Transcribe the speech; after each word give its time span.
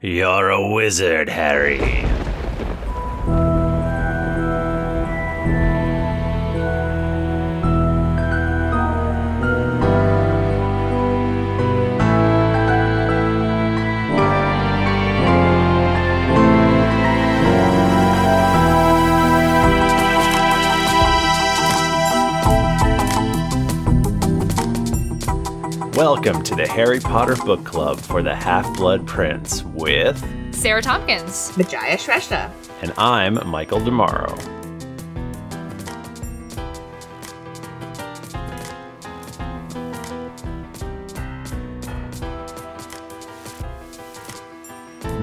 You're 0.00 0.50
a 0.50 0.72
wizard, 0.74 1.28
Harry. 1.28 1.78
Welcome 25.98 26.44
to 26.44 26.54
the 26.54 26.64
Harry 26.64 27.00
Potter 27.00 27.34
Book 27.34 27.64
Club 27.64 27.98
for 27.98 28.22
the 28.22 28.32
Half 28.32 28.76
Blood 28.76 29.04
Prince 29.04 29.64
with, 29.64 30.16
Sarah 30.54 30.80
Tompkins. 30.80 31.50
Majaya 31.56 31.96
Shrestha. 31.96 32.52
and 32.82 32.92
I'm 32.96 33.44
Michael 33.48 33.80
Demaro. 33.80 34.32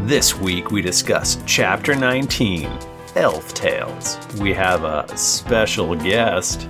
This 0.05 0.35
week 0.35 0.71
we 0.71 0.81
discuss 0.81 1.41
Chapter 1.45 1.95
19 1.95 2.69
Elf 3.15 3.53
Tales. 3.53 4.17
We 4.41 4.51
have 4.51 4.83
a 4.83 5.07
special 5.17 5.95
guest, 5.95 6.67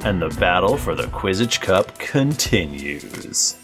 and 0.00 0.20
the 0.20 0.30
battle 0.40 0.76
for 0.76 0.96
the 0.96 1.04
Quidditch 1.04 1.60
Cup 1.60 1.93
continues. 2.14 3.56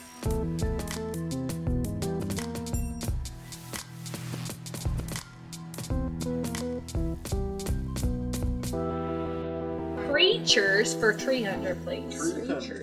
Creatures 10.11 10.95
for 10.95 11.13
tree 11.13 11.43
hunter, 11.43 11.77
please. 11.85 12.19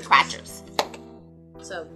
Scratchers. 0.03 0.63
So, 1.61 1.87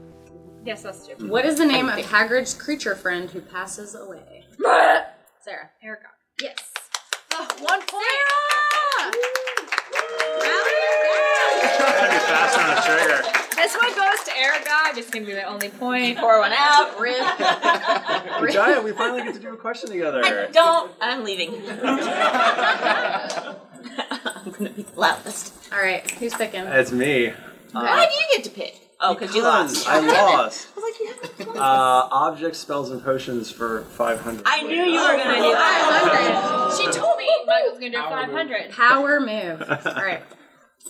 Yes, 0.66 0.84
that's 0.84 1.08
different. 1.08 1.32
what 1.32 1.45
is 1.45 1.58
the 1.58 1.66
name 1.66 1.90
of 1.90 1.98
Hagrid's 2.06 2.54
creature 2.54 2.95
friend 2.95 3.30
who 3.30 3.42
passes 3.42 3.95
away? 3.95 4.44
Sarah. 4.60 5.70
Erica. 5.82 6.08
Yes. 6.42 6.58
Oh, 7.34 7.48
one 7.62 7.82
point. 7.88 8.06
This 14.25 14.30
one 14.30 14.31
goes 14.33 14.33
to 14.33 14.38
Erica. 14.39 14.95
Just 14.95 15.11
gonna 15.11 15.25
be 15.25 15.33
the 15.33 15.44
only 15.44 15.69
point. 15.69 16.17
Pour 16.17 16.39
one 16.39 16.52
out. 16.53 17.00
Rip. 17.00 17.17
Giant, 18.53 18.83
we 18.83 18.91
finally 18.91 19.23
get 19.23 19.33
to 19.36 19.39
do 19.39 19.53
a 19.53 19.58
question 19.58 19.89
together. 19.89 20.50
Don't. 20.52 20.91
I'm 21.02 21.23
leaving. 21.23 21.53
I'm 21.72 21.77
gonna 24.52 24.69
be 24.72 24.83
the 24.83 24.99
loudest. 24.99 25.53
All 25.72 25.80
right, 25.80 26.09
who's 26.11 26.33
picking? 26.33 26.61
It's 26.61 26.92
me. 26.92 27.33
Why 27.72 28.05
do 28.05 28.14
you 28.16 28.23
get 28.38 28.44
to 28.45 28.49
pick? 28.52 28.75
Oh, 29.03 29.16
because 29.16 29.33
you 29.36 29.42
lost. 29.42 29.88
I 29.88 29.99
lost. 29.99 30.67
I 30.75 30.80
was 30.80 30.83
like, 30.83 30.99
you 30.99 31.08
have 31.08 31.38
to 31.55 31.59
Uh, 31.59 32.08
object 32.11 32.55
spells 32.55 32.92
and 32.92 33.03
potions 33.03 33.49
for 33.49 33.81
500. 33.83 34.44
I 34.45 34.61
knew 34.61 34.75
you 34.75 34.99
were 34.99 35.17
gonna 35.17 35.38
do 35.38 35.52
that. 35.53 36.77
She 36.77 36.86
told 36.99 37.17
me 37.17 37.27
Michael's 37.47 37.80
gonna 37.80 37.89
do 37.92 37.97
500. 37.97 38.69
Power 38.72 39.19
move. 39.19 39.61
All 39.67 39.77
right. 39.95 40.22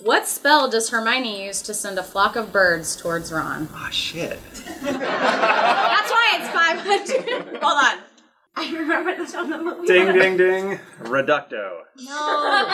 What 0.00 0.26
spell 0.26 0.68
does 0.68 0.90
Hermione 0.90 1.44
use 1.46 1.62
to 1.62 1.74
send 1.74 1.98
a 1.98 2.02
flock 2.02 2.34
of 2.34 2.50
birds 2.52 2.96
towards 2.96 3.30
Ron? 3.32 3.68
Ah, 3.74 3.88
shit. 3.90 4.38
That's 4.82 6.10
why 6.10 6.32
it's 6.34 6.48
500. 6.48 7.62
Hold 7.62 7.84
on. 7.84 7.98
I 8.56 8.72
remember 8.74 9.16
this 9.16 9.32
from 9.34 9.50
the 9.50 9.58
movie. 9.58 9.86
Ding, 9.86 10.12
ding, 10.12 10.36
ding. 10.36 10.80
Reducto. 11.02 11.82
No. 11.96 12.66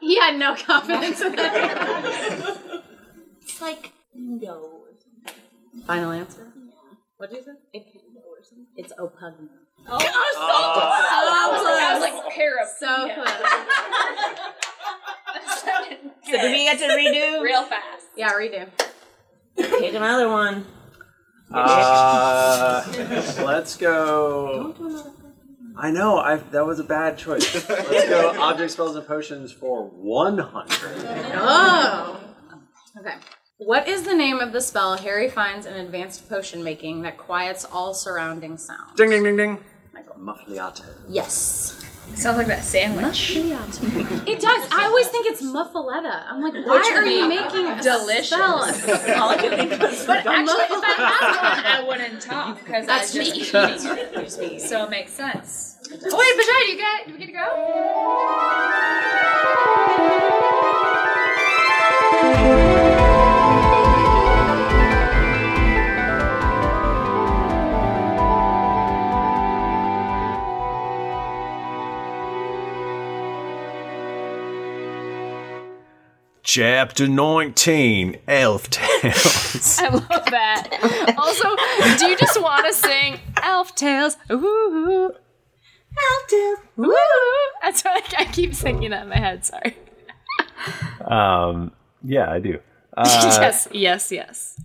he 0.00 0.18
had 0.18 0.36
no 0.36 0.54
confidence 0.54 1.20
in 1.20 1.34
that. 1.36 2.82
It's 3.42 3.60
like 3.60 3.92
no 4.14 4.54
or 4.54 4.88
something. 4.98 5.42
Final 5.86 6.12
answer? 6.12 6.52
What'd 7.16 7.36
you 7.36 7.42
say? 7.42 7.52
It 7.72 7.90
can 7.90 8.00
go 8.14 8.20
or 8.30 8.42
something. 8.42 8.66
It's 8.76 8.92
Oppugno. 8.92 9.48
Oh, 9.86 9.98
so 9.98 10.06
I 11.66 11.90
was 11.94 12.02
like, 12.02 12.34
pair 12.34 12.62
of 12.62 12.68
So 12.78 13.08
close. 13.14 14.44
So 16.24 16.40
do 16.40 16.50
we 16.50 16.64
get 16.64 16.78
to 16.78 16.86
redo? 16.86 17.40
real 17.42 17.64
fast. 17.64 18.06
Yeah, 18.16 18.32
redo. 18.32 18.68
Pick 19.56 19.94
another 19.94 20.28
one. 20.28 20.66
Uh, 21.52 22.82
let's 23.44 23.76
go. 23.76 24.74
I 25.76 25.90
know. 25.90 26.18
I 26.18 26.36
that 26.36 26.66
was 26.66 26.80
a 26.80 26.84
bad 26.84 27.18
choice. 27.18 27.68
Let's 27.68 28.08
go. 28.08 28.40
Object 28.40 28.72
spells 28.72 28.96
and 28.96 29.06
potions 29.06 29.52
for 29.52 29.84
100. 29.84 30.70
Oh. 31.34 32.20
Okay. 32.98 33.14
What 33.58 33.86
is 33.86 34.02
the 34.02 34.14
name 34.14 34.40
of 34.40 34.52
the 34.52 34.60
spell 34.60 34.96
Harry 34.96 35.28
finds 35.28 35.66
in 35.66 35.74
advanced 35.74 36.28
potion 36.28 36.64
making 36.64 37.02
that 37.02 37.18
quiets 37.18 37.64
all 37.64 37.94
surrounding 37.94 38.56
sound? 38.56 38.96
Ding, 38.96 39.10
ding, 39.10 39.22
ding, 39.22 39.36
ding. 39.36 39.58
Muffliato. 40.18 40.84
Yes. 41.08 41.84
Sounds 42.14 42.38
like 42.38 42.46
that 42.46 42.62
sandwich. 42.64 43.32
It 43.36 44.40
does. 44.40 44.68
I 44.72 44.84
always 44.86 45.08
think 45.08 45.26
it's 45.26 45.42
muffaletta. 45.42 46.24
I'm 46.28 46.40
like, 46.40 46.54
why 46.64 46.92
are 46.94 47.04
you 47.04 47.28
making 47.28 47.66
a 47.66 47.82
Delicious. 47.82 48.28
spell? 48.28 48.62
All 49.20 49.30
I 49.30 49.36
can 49.36 49.50
think 49.68 49.82
was 49.82 50.06
But 50.06 50.24
actually, 50.24 50.76
if 50.76 50.84
I 50.84 50.94
had 50.96 51.84
one, 51.84 51.98
I 51.98 52.04
wouldn't 52.04 52.22
talk 52.22 52.58
because 52.60 52.84
I 52.84 52.86
That's 52.86 53.12
just 53.12 53.32
me. 53.32 53.40
keep 53.40 53.54
eating. 53.54 54.58
So 54.60 54.84
it 54.84 54.90
makes 54.90 55.12
sense. 55.12 55.72
Oh 55.90 56.16
wait, 56.16 56.34
Bajai, 56.38 56.68
you 56.72 56.78
got? 56.78 57.06
Do 57.06 57.12
we 57.12 57.18
get 57.18 57.26
to 57.26 57.32
go? 57.32 57.40
Chapter 76.56 77.08
19 77.08 78.16
Elf 78.28 78.70
Tales. 78.70 79.78
I 79.82 79.88
love 79.88 80.06
that. 80.30 81.14
also, 81.18 81.48
do 81.98 82.06
you 82.08 82.16
just 82.16 82.40
want 82.40 82.64
to 82.64 82.72
sing 82.72 83.18
Elf 83.42 83.74
Tales? 83.74 84.16
Ooh, 84.30 85.10
Elf 85.10 86.28
tales. 86.28 86.58
ooh. 86.78 86.96
That's 87.60 87.82
what 87.82 88.14
I 88.16 88.26
keep 88.26 88.54
singing 88.54 88.90
that 88.90 89.02
in 89.02 89.08
my 89.08 89.16
head. 89.18 89.44
Sorry. 89.44 89.76
um, 91.04 91.72
yeah, 92.04 92.30
I 92.30 92.38
do. 92.38 92.60
Uh, 92.96 93.02
yes, 93.40 93.66
yes, 93.72 94.12
yes. 94.12 94.60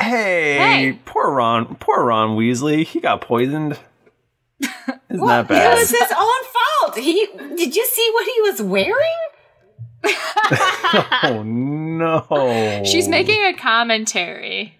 Hey, 0.00 0.56
Hey. 0.56 0.98
poor 1.04 1.30
Ron, 1.30 1.74
poor 1.74 2.04
Ron 2.06 2.38
Weasley. 2.38 2.86
He 2.86 3.00
got 3.00 3.20
poisoned. 3.20 3.78
Isn't 4.62 5.26
that 5.26 5.46
bad? 5.46 5.76
It 5.76 5.78
was 5.78 5.90
his 5.90 6.10
own 6.10 6.44
fault. 6.54 6.96
He 6.96 7.26
did 7.54 7.76
you 7.76 7.84
see 7.84 8.10
what 8.14 8.24
he 8.34 8.40
was 8.50 8.62
wearing? 8.62 8.94
oh 11.24 11.42
no. 11.44 12.82
She's 12.84 13.08
making 13.08 13.44
a 13.44 13.54
commentary. 13.54 14.76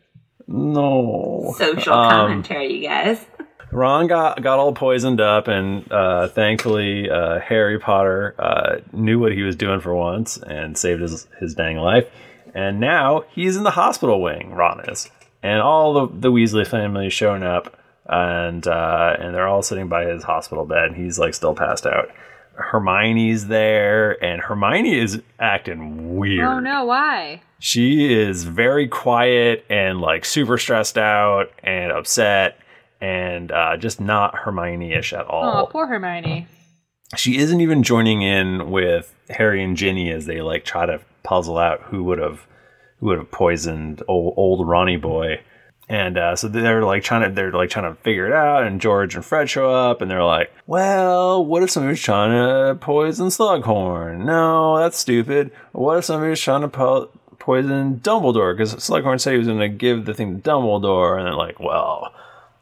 no 0.46 1.54
Social 1.58 1.92
Um, 1.94 2.10
commentary, 2.10 2.74
you 2.74 2.88
guys. 2.88 3.24
Ron 3.72 4.06
got 4.06 4.40
got 4.42 4.58
all 4.60 4.72
poisoned 4.72 5.20
up, 5.20 5.48
and 5.48 5.90
uh, 5.90 6.28
thankfully 6.28 7.10
uh, 7.10 7.40
Harry 7.40 7.78
Potter 7.78 8.34
uh, 8.38 8.76
knew 8.92 9.18
what 9.18 9.32
he 9.32 9.42
was 9.42 9.56
doing 9.56 9.80
for 9.80 9.94
once 9.94 10.36
and 10.36 10.78
saved 10.78 11.02
his 11.02 11.26
his 11.40 11.54
dang 11.54 11.78
life. 11.78 12.06
And 12.54 12.78
now 12.78 13.24
he's 13.32 13.56
in 13.56 13.64
the 13.64 13.72
hospital 13.72 14.22
wing. 14.22 14.52
Ron 14.54 14.88
is, 14.88 15.10
and 15.42 15.60
all 15.60 15.92
the 16.06 16.20
the 16.20 16.30
Weasley 16.30 16.64
family 16.66 17.08
is 17.08 17.12
showing 17.12 17.42
up, 17.42 17.76
and 18.06 18.64
uh, 18.64 19.16
and 19.18 19.34
they're 19.34 19.48
all 19.48 19.62
sitting 19.62 19.88
by 19.88 20.04
his 20.04 20.22
hospital 20.22 20.64
bed, 20.64 20.90
and 20.92 20.96
he's 20.96 21.18
like 21.18 21.34
still 21.34 21.54
passed 21.54 21.84
out. 21.84 22.10
Hermione's 22.56 23.46
there, 23.46 24.22
and 24.22 24.40
Hermione 24.40 24.98
is 24.98 25.22
acting 25.38 26.16
weird. 26.16 26.46
Oh 26.46 26.60
no, 26.60 26.84
why? 26.84 27.42
She 27.58 28.12
is 28.12 28.44
very 28.44 28.88
quiet 28.88 29.64
and 29.70 30.00
like 30.00 30.24
super 30.24 30.58
stressed 30.58 30.98
out 30.98 31.50
and 31.62 31.90
upset 31.92 32.58
and 33.00 33.50
uh, 33.52 33.76
just 33.76 34.00
not 34.00 34.34
Hermione-ish 34.34 35.12
at 35.12 35.26
all. 35.26 35.62
Oh, 35.62 35.66
poor 35.66 35.86
Hermione. 35.86 36.46
She 37.16 37.38
isn't 37.38 37.60
even 37.60 37.82
joining 37.82 38.22
in 38.22 38.70
with 38.70 39.14
Harry 39.30 39.62
and 39.62 39.76
Ginny 39.76 40.10
as 40.10 40.26
they 40.26 40.40
like 40.40 40.64
try 40.64 40.86
to 40.86 41.00
puzzle 41.22 41.58
out 41.58 41.80
who 41.82 42.04
would 42.04 42.18
have 42.18 42.46
who 42.98 43.06
would 43.06 43.18
have 43.18 43.30
poisoned 43.30 44.02
old, 44.08 44.34
old 44.36 44.66
Ronnie 44.66 44.96
boy. 44.96 45.40
And 45.88 46.16
uh, 46.16 46.34
so 46.36 46.48
they're 46.48 46.82
like 46.82 47.02
trying 47.02 47.28
to 47.28 47.34
they're 47.34 47.52
like 47.52 47.70
trying 47.70 47.94
to 47.94 48.00
figure 48.00 48.26
it 48.26 48.32
out. 48.32 48.64
And 48.64 48.80
George 48.80 49.14
and 49.14 49.24
Fred 49.24 49.50
show 49.50 49.70
up, 49.70 50.00
and 50.00 50.10
they're 50.10 50.24
like, 50.24 50.52
"Well, 50.66 51.44
what 51.44 51.62
if 51.62 51.70
somebody's 51.70 52.00
trying 52.00 52.30
to 52.30 52.74
poison 52.76 53.26
Slughorn? 53.28 54.24
No, 54.24 54.78
that's 54.78 54.96
stupid. 54.98 55.50
What 55.72 55.98
if 55.98 56.04
somebody's 56.06 56.40
trying 56.40 56.62
to 56.62 56.68
po- 56.68 57.10
poison 57.38 58.00
Dumbledore? 58.00 58.56
Because 58.56 58.74
Slughorn 58.76 59.20
said 59.20 59.32
he 59.32 59.38
was 59.38 59.46
going 59.46 59.58
to 59.58 59.68
give 59.68 60.06
the 60.06 60.14
thing 60.14 60.40
to 60.40 60.50
Dumbledore." 60.50 61.18
And 61.18 61.26
they're 61.26 61.34
like, 61.34 61.60
"Well, 61.60 62.14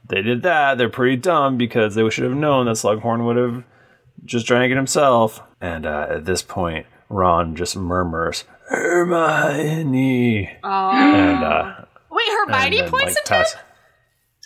they 0.08 0.22
did 0.22 0.42
that, 0.42 0.78
they're 0.78 0.88
pretty 0.88 1.16
dumb 1.16 1.56
because 1.56 1.94
they 1.94 2.08
should 2.10 2.24
have 2.24 2.34
known 2.34 2.66
that 2.66 2.72
Slughorn 2.76 3.24
would 3.24 3.36
have 3.36 3.64
just 4.24 4.46
drank 4.46 4.70
it 4.70 4.76
himself. 4.76 5.42
And 5.60 5.86
uh, 5.86 6.06
at 6.10 6.24
this 6.24 6.42
point, 6.42 6.86
Ron 7.08 7.56
just 7.56 7.76
murmurs, 7.76 8.44
Hermione. 8.68 10.50
And, 10.62 11.44
uh, 11.44 11.81
Wait, 12.12 12.28
Hermione 12.28 12.80
then, 12.82 12.90
points 12.90 13.16
like, 13.16 13.32
at 13.32 13.58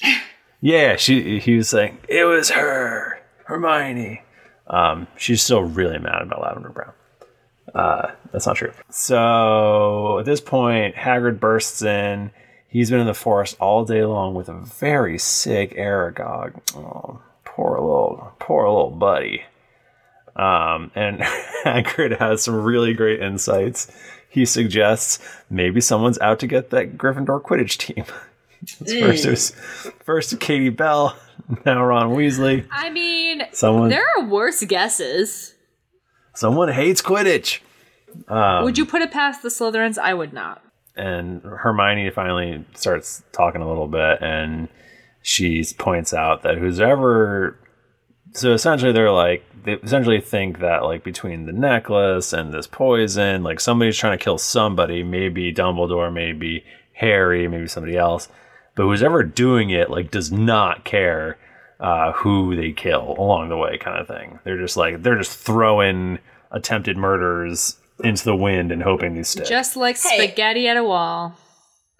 him? 0.01 0.21
Yeah, 0.61 0.97
she. 0.97 1.39
He 1.41 1.57
was 1.57 1.69
saying 1.69 1.99
it 2.09 2.25
was 2.25 2.51
her, 2.51 3.21
Hermione. 3.45 4.23
Um, 4.69 5.07
she's 5.17 5.43
still 5.43 5.63
really 5.63 5.99
mad 5.99 6.23
about 6.23 6.43
Lavender 6.43 6.71
Brown. 6.71 6.93
Uh, 7.75 8.13
that's 8.33 8.47
not 8.47 8.57
true. 8.57 8.73
So 8.91 10.21
at 10.21 10.25
this 10.25 10.41
point, 10.41 10.95
Hagrid 10.95 11.41
bursts 11.41 11.83
in. 11.83 12.31
He's 12.69 12.91
been 12.91 13.01
in 13.01 13.07
the 13.07 13.15
forest 13.15 13.57
all 13.61 13.85
day 13.85 14.05
long 14.05 14.35
with 14.35 14.49
a 14.49 14.55
very 14.55 15.19
sick 15.19 15.75
Aragog. 15.77 16.61
Oh, 16.77 17.21
poor 17.45 17.81
little, 17.81 18.33
poor 18.39 18.69
little 18.69 18.91
buddy. 18.91 19.43
Um, 20.35 20.91
and 20.95 21.21
Hagrid 21.65 22.19
has 22.19 22.43
some 22.43 22.63
really 22.63 22.95
great 22.95 23.21
insights. 23.21 23.91
He 24.37 24.45
suggests 24.45 25.19
maybe 25.49 25.81
someone's 25.81 26.19
out 26.19 26.39
to 26.41 26.47
get 26.47 26.69
that 26.69 26.99
Gryffindor 26.99 27.41
Quidditch 27.41 27.79
team. 27.79 28.05
first, 29.01 29.25
it 29.25 29.31
was 29.31 29.51
first 30.05 30.39
Katie 30.41 30.69
Bell, 30.69 31.17
now 31.65 31.83
Ron 31.83 32.11
Weasley. 32.15 32.67
I 32.71 32.91
mean, 32.91 33.45
Someone- 33.53 33.89
there 33.89 34.05
are 34.19 34.25
worse 34.27 34.63
guesses. 34.65 35.55
Someone 36.35 36.69
hates 36.71 37.01
Quidditch. 37.01 37.61
Um, 38.29 38.65
would 38.65 38.77
you 38.77 38.85
put 38.85 39.01
it 39.01 39.11
past 39.11 39.43
the 39.43 39.49
Slytherins? 39.49 39.97
I 39.97 40.13
would 40.13 40.35
not. 40.35 40.63
and 40.97 41.41
Hermione 41.43 42.11
finally 42.11 42.63
starts 42.75 43.23
talking 43.33 43.63
a 43.63 43.69
little 43.69 43.89
bit, 43.89 44.21
and 44.21 44.69
she 45.23 45.65
points 45.79 46.13
out 46.13 46.43
that 46.43 46.59
who's 46.59 46.79
ever. 46.79 47.59
So 48.37 48.53
essentially, 48.53 48.93
they're 48.93 49.11
like 49.11 49.45
they 49.65 49.73
essentially 49.75 50.21
think 50.21 50.61
that 50.61 50.85
like 50.85 51.03
between 51.03 51.47
the 51.47 51.53
necklace 51.53 52.33
and 52.33 52.53
this 52.53 52.67
poison, 52.67 53.43
like 53.43 53.61
somebody's 53.61 53.97
trying 53.97 54.17
to 54.19 54.23
kill 54.23 54.39
somebody. 54.39 55.03
Maybe 55.03 55.53
Dumbledore, 55.53 56.13
maybe 56.13 56.65
Harry, 56.93 57.49
maybe 57.49 57.67
somebody 57.67 57.97
else. 57.97 58.29
But 58.75 58.85
who's 58.85 59.03
ever 59.03 59.23
doing 59.23 59.71
it 59.71 59.91
like 59.91 60.11
does 60.11 60.31
not 60.31 60.85
care 60.85 61.39
uh, 61.81 62.13
who 62.13 62.55
they 62.57 62.73
kill 62.73 63.15
along 63.19 63.49
the 63.49 63.57
way, 63.57 63.79
kind 63.79 63.99
of 63.99 64.07
thing. 64.07 64.39
They're 64.45 64.61
just 64.61 64.77
like 64.77 65.03
they're 65.03 65.19
just 65.19 65.39
throwing 65.39 66.19
attempted 66.51 66.97
murders 66.97 67.79
into 68.05 68.25
the 68.25 68.37
wind 68.37 68.71
and 68.71 68.83
hoping 68.83 69.15
these 69.15 69.29
stick. 69.29 69.47
Just 69.47 69.77
like 69.77 69.97
Hey. 69.99 70.27
spaghetti 70.27 70.69
at 70.69 70.77
a 70.77 70.85
wall. 70.85 71.35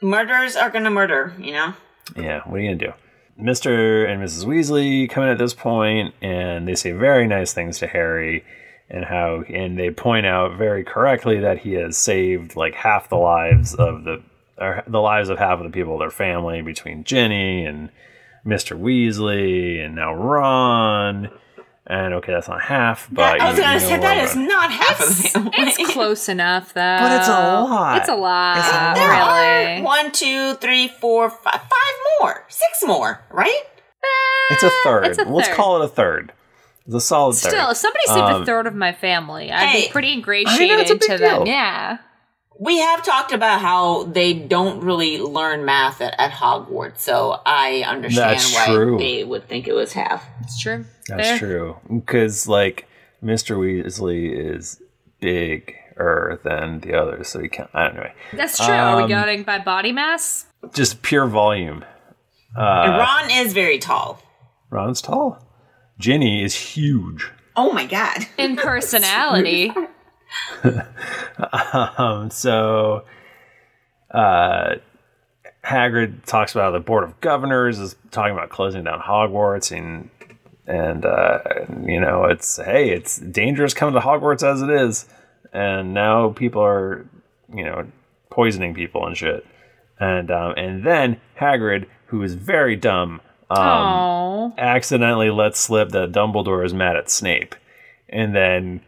Murderers 0.03 0.55
are 0.55 0.69
gonna 0.69 0.91
murder, 0.91 1.33
you 1.39 1.53
know? 1.53 1.73
Yeah, 2.15 2.43
what 2.45 2.59
are 2.59 2.63
you 2.63 2.77
gonna 2.77 2.93
do? 2.93 3.06
Mr. 3.41 4.09
and 4.09 4.23
Mrs. 4.23 4.45
Weasley 4.45 5.09
come 5.09 5.25
in 5.25 5.29
at 5.29 5.39
this 5.39 5.55
point 5.55 6.15
and 6.23 6.67
they 6.67 6.75
say 6.75 6.93
very 6.93 7.27
nice 7.27 7.53
things 7.53 7.79
to 7.79 7.87
Harry 7.87 8.45
and 8.89 9.05
how 9.05 9.43
and 9.49 9.79
they 9.79 9.91
point 9.91 10.27
out 10.27 10.57
very 10.57 10.85
correctly 10.85 11.41
that 11.41 11.59
he 11.59 11.75
has 11.75 11.99
saved 11.99 12.57
like 12.57 12.75
half 12.75 13.09
the 13.09 13.17
lives 13.17 13.75
of 13.75 14.05
the 14.05 14.23
or 14.59 14.83
the 14.87 15.01
lives 15.01 15.29
of 15.29 15.39
half 15.39 15.59
of 15.59 15.65
the 15.65 15.71
people 15.71 15.95
of 15.95 16.01
their 16.01 16.11
family 16.11 16.63
between 16.63 17.05
Ginny 17.05 17.67
and 17.67 17.91
Mr. 18.47 18.79
Weasley 18.79 19.85
and 19.85 19.95
now 19.95 20.15
Ron. 20.15 21.31
And 21.89 22.15
okay, 22.15 22.33
that's 22.33 22.49
not 22.49 22.63
half, 22.63 23.09
but 23.13 23.41
I 23.41 23.51
was 23.51 23.61
gonna 23.61 23.75
you 23.75 23.81
know 23.81 23.87
say 23.87 23.99
that 24.01 24.17
what, 24.17 24.25
is 24.25 24.35
but- 24.35 24.41
not 24.43 24.73
half 24.73 25.01
of 25.01 25.47
it. 25.47 25.53
It's 25.79 25.93
close 25.93 26.29
enough, 26.29 26.75
though. 26.75 26.97
But 27.01 27.13
it's 27.21 27.29
a 27.29 27.31
lot. 27.31 27.97
It's 27.99 28.09
a 28.09 28.15
lot, 28.17 28.59
It's 28.59 28.69
a 28.69 28.73
lot. 28.73 28.99
Are 28.99 29.65
really. 29.75 29.83
one, 29.83 30.11
two, 30.11 30.55
three, 30.55 30.89
four, 30.89 31.31
five, 31.31 31.61
five 31.61 31.95
more, 32.21 32.45
six 32.49 32.83
more, 32.85 33.23
right? 33.31 33.63
It's 34.51 34.63
a 34.65 34.71
third. 34.85 35.07
It's 35.07 35.19
a 35.19 35.25
Let's 35.25 35.49
third. 35.49 35.57
call 35.57 35.81
it 35.81 35.85
a 35.85 35.89
third. 35.89 36.33
It's 36.87 36.95
a 36.95 37.01
solid 37.01 37.35
third. 37.37 37.51
Still, 37.51 37.71
if 37.71 37.77
somebody 37.77 38.07
saved 38.07 38.19
Um, 38.21 38.43
a 38.43 38.47
third 38.47 38.67
of 38.67 38.75
my 38.75 38.93
family, 38.93 39.51
I'd 39.53 39.67
hey. 39.69 39.87
be 39.87 39.93
pretty 39.93 40.09
I 40.09 40.11
know, 40.15 40.17
ingratiated 40.19 40.91
it's 40.91 40.91
a 41.07 41.09
to 41.11 41.19
them. 41.19 41.47
Yeah. 41.47 41.99
We 42.59 42.79
have 42.79 43.03
talked 43.05 43.33
about 43.33 43.61
how 43.61 44.05
they 44.05 44.33
don't 44.33 44.83
really 44.83 45.19
learn 45.19 45.65
math 45.65 46.01
at, 46.01 46.15
at 46.19 46.31
Hogwarts, 46.33 47.01
so 47.01 47.41
I 47.45 47.85
understand 47.87 48.31
That's 48.39 48.55
why 48.55 48.67
true. 48.75 48.99
they 48.99 49.25
would 49.25 49.47
think 49.49 49.69
it 49.69 49.75
was 49.75 49.93
half. 49.93 50.25
It's 50.43 50.59
true. 50.61 50.85
That's 51.09 51.29
Fair. 51.29 51.39
true. 51.39 51.77
Because 51.93 52.49
like 52.49 52.87
Mr. 53.23 53.57
Weasley 53.59 54.33
is 54.55 54.81
bigger 55.21 56.41
than 56.45 56.81
the 56.81 56.95
others, 56.95 57.29
so 57.29 57.41
he 57.41 57.49
can't. 57.49 57.71
I 57.75 57.85
don't 57.89 57.97
know. 57.97 58.11
That's 58.35 58.57
true. 58.59 58.75
Are 58.75 58.97
we 58.97 59.03
Um, 59.05 59.09
going 59.11 59.43
by 59.43 59.59
body 59.59 59.93
mass? 59.93 60.47
Just 60.73 61.03
pure 61.03 61.27
volume. 61.27 61.85
and 62.57 62.95
Uh, 62.95 62.99
Ron 62.99 63.31
is 63.31 63.53
very 63.53 63.79
tall. 63.79 64.23
Ron's 64.71 65.03
tall. 65.03 65.39
Ginny 65.99 66.43
is 66.43 66.55
huge. 66.55 67.31
Oh 67.55 67.73
my 67.73 67.87
god. 67.87 68.27
In 68.39 68.57
personality. 68.71 69.73
um, 71.99 72.31
so, 72.31 73.05
uh, 74.11 74.77
Hagrid 75.65 76.25
talks 76.25 76.53
about 76.53 76.73
the 76.73 76.81
Board 76.81 77.05
of 77.05 77.21
Governors 77.21 77.79
is 77.79 77.97
talking 78.11 78.33
about 78.33 78.51
closing 78.51 78.85
down 78.85 79.01
Hogwarts, 79.01 79.77
and 79.77 80.11
and 80.67 81.05
uh, 81.05 81.41
you 81.85 82.01
know 82.01 82.25
it's 82.25 82.57
hey, 82.57 82.91
it's 82.91 83.19
dangerous 83.19 83.75
coming 83.75 83.95
to 83.95 84.01
Hogwarts 84.01 84.43
as 84.43 84.63
it 84.63 84.71
is, 84.71 85.07
and 85.53 85.93
now 85.93 86.31
people 86.31 86.63
are 86.63 87.07
you 87.53 87.65
know 87.65 87.87
poisoning 88.31 88.75
people 88.75 89.07
and 89.07 89.17
shit, 89.17 89.45
and 89.99 90.31
um, 90.31 90.55
and 90.57 90.85
then 90.85 91.21
Hagrid, 91.39 91.87
who 92.07 92.23
is 92.23 92.35
very 92.35 92.77
dumb, 92.77 93.21
um, 93.51 94.55
accidentally 94.59 95.31
lets 95.31 95.59
slip 95.59 95.91
that 95.91 96.13
Dumbledore 96.13 96.65
is 96.65 96.75
mad 96.75 96.97
at 96.97 97.11
Snape, 97.11 97.57
and 98.09 98.35
then 98.37 98.83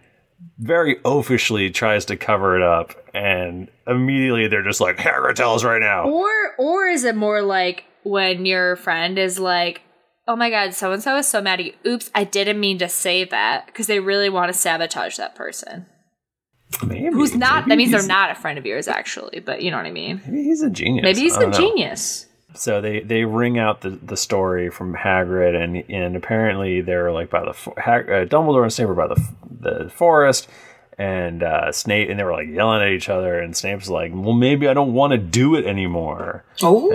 very 0.58 0.96
oafishly 0.96 1.72
tries 1.72 2.04
to 2.06 2.16
cover 2.16 2.56
it 2.56 2.62
up, 2.62 2.94
and 3.14 3.68
immediately 3.86 4.48
they're 4.48 4.62
just 4.62 4.80
like, 4.80 4.96
"Hagrid, 4.96 5.34
tell 5.34 5.54
us 5.54 5.64
right 5.64 5.80
now." 5.80 6.04
Or 6.08 6.30
or 6.58 6.86
is 6.86 7.04
it 7.04 7.16
more 7.16 7.42
like 7.42 7.84
when 8.04 8.46
your 8.46 8.76
friend 8.76 9.18
is 9.18 9.38
like, 9.38 9.82
"Oh 10.26 10.36
my 10.36 10.50
god, 10.50 10.74
so 10.74 10.92
and 10.92 11.02
so 11.02 11.16
is 11.16 11.28
so 11.28 11.40
mad 11.40 11.60
at 11.60 11.66
you. 11.66 11.72
Oops, 11.86 12.10
I 12.14 12.24
didn't 12.24 12.60
mean 12.60 12.78
to 12.78 12.88
say 12.88 13.24
that," 13.24 13.66
because 13.66 13.86
they 13.86 14.00
really 14.00 14.28
want 14.28 14.52
to 14.52 14.58
sabotage 14.58 15.16
that 15.16 15.34
person. 15.34 15.86
Maybe 16.86 17.12
Who's 17.12 17.34
not? 17.34 17.66
maybe 17.66 17.70
That 17.70 17.76
means 17.76 17.90
they're 17.92 18.16
not 18.16 18.30
a 18.30 18.34
friend 18.34 18.58
of 18.58 18.66
yours, 18.66 18.88
actually. 18.88 19.40
But 19.40 19.62
you 19.62 19.70
know 19.70 19.78
what 19.78 19.86
I 19.86 19.90
mean. 19.90 20.20
Maybe 20.26 20.44
he's 20.44 20.62
a 20.62 20.70
genius. 20.70 21.02
Maybe 21.02 21.20
he's 21.20 21.36
a 21.36 21.46
know. 21.46 21.50
genius. 21.50 22.26
So 22.54 22.80
they 22.80 23.00
they 23.00 23.24
ring 23.24 23.58
out 23.58 23.82
the, 23.82 23.90
the 23.90 24.16
story 24.16 24.70
from 24.70 24.94
Hagrid, 24.94 25.54
and 25.54 25.76
and 25.90 26.16
apparently 26.16 26.80
they're 26.80 27.12
like 27.12 27.30
by 27.30 27.40
the 27.44 27.52
Hag- 27.80 28.08
uh, 28.10 28.24
Dumbledore 28.26 28.62
and 28.62 28.72
Snape 28.72 28.88
were 28.88 28.94
by 28.94 29.06
the 29.08 29.28
the 29.60 29.90
forest, 29.90 30.48
and 30.96 31.42
uh, 31.42 31.70
Snape 31.72 32.08
and 32.08 32.18
they 32.18 32.24
were 32.24 32.32
like 32.32 32.48
yelling 32.48 32.82
at 32.82 32.88
each 32.88 33.08
other, 33.08 33.38
and 33.38 33.56
Snape's 33.56 33.88
like, 33.88 34.12
"Well, 34.14 34.32
maybe 34.32 34.66
I 34.66 34.74
don't 34.74 34.94
want 34.94 35.12
to 35.12 35.18
do 35.18 35.54
it 35.56 35.66
anymore." 35.66 36.44
Oh. 36.62 36.90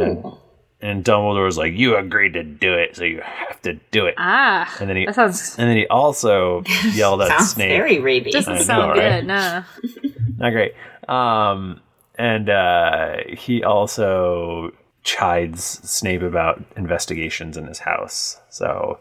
And, 0.81 0.95
and 0.97 1.05
Dumbledore's 1.05 1.57
like, 1.57 1.73
"You 1.73 1.95
agreed 1.97 2.33
to 2.33 2.43
do 2.43 2.73
it, 2.73 2.95
so 2.97 3.03
you 3.05 3.21
have 3.21 3.61
to 3.61 3.73
do 3.91 4.07
it." 4.07 4.15
Ah, 4.17 4.75
And 4.81 4.89
then 4.89 4.97
he 4.97 5.05
that 5.05 5.15
sounds 5.15 5.55
and 5.57 5.69
then 5.69 5.77
he 5.77 5.87
also 5.87 6.63
yelled 6.93 7.21
at 7.21 7.27
Sounds 7.29 7.51
Snape. 7.51 7.69
very 7.69 7.97
rapey. 7.99 8.31
doesn't 8.31 8.53
I 8.53 8.57
know, 8.57 8.63
sound 8.63 8.89
right? 8.97 9.19
good. 9.19 9.27
Nah. 9.27 9.63
Not 10.39 10.49
great. 10.51 10.73
Um, 11.07 11.79
and 12.17 12.49
uh, 12.49 13.17
he 13.37 13.63
also 13.63 14.71
chides 15.03 15.63
Snape 15.63 16.21
about 16.21 16.63
investigations 16.75 17.57
in 17.57 17.67
his 17.67 17.79
house. 17.79 18.39
So, 18.49 18.99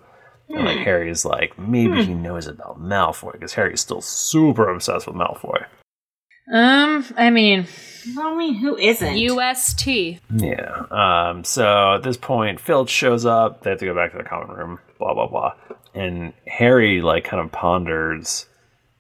and, 0.48 0.64
like 0.64 0.78
Harry's 0.78 1.24
like, 1.24 1.58
maybe 1.58 2.04
he 2.04 2.14
knows 2.14 2.46
about 2.46 2.80
Malfoy 2.80 3.32
because 3.32 3.54
Harry's 3.54 3.80
still 3.80 4.00
super 4.00 4.68
obsessed 4.68 5.06
with 5.06 5.16
Malfoy. 5.16 5.64
Um, 6.52 7.04
I 7.16 7.30
mean, 7.30 7.66
I 8.18 8.36
mean, 8.36 8.54
who 8.54 8.76
isn't? 8.76 9.16
UST. 9.16 9.86
Yeah. 10.34 10.86
Um, 10.90 11.44
so 11.44 11.94
at 11.94 12.02
this 12.02 12.16
point, 12.16 12.60
Filch 12.60 12.90
shows 12.90 13.24
up. 13.24 13.62
They 13.62 13.70
have 13.70 13.78
to 13.78 13.86
go 13.86 13.94
back 13.94 14.10
to 14.12 14.18
the 14.18 14.24
common 14.24 14.54
room. 14.54 14.78
Blah 14.98 15.14
blah 15.14 15.28
blah. 15.28 15.54
And 15.94 16.32
Harry 16.46 17.00
like 17.00 17.24
kind 17.24 17.42
of 17.42 17.52
ponders, 17.52 18.46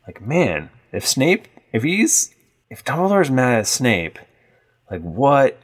like, 0.06 0.20
man, 0.20 0.70
if 0.92 1.06
Snape, 1.06 1.48
if 1.72 1.82
he's, 1.82 2.34
if 2.70 2.84
Dumbledore's 2.84 3.30
mad 3.30 3.60
at 3.60 3.66
Snape, 3.66 4.18
like, 4.90 5.00
what 5.00 5.58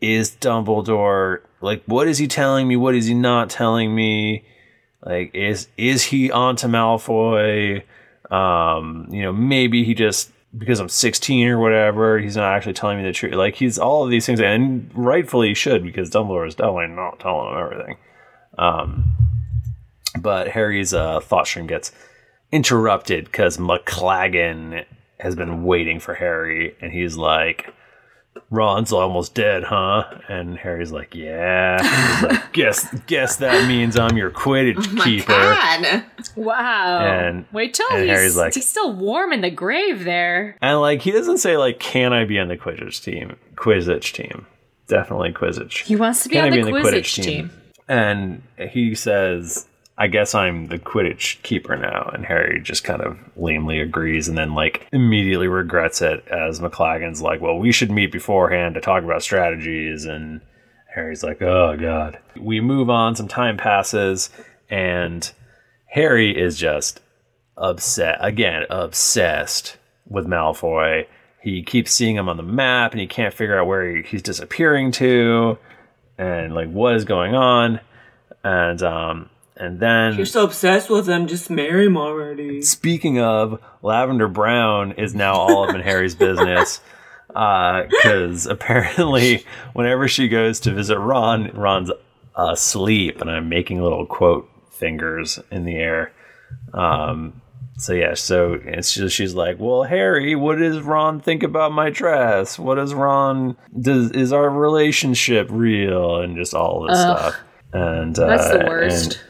is 0.00 0.32
Dumbledore 0.32 1.40
like? 1.60 1.82
What 1.86 2.08
is 2.08 2.18
he 2.18 2.28
telling 2.28 2.68
me? 2.68 2.76
What 2.76 2.94
is 2.94 3.06
he 3.06 3.14
not 3.14 3.50
telling 3.50 3.94
me? 3.94 4.44
Like, 5.04 5.34
is 5.34 5.68
is 5.76 6.04
he 6.04 6.30
onto 6.30 6.66
Malfoy? 6.66 7.82
Um, 8.30 9.08
you 9.10 9.22
know, 9.22 9.32
maybe 9.32 9.84
he 9.84 9.94
just 9.94 10.30
because 10.56 10.80
I'm 10.80 10.88
16 10.88 11.46
or 11.48 11.58
whatever, 11.58 12.18
he's 12.18 12.36
not 12.36 12.52
actually 12.52 12.72
telling 12.72 12.98
me 12.98 13.04
the 13.04 13.12
truth. 13.12 13.34
Like, 13.34 13.54
he's 13.54 13.78
all 13.78 14.04
of 14.04 14.10
these 14.10 14.26
things, 14.26 14.40
and 14.40 14.90
rightfully 14.94 15.54
should 15.54 15.82
because 15.82 16.10
Dumbledore 16.10 16.46
is 16.46 16.54
definitely 16.54 16.88
not 16.88 17.20
telling 17.20 17.52
him 17.52 17.58
everything. 17.58 17.96
Um, 18.58 19.10
but 20.18 20.48
Harry's 20.48 20.92
uh, 20.92 21.20
thought 21.20 21.46
stream 21.46 21.66
gets 21.66 21.92
interrupted 22.50 23.26
because 23.26 23.58
McLaggen 23.58 24.84
has 25.20 25.36
been 25.36 25.62
waiting 25.62 26.00
for 26.00 26.14
Harry, 26.14 26.74
and 26.80 26.92
he's 26.92 27.16
like, 27.16 27.72
Ron's 28.48 28.92
almost 28.92 29.34
dead, 29.34 29.64
huh? 29.64 30.04
And 30.28 30.56
Harry's 30.58 30.90
like, 30.92 31.14
yeah. 31.14 31.80
He's 31.82 32.22
like, 32.30 32.52
guess 32.52 33.00
guess 33.06 33.36
that 33.36 33.68
means 33.68 33.98
I'm 33.98 34.16
your 34.16 34.30
Quidditch 34.30 34.86
oh 34.88 34.92
My 34.94 35.04
keeper. 35.04 35.26
God. 35.28 36.04
Wow. 36.36 36.98
And- 37.00 37.44
Wait 37.52 37.74
till 37.74 37.86
and 37.90 38.00
he's, 38.02 38.10
Harry's 38.10 38.36
like- 38.36 38.54
he's 38.54 38.68
still 38.68 38.92
warm 38.92 39.32
in 39.32 39.40
the 39.40 39.50
grave 39.50 40.04
there. 40.04 40.56
And 40.62 40.80
like 40.80 41.02
he 41.02 41.10
doesn't 41.12 41.38
say 41.38 41.56
like, 41.56 41.78
can 41.78 42.12
I 42.12 42.24
be 42.24 42.38
on 42.38 42.48
the 42.48 42.56
Quidditch 42.56 43.02
team? 43.02 43.36
Quidditch 43.54 44.12
team. 44.12 44.46
Definitely 44.86 45.32
Quidditch. 45.32 45.82
He 45.84 45.94
wants 45.96 46.22
to 46.24 46.28
be 46.28 46.34
Can 46.34 46.44
I 46.44 46.46
on 46.46 46.50
the 46.50 46.56
be 46.56 46.68
in 46.68 46.74
the 46.74 46.80
Quidditch, 46.80 46.92
Quidditch 47.02 47.14
team. 47.22 47.24
team? 47.24 47.50
And 47.88 48.42
he 48.70 48.94
says, 48.94 49.66
I 50.00 50.06
guess 50.06 50.34
I'm 50.34 50.68
the 50.68 50.78
Quidditch 50.78 51.42
keeper 51.42 51.76
now. 51.76 52.10
And 52.14 52.24
Harry 52.24 52.58
just 52.62 52.84
kind 52.84 53.02
of 53.02 53.18
lamely 53.36 53.80
agrees 53.80 54.28
and 54.28 54.38
then, 54.38 54.54
like, 54.54 54.88
immediately 54.92 55.46
regrets 55.46 56.00
it 56.00 56.26
as 56.28 56.58
McLaggen's 56.58 57.20
like, 57.20 57.42
well, 57.42 57.58
we 57.58 57.70
should 57.70 57.90
meet 57.90 58.10
beforehand 58.10 58.76
to 58.76 58.80
talk 58.80 59.04
about 59.04 59.22
strategies. 59.22 60.06
And 60.06 60.40
Harry's 60.94 61.22
like, 61.22 61.42
oh, 61.42 61.76
God. 61.78 62.18
We 62.34 62.62
move 62.62 62.88
on, 62.88 63.14
some 63.14 63.28
time 63.28 63.58
passes, 63.58 64.30
and 64.70 65.30
Harry 65.88 66.34
is 66.34 66.56
just 66.56 67.00
upset, 67.58 68.16
again, 68.22 68.64
obsessed 68.70 69.76
with 70.08 70.26
Malfoy. 70.26 71.06
He 71.42 71.62
keeps 71.62 71.92
seeing 71.92 72.16
him 72.16 72.30
on 72.30 72.38
the 72.38 72.42
map 72.42 72.92
and 72.92 73.00
he 73.02 73.06
can't 73.06 73.34
figure 73.34 73.60
out 73.60 73.66
where 73.66 73.96
he, 73.96 74.02
he's 74.02 74.22
disappearing 74.22 74.92
to 74.92 75.58
and 76.16 76.54
like 76.54 76.70
what 76.70 76.94
is 76.96 77.04
going 77.04 77.34
on 77.34 77.80
and 78.44 78.82
um 78.82 79.30
and 79.60 79.78
then 79.78 80.16
You're 80.16 80.26
so 80.26 80.44
obsessed 80.44 80.88
with 80.90 81.08
him, 81.08 81.26
just 81.26 81.50
marry 81.50 81.86
him 81.86 81.96
already. 81.96 82.62
speaking 82.62 83.20
of 83.20 83.60
lavender 83.82 84.26
brown 84.28 84.92
is 84.92 85.14
now 85.14 85.34
all 85.34 85.68
up 85.68 85.74
in 85.74 85.80
harry's 85.82 86.14
business 86.14 86.80
because 87.28 88.46
apparently 88.46 89.44
whenever 89.72 90.08
she 90.08 90.26
goes 90.28 90.58
to 90.60 90.72
visit 90.72 90.98
ron 90.98 91.50
ron's 91.54 91.90
asleep 92.36 93.20
and 93.20 93.30
i'm 93.30 93.48
making 93.48 93.80
little 93.80 94.06
quote 94.06 94.48
fingers 94.70 95.38
in 95.50 95.64
the 95.64 95.76
air 95.76 96.12
um 96.74 97.40
so 97.78 97.92
yeah 97.92 98.14
so 98.14 98.58
it's 98.64 98.92
just 98.94 99.14
she's 99.14 99.34
like 99.34 99.56
well 99.58 99.84
harry 99.84 100.34
what 100.34 100.56
does 100.58 100.80
ron 100.80 101.20
think 101.20 101.42
about 101.42 101.70
my 101.72 101.88
dress 101.90 102.58
what 102.58 102.74
does 102.76 102.92
ron 102.94 103.56
does 103.80 104.10
is 104.10 104.32
our 104.32 104.50
relationship 104.50 105.46
real 105.50 106.16
and 106.20 106.36
just 106.36 106.52
all 106.54 106.82
this 106.88 106.98
Ugh. 106.98 107.18
stuff 107.18 107.40
and 107.72 108.18
uh, 108.18 108.26
That's 108.26 108.48
the 108.50 108.58
and- 108.60 108.68
worst. 108.68 109.20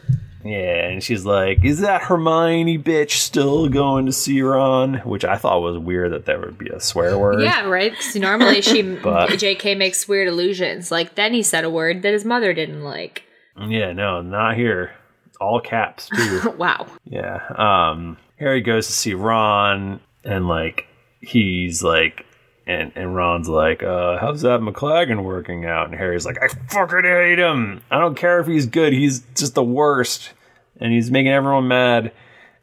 Yeah, 0.43 0.87
and 0.87 1.03
she's 1.03 1.25
like, 1.25 1.63
"Is 1.63 1.79
that 1.79 2.01
Hermione 2.03 2.77
bitch 2.79 3.11
still 3.11 3.69
going 3.69 4.05
to 4.05 4.11
see 4.11 4.41
Ron?" 4.41 4.95
Which 5.05 5.23
I 5.25 5.37
thought 5.37 5.61
was 5.61 5.77
weird 5.77 6.11
that 6.13 6.25
there 6.25 6.39
would 6.39 6.57
be 6.57 6.69
a 6.69 6.79
swear 6.79 7.17
word. 7.17 7.41
Yeah, 7.41 7.65
right. 7.65 7.91
Because 7.91 8.15
normally 8.15 8.61
she 8.61 8.81
But- 9.03 9.37
J.K. 9.37 9.75
makes 9.75 10.07
weird 10.07 10.27
allusions. 10.27 10.91
Like 10.91 11.15
then 11.15 11.33
he 11.33 11.43
said 11.43 11.63
a 11.63 11.69
word 11.69 12.01
that 12.01 12.13
his 12.13 12.25
mother 12.25 12.53
didn't 12.53 12.83
like. 12.83 13.23
Yeah, 13.59 13.93
no, 13.93 14.21
not 14.21 14.55
here. 14.55 14.91
All 15.39 15.59
caps 15.59 16.07
too. 16.09 16.53
Wow. 16.57 16.87
yeah. 17.03 17.39
Um, 17.57 18.17
Harry 18.37 18.61
goes 18.61 18.87
to 18.87 18.93
see 18.93 19.13
Ron, 19.13 19.99
and 20.23 20.47
like 20.47 20.85
he's 21.19 21.83
like, 21.83 22.25
and 22.67 22.91
and 22.95 23.15
Ron's 23.15 23.47
like, 23.49 23.81
uh, 23.83 24.17
"How's 24.19 24.41
that 24.41 24.59
McLaggen 24.61 25.23
working 25.23 25.65
out?" 25.65 25.87
And 25.87 25.95
Harry's 25.95 26.25
like, 26.25 26.37
"I 26.41 26.47
fucking 26.69 27.03
hate 27.03 27.39
him. 27.39 27.81
I 27.91 27.97
don't 27.99 28.15
care 28.15 28.39
if 28.39 28.47
he's 28.47 28.65
good. 28.65 28.93
He's 28.93 29.21
just 29.35 29.55
the 29.55 29.63
worst, 29.63 30.31
and 30.79 30.93
he's 30.93 31.09
making 31.11 31.31
everyone 31.31 31.67
mad." 31.67 32.11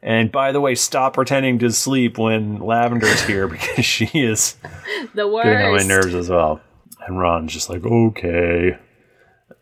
And 0.01 0.31
by 0.31 0.53
the 0.53 0.61
way, 0.61 0.75
stop 0.75 1.13
pretending 1.15 1.59
to 1.59 1.71
sleep 1.73 2.17
when 2.17 2.59
Lavender's 2.59 3.21
here 3.25 3.47
because 3.49 3.83
she 3.83 4.05
is 4.13 4.55
The 5.13 5.27
worst. 5.27 5.45
getting 5.45 5.67
on 5.67 5.75
my 5.75 5.83
nerves 5.83 6.15
as 6.15 6.29
well. 6.29 6.61
And 7.05 7.19
Ron's 7.19 7.51
just 7.51 7.69
like, 7.69 7.83
okay. 7.85 8.77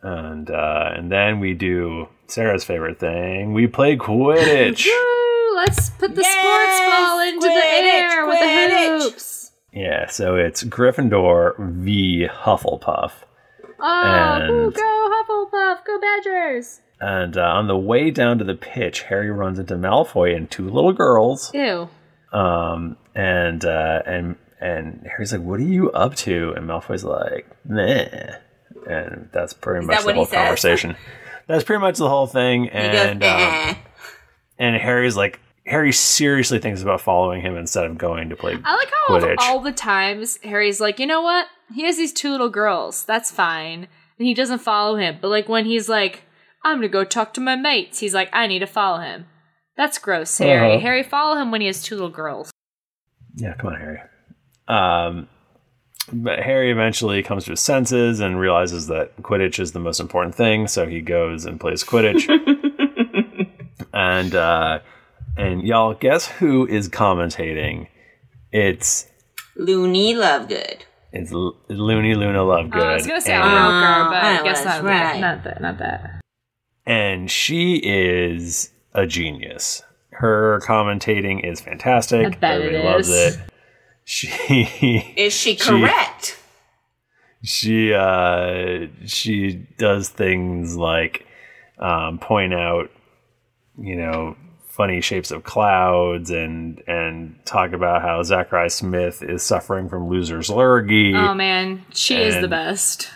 And 0.03 0.50
uh, 0.51 0.91
and 0.96 1.12
then 1.12 1.39
we 1.39 1.56
do 1.56 2.08
Sarah's 2.27 2.63
favorite 2.63 3.00
thing. 3.00 3.53
We 3.53 3.65
play 3.65 3.98
Quidditch. 3.98 4.86
Woo, 4.86 5.56
let's 5.56 5.89
put 5.89 6.13
the 6.13 6.24
sports 6.24 6.79
ball 6.86 7.20
into 7.27 7.48
the 7.48 7.53
Quidditch, 7.53 8.13
air 8.13 8.25
with 8.27 8.39
the 8.39 9.10
hoops. 9.10 9.37
Yeah, 9.79 10.07
so 10.07 10.36
it's 10.36 10.63
Gryffindor 10.63 11.55
v 11.60 12.27
Hufflepuff. 12.29 13.12
Oh, 13.79 14.39
And- 14.41 14.50
woo, 14.50 14.72
go 14.72 15.24
Hufflepuff, 15.51 15.86
go 15.86 16.00
Badgers. 16.00 16.81
And 17.00 17.38
uh, 17.38 17.41
on 17.41 17.67
the 17.67 17.77
way 17.77 18.10
down 18.10 18.39
to 18.39 18.43
the 18.43 18.55
pitch, 18.55 19.03
Harry 19.03 19.29
runs 19.29 19.60
into 19.60 19.75
Malfoy 19.75 20.36
and 20.36 20.50
two 20.50 20.67
little 20.67 20.93
girls. 20.93 21.51
Ew. 21.53 21.88
Um, 22.34 22.98
and 23.13 23.63
uh, 23.63 24.01
and 24.07 24.36
and 24.60 25.05
Harry's 25.07 25.31
like, 25.31 25.43
"What 25.43 25.60
are 25.60 25.63
you 25.63 25.91
up 25.91 26.15
to?" 26.15 26.53
And 26.57 26.67
Malfoy's 26.67 27.03
like, 27.03 27.46
"Meh." 27.65 28.38
And 28.89 29.29
that's 29.31 29.53
pretty 29.53 29.81
Is 29.81 29.86
much 29.88 29.98
that 30.00 30.05
the 30.07 30.13
whole 30.15 30.25
says? 30.25 30.36
conversation. 30.36 30.96
That's 31.46 31.63
pretty 31.63 31.81
much 31.81 31.98
the 32.00 32.10
whole 32.10 32.25
thing. 32.27 32.63
He 32.63 32.69
And 32.72 33.22
goes, 33.22 33.29
um, 33.31 33.75
and 34.57 34.75
Harry's 34.75 35.15
like, 35.15 35.39
Harry 35.67 35.91
seriously 35.91 36.59
thinks 36.59 36.81
about 36.81 37.01
following 37.01 37.41
him 37.41 37.57
instead 37.57 37.86
of 37.86 37.97
going 37.97 38.29
to 38.29 38.36
play. 38.36 38.57
I 38.63 38.75
like 38.75 38.89
how 39.07 39.19
Quidditch. 39.19 39.36
all 39.39 39.59
the 39.59 39.71
times 39.71 40.39
Harry's 40.43 40.79
like, 40.79 41.00
you 41.00 41.05
know 41.05 41.21
what? 41.21 41.47
He 41.74 41.83
has 41.83 41.97
these 41.97 42.13
two 42.13 42.31
little 42.31 42.50
girls. 42.50 43.03
That's 43.05 43.29
fine. 43.31 43.88
And 44.17 44.27
he 44.27 44.33
doesn't 44.33 44.59
follow 44.59 44.95
him. 44.95 45.17
But 45.21 45.27
like 45.27 45.50
when 45.50 45.65
he's 45.65 45.89
like, 45.89 46.24
I'm 46.63 46.77
gonna 46.77 46.88
go 46.88 47.03
talk 47.03 47.33
to 47.36 47.41
my 47.41 47.55
mates, 47.55 48.00
he's 48.00 48.13
like, 48.13 48.29
I 48.33 48.47
need 48.47 48.59
to 48.59 48.67
follow 48.67 49.00
him. 49.00 49.25
That's 49.75 50.00
gross, 50.00 50.36
Harry. 50.38 50.74
Uh-huh. 50.74 50.79
Harry, 50.79 51.03
follow 51.03 51.39
him 51.39 51.51
when 51.51 51.62
he 51.62 51.67
has 51.67 51.83
two 51.83 51.95
little 51.95 52.09
girls. 52.09 52.51
Yeah, 53.36 53.53
come 53.53 53.74
on, 53.74 53.79
Harry. 53.79 54.00
Um, 54.67 55.27
but 56.12 56.39
Harry 56.39 56.71
eventually 56.71 57.21
comes 57.21 57.43
to 57.45 57.51
his 57.51 57.59
senses 57.59 58.19
and 58.19 58.39
realizes 58.39 58.88
that 58.88 59.15
Quidditch 59.21 59.59
is 59.59 59.74
the 59.74 59.79
most 59.79 60.00
important 60.00 60.33
thing, 60.33 60.67
so 60.67 60.88
he 60.88 61.01
goes 61.01 61.45
and 61.45 61.59
plays 61.59 61.83
Quidditch. 61.83 62.27
and 63.93 64.33
uh, 64.33 64.79
and 65.38 65.63
y'all, 65.65 65.94
guess 65.94 66.27
who 66.27 66.67
is 66.67 66.89
commentating? 66.89 67.88
It's 68.51 69.08
Loony 69.56 70.13
Lovegood. 70.13 70.82
it's 71.12 71.32
L- 71.32 71.56
Loony 71.70 72.15
Luna 72.15 72.39
Lovegood. 72.39 72.75
Uh, 72.75 72.86
I 72.86 72.94
was 72.96 73.08
gonna 73.08 73.22
say 73.22 73.34
and, 73.34 73.44
Roker, 73.44 74.10
but 74.10 74.24
I 74.24 74.39
I 74.39 74.44
guess 74.44 74.58
was 74.60 74.65
not 74.65 74.84
right. 74.84 75.13
that. 75.13 75.20
Not 75.20 75.44
that. 75.44 75.62
Not 75.62 75.77
that. 75.79 76.22
and 76.86 77.29
she 77.29 77.75
is 77.84 78.72
a 78.94 79.06
genius. 79.06 79.84
Her 80.12 80.60
commentating 80.65 81.44
is 81.50 81.62
fantastic. 81.62 82.25
I 82.25 82.29
bet 82.29 82.62
it 82.62 82.65
Everybody 82.74 82.88
loves 82.88 83.10
is. 83.10 83.36
it. 83.36 83.41
She 84.10 84.27
Is 85.17 85.34
she 85.34 85.58
correct? 85.58 86.39
she 87.44 87.94
uh 87.94 88.88
she 89.06 89.67
does 89.77 90.08
things 90.10 90.77
like 90.77 91.25
um 91.77 92.17
point 92.17 92.53
out 92.53 92.89
you 93.77 93.96
know 93.98 94.36
funny 94.77 95.01
shapes 95.01 95.31
of 95.31 95.43
clouds 95.43 96.29
and 96.29 96.81
and 96.88 97.36
talk 97.46 97.74
about 97.74 98.01
how 98.03 98.22
Zacharias 98.24 98.75
Smith 98.75 99.22
is 99.24 99.41
suffering 99.43 99.89
from 99.89 100.07
loser's 100.07 100.50
lurgy 100.50 101.13
Oh 101.15 101.34
man, 101.34 101.84
she 101.91 102.15
is 102.22 102.39
the 102.39 102.48
best. 102.48 103.10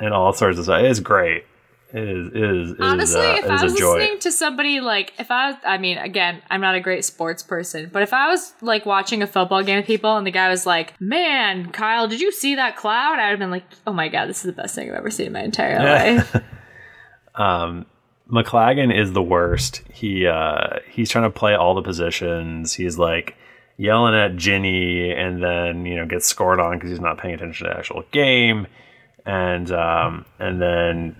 and 0.00 0.12
all 0.14 0.32
sorts 0.32 0.58
of 0.58 0.64
stuff. 0.64 0.82
It's 0.82 1.00
great. 1.00 1.44
It 1.92 2.08
is 2.08 2.26
it 2.28 2.34
is, 2.36 2.70
it 2.70 2.74
is, 2.74 2.76
Honestly, 2.80 3.20
uh, 3.20 3.36
if 3.36 3.44
I 3.44 3.62
was 3.62 3.74
listening 3.74 4.18
to 4.20 4.32
somebody 4.32 4.80
like, 4.80 5.12
if 5.18 5.30
I 5.30 5.56
I 5.64 5.78
mean, 5.78 5.98
again, 5.98 6.42
I'm 6.50 6.60
not 6.60 6.74
a 6.74 6.80
great 6.80 7.04
sports 7.04 7.40
person, 7.42 7.88
but 7.92 8.02
if 8.02 8.12
I 8.12 8.26
was 8.28 8.52
like 8.62 8.84
watching 8.84 9.22
a 9.22 9.28
football 9.28 9.62
game 9.62 9.76
with 9.76 9.86
people 9.86 10.16
and 10.16 10.26
the 10.26 10.32
guy 10.32 10.48
was 10.48 10.66
like, 10.66 11.00
man, 11.00 11.70
Kyle, 11.70 12.08
did 12.08 12.20
you 12.20 12.32
see 12.32 12.56
that 12.56 12.76
cloud? 12.76 13.20
I'd 13.20 13.28
have 13.30 13.38
been 13.38 13.52
like, 13.52 13.62
oh 13.86 13.92
my 13.92 14.08
God, 14.08 14.26
this 14.26 14.38
is 14.38 14.44
the 14.44 14.52
best 14.52 14.74
thing 14.74 14.88
I've 14.90 14.96
ever 14.96 15.10
seen 15.10 15.26
in 15.26 15.32
my 15.34 15.42
entire 15.44 15.78
life. 16.24 16.36
um 17.36 17.86
McLaggen 18.30 18.96
is 18.96 19.12
the 19.12 19.22
worst. 19.22 19.82
He 19.92 20.26
uh 20.26 20.78
he's 20.90 21.10
trying 21.10 21.30
to 21.30 21.38
play 21.38 21.54
all 21.54 21.74
the 21.74 21.82
positions. 21.82 22.72
He's 22.72 22.98
like 22.98 23.36
yelling 23.76 24.14
at 24.14 24.36
Ginny 24.36 25.10
and 25.10 25.42
then, 25.42 25.84
you 25.84 25.96
know, 25.96 26.06
gets 26.06 26.26
scored 26.26 26.60
on 26.60 26.76
because 26.76 26.90
he's 26.90 27.00
not 27.00 27.18
paying 27.18 27.34
attention 27.34 27.66
to 27.66 27.72
the 27.72 27.78
actual 27.78 28.04
game. 28.12 28.66
And 29.26 29.70
um 29.70 30.24
and 30.38 30.60
then 30.60 31.16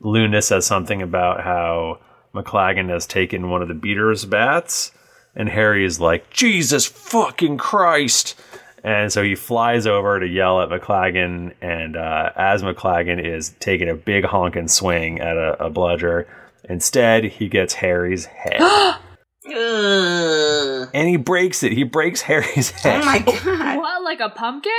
Luna 0.00 0.42
says 0.42 0.66
something 0.66 1.02
about 1.02 1.42
how 1.42 2.00
McLaggen 2.34 2.88
has 2.88 3.06
taken 3.06 3.50
one 3.50 3.62
of 3.62 3.68
the 3.68 3.74
beater's 3.74 4.24
bats 4.24 4.90
and 5.36 5.48
Harry 5.48 5.84
is 5.84 6.00
like, 6.00 6.30
Jesus 6.30 6.86
fucking 6.86 7.58
Christ. 7.58 8.40
And 8.84 9.10
so 9.10 9.22
he 9.22 9.34
flies 9.34 9.86
over 9.86 10.20
to 10.20 10.26
yell 10.26 10.60
at 10.60 10.68
McLaggen, 10.68 11.54
and 11.62 11.96
uh, 11.96 12.30
as 12.36 12.62
McLaggen 12.62 13.18
is 13.24 13.54
taking 13.58 13.88
a 13.88 13.94
big 13.94 14.24
honking 14.24 14.68
swing 14.68 15.20
at 15.20 15.38
a, 15.38 15.64
a 15.64 15.70
bludger, 15.70 16.28
instead 16.68 17.24
he 17.24 17.48
gets 17.48 17.72
Harry's 17.72 18.26
head, 18.26 18.60
and 19.46 21.08
he 21.08 21.16
breaks 21.16 21.62
it. 21.62 21.72
He 21.72 21.82
breaks 21.82 22.20
Harry's 22.22 22.70
head, 22.70 23.00
Oh 23.02 23.04
my 23.06 23.18
god. 23.44 23.76
what, 23.78 24.02
like 24.04 24.20
a 24.20 24.28
pumpkin? 24.28 24.72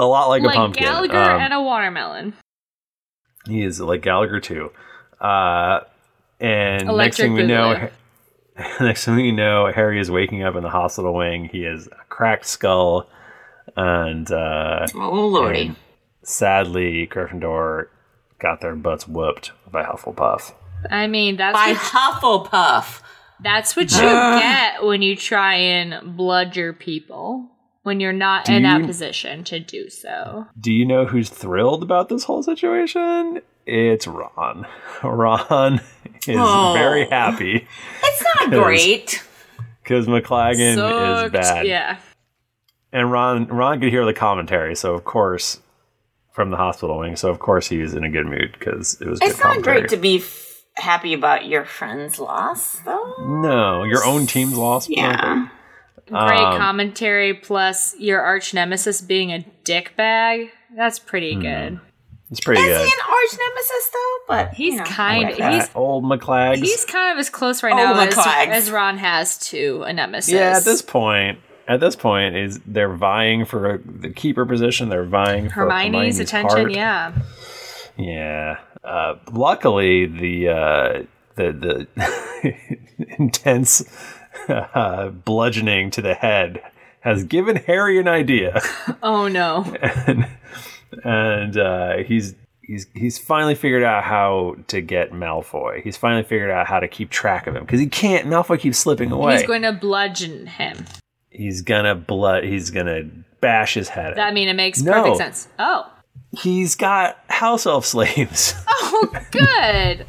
a 0.00 0.04
lot 0.04 0.28
like, 0.28 0.42
Like, 0.42 0.54
a 0.56 0.58
pumpkin. 0.58 0.82
Gallagher 0.84 1.16
Um, 1.16 1.40
and 1.40 1.52
a 1.52 1.60
watermelon. 1.62 2.34
he 3.46 3.62
is 3.62 3.80
like 3.80 4.02
Gallagher 4.02 4.40
too. 4.40 4.70
Uh, 5.20 5.80
and 6.40 6.86
next 6.88 7.16
thing 7.16 7.34
we 7.34 7.44
know, 7.46 7.88
next 8.80 9.04
thing 9.04 9.16
we 9.16 9.32
know, 9.32 9.70
Harry 9.72 10.00
is 10.00 10.10
waking 10.10 10.42
up 10.44 10.54
in 10.56 10.62
the 10.62 10.70
hospital 10.70 11.14
wing. 11.14 11.48
He 11.50 11.62
has 11.62 11.88
a 11.88 12.07
cracked 12.18 12.46
skull. 12.46 13.08
and 13.76 14.30
uh, 14.32 14.86
Oh 14.94 15.26
lordy. 15.28 15.66
and 15.68 15.76
sadly, 16.24 17.06
Gryffindor 17.06 17.86
got 18.40 18.60
their 18.60 18.74
butts 18.74 19.06
whooped 19.06 19.52
by 19.70 19.84
Hufflepuff. 19.84 20.52
I 20.90 21.06
mean, 21.06 21.36
that's 21.36 21.54
By 21.54 21.72
what, 21.72 21.78
Hufflepuff. 22.50 23.02
that's 23.40 23.76
what 23.76 23.90
you 23.92 23.98
get 24.42 24.82
when 24.84 25.00
you 25.02 25.14
try 25.16 25.54
and 25.54 26.16
blood 26.16 26.56
your 26.56 26.72
people 26.72 27.48
when 27.84 28.00
you're 28.00 28.12
not 28.12 28.44
Do 28.46 28.54
in 28.54 28.64
that 28.64 28.80
you- 28.80 28.86
position 28.86 29.44
to 29.44 29.60
do 29.60 29.88
so. 29.88 30.46
Do 30.60 30.72
you 30.72 30.84
know 30.84 31.06
who's 31.06 31.30
thrilled 31.30 31.82
about 31.84 32.08
this 32.08 32.24
whole 32.24 32.42
situation? 32.42 33.40
It's 33.66 34.06
Ron. 34.06 34.66
Ron 35.04 35.80
is 36.26 36.36
Oh. 36.38 36.72
very 36.74 37.06
happy 37.08 37.66
It's 38.02 38.24
not 38.40 38.50
Yes. 38.52 38.64
great. 38.64 39.22
because 39.82 40.06
McLaggen 40.06 41.24
is 41.26 41.30
bad. 41.32 41.66
Yeah. 41.66 41.98
And 42.92 43.10
Ron 43.12 43.46
Ron 43.48 43.80
could 43.80 43.90
hear 43.90 44.04
the 44.04 44.14
commentary, 44.14 44.74
so 44.74 44.94
of 44.94 45.04
course 45.04 45.60
from 46.32 46.50
the 46.50 46.56
hospital 46.56 46.98
wing, 46.98 47.16
so 47.16 47.28
of 47.30 47.38
course 47.40 47.66
he 47.68 47.78
was 47.78 47.94
in 47.94 48.04
a 48.04 48.08
good 48.10 48.24
mood 48.26 48.54
because 48.58 49.00
it 49.00 49.08
was 49.08 49.18
It's 49.20 49.32
good 49.32 49.38
not 49.38 49.50
commentary. 49.50 49.80
great 49.80 49.90
to 49.90 49.96
be 49.96 50.18
f- 50.18 50.62
happy 50.76 51.12
about 51.12 51.46
your 51.46 51.64
friend's 51.64 52.18
loss, 52.20 52.78
though. 52.80 53.14
no, 53.42 53.82
your 53.82 54.04
own 54.04 54.26
team's 54.26 54.56
loss. 54.56 54.88
Yeah. 54.88 55.48
Great 56.06 56.20
Um, 56.40 56.56
commentary 56.58 57.34
plus 57.34 57.94
your 57.98 58.22
arch 58.22 58.54
nemesis 58.54 59.00
being 59.02 59.32
a 59.32 59.40
dick 59.64 59.94
bag. 59.96 60.50
That's 60.76 60.98
pretty 60.98 61.34
Hmm. 61.34 61.40
good. 61.42 61.80
It's 62.30 62.40
pretty 62.40 62.62
Is 62.62 62.68
good. 62.68 62.86
he 62.86 62.92
an 62.92 63.00
arch 63.06 63.38
nemesis 63.38 63.90
though? 63.92 64.16
But 64.28 64.54
He's 64.54 64.72
you 64.74 64.78
know, 64.78 64.84
kind 64.84 65.24
Like 65.24 65.32
of 65.32 65.38
that 65.38 65.52
he's 65.54 65.70
old 65.74 66.04
McClags. 66.04 66.58
he's 66.58 66.84
kind 66.84 67.12
of 67.12 67.18
as 67.18 67.30
close 67.30 67.62
right 67.62 67.72
Oh, 67.72 67.76
now 67.76 68.00
as, 68.00 68.16
as 68.16 68.70
Ron 68.70 68.98
has 68.98 69.38
to 69.50 69.82
a 69.86 69.92
nemesis. 69.92 70.32
yeah, 70.32 70.56
at 70.56 70.64
this 70.64 70.82
point, 70.82 71.38
at 71.68 71.80
this 71.80 71.94
point, 71.94 72.34
is 72.34 72.60
they're 72.66 72.94
vying 72.94 73.44
for 73.44 73.80
the 73.84 74.10
keeper 74.10 74.44
position. 74.46 74.88
They're 74.88 75.04
vying 75.04 75.48
for 75.48 75.54
Hermione's, 75.70 76.18
attention. 76.18 76.58
heart. 76.58 76.72
Yeah. 76.72 77.12
Yeah. 77.96 78.58
Uh, 78.82 79.16
luckily, 79.32 80.06
the 80.06 80.48
uh, 80.48 81.02
the 81.36 81.86
the 82.42 82.56
intense 83.18 83.84
uh, 84.48 85.10
bludgeoning 85.10 85.90
to 85.92 86.02
the 86.02 86.14
head 86.14 86.62
has 87.00 87.24
given 87.24 87.56
Harry 87.56 87.98
an 87.98 88.08
idea, 88.08 88.60
Oh 89.02 89.28
no. 89.28 89.64
and 90.06 90.26
and 91.04 91.56
uh, 91.56 91.96
he's. 91.98 92.34
He's, 92.60 92.86
he's 92.94 93.16
finally 93.16 93.54
figured 93.54 93.82
out 93.82 94.04
how 94.04 94.56
to 94.66 94.82
get 94.82 95.10
Malfoy. 95.10 95.82
He's 95.82 95.96
finally 95.96 96.22
figured 96.22 96.50
out 96.50 96.66
how 96.66 96.78
to 96.80 96.86
keep 96.86 97.08
track 97.08 97.46
of 97.46 97.56
him 97.56 97.64
because 97.64 97.80
he 97.80 97.86
can't. 97.86 98.26
Malfoy 98.26 98.60
keeps 98.60 98.76
slipping 98.76 99.10
away. 99.10 99.38
He's 99.38 99.46
going 99.46 99.62
to 99.62 99.72
bludgeon 99.72 100.46
him. 100.46 100.84
He's 101.38 101.62
gonna 101.62 101.94
blood. 101.94 102.44
He's 102.44 102.70
gonna 102.70 103.04
bash 103.40 103.72
his 103.74 103.88
head. 103.88 104.16
That 104.16 104.28
in. 104.28 104.34
mean 104.34 104.48
it 104.48 104.54
makes 104.56 104.82
No. 104.82 104.92
perfect 104.92 105.16
sense. 105.16 105.48
Oh. 105.58 105.90
He's 106.32 106.74
got 106.74 107.16
house 107.28 107.64
elf 107.64 107.86
slaves. 107.86 108.54
Oh, 108.90 109.10
good. 109.30 110.06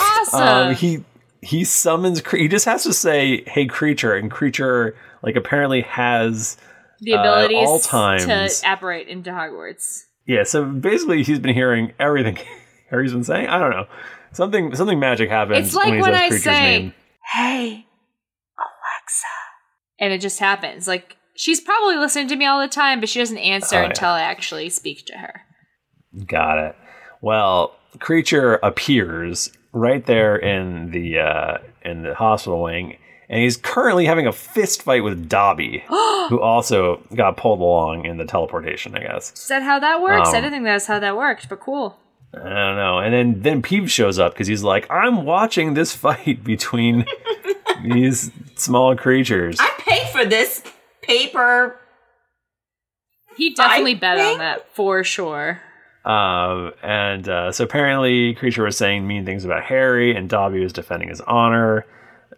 Awesome. 0.00 0.40
Um, 0.42 0.74
he 0.74 1.04
he 1.42 1.64
summons. 1.64 2.22
He 2.30 2.48
just 2.48 2.64
has 2.64 2.82
to 2.84 2.92
say, 2.92 3.44
"Hey, 3.46 3.66
Kreacher," 3.66 4.18
and 4.18 4.30
Kreacher 4.30 4.94
like 5.22 5.36
apparently 5.36 5.82
has. 5.82 6.56
the 7.00 7.14
uh, 7.14 7.20
abilities 7.20 7.68
all 7.68 7.78
times- 7.78 8.24
to 8.60 8.72
apparate 8.72 9.06
into 9.08 9.30
Hogwarts. 9.30 10.04
Yeah, 10.26 10.42
so 10.44 10.64
basically, 10.64 11.22
he's 11.22 11.38
been 11.38 11.54
hearing 11.54 11.92
everything 12.00 12.38
Harry's 12.90 13.12
been 13.12 13.22
saying. 13.24 13.46
I 13.48 13.58
don't 13.58 13.70
know. 13.70 13.86
Something 14.32 14.74
something 14.74 14.98
magic 14.98 15.28
happens 15.30 15.66
It's 15.66 15.74
like 15.76 15.86
when 15.86 15.94
he 15.96 16.02
when 16.02 16.14
I 16.14 16.30
say- 16.30 16.50
name. 16.50 16.94
Hey. 17.32 17.86
And 20.00 20.12
it 20.12 20.20
just 20.20 20.38
happens. 20.40 20.88
Like 20.88 21.16
she's 21.36 21.60
probably 21.60 21.96
listening 21.96 22.28
to 22.28 22.36
me 22.36 22.46
all 22.46 22.60
the 22.60 22.68
time, 22.68 22.98
but 23.00 23.08
she 23.08 23.18
doesn't 23.18 23.38
answer 23.38 23.76
Oh, 23.76 23.80
yeah. 23.82 23.88
until 23.88 24.08
I 24.08 24.22
actually 24.22 24.68
speak 24.70 25.04
to 25.06 25.18
her. 25.18 25.42
Got 26.26 26.58
it. 26.58 26.76
Well, 27.20 27.76
Kreacher 27.98 28.58
appears 28.62 29.52
right 29.72 30.04
there 30.06 30.36
in 30.36 30.90
the 30.90 31.18
uh, 31.18 31.58
in 31.84 32.02
the 32.02 32.14
hospital 32.14 32.62
wing, 32.62 32.96
and 33.28 33.42
he's 33.42 33.56
currently 33.56 34.06
having 34.06 34.26
a 34.26 34.32
fist 34.32 34.82
fight 34.82 35.04
with 35.04 35.28
Dobby, 35.28 35.84
who 35.88 36.40
also 36.40 37.02
got 37.14 37.36
pulled 37.36 37.60
along 37.60 38.06
in 38.06 38.16
the 38.16 38.24
teleportation. 38.24 38.96
I 38.96 39.00
guess. 39.00 39.32
Is 39.34 39.48
that 39.48 39.62
how 39.62 39.78
that 39.78 40.00
works? 40.02 40.28
I 40.30 40.38
Um, 40.38 40.42
didn't 40.42 40.50
think 40.52 40.64
that's 40.64 40.86
how 40.86 40.98
that 40.98 41.16
worked, 41.16 41.48
but 41.48 41.60
cool. 41.60 41.98
I 42.32 42.38
don't 42.38 42.76
know. 42.76 42.98
And 42.98 43.12
then 43.12 43.42
then 43.42 43.60
Peeves 43.62 43.90
shows 43.90 44.18
up 44.18 44.32
because 44.32 44.46
he's 44.46 44.62
like, 44.62 44.90
I'm 44.90 45.24
watching 45.24 45.74
this 45.74 45.94
fight 45.96 46.42
between 46.42 47.04
these 47.82 48.30
small 48.56 48.96
creatures. 48.96 49.56
I 49.60 49.79
for 50.20 50.28
this 50.28 50.62
paper. 51.02 51.78
He 53.36 53.54
definitely 53.54 53.92
I 53.96 53.98
bet 53.98 54.18
on 54.18 54.38
that 54.38 54.74
for 54.74 55.02
sure. 55.04 55.60
Um, 56.04 56.72
and 56.82 57.28
uh, 57.28 57.52
so 57.52 57.64
apparently, 57.64 58.34
Kreacher 58.34 58.64
was 58.64 58.76
saying 58.76 59.06
mean 59.06 59.24
things 59.24 59.44
about 59.44 59.62
Harry, 59.64 60.14
and 60.14 60.28
Dobby 60.28 60.60
was 60.60 60.72
defending 60.72 61.08
his 61.08 61.20
honor. 61.22 61.86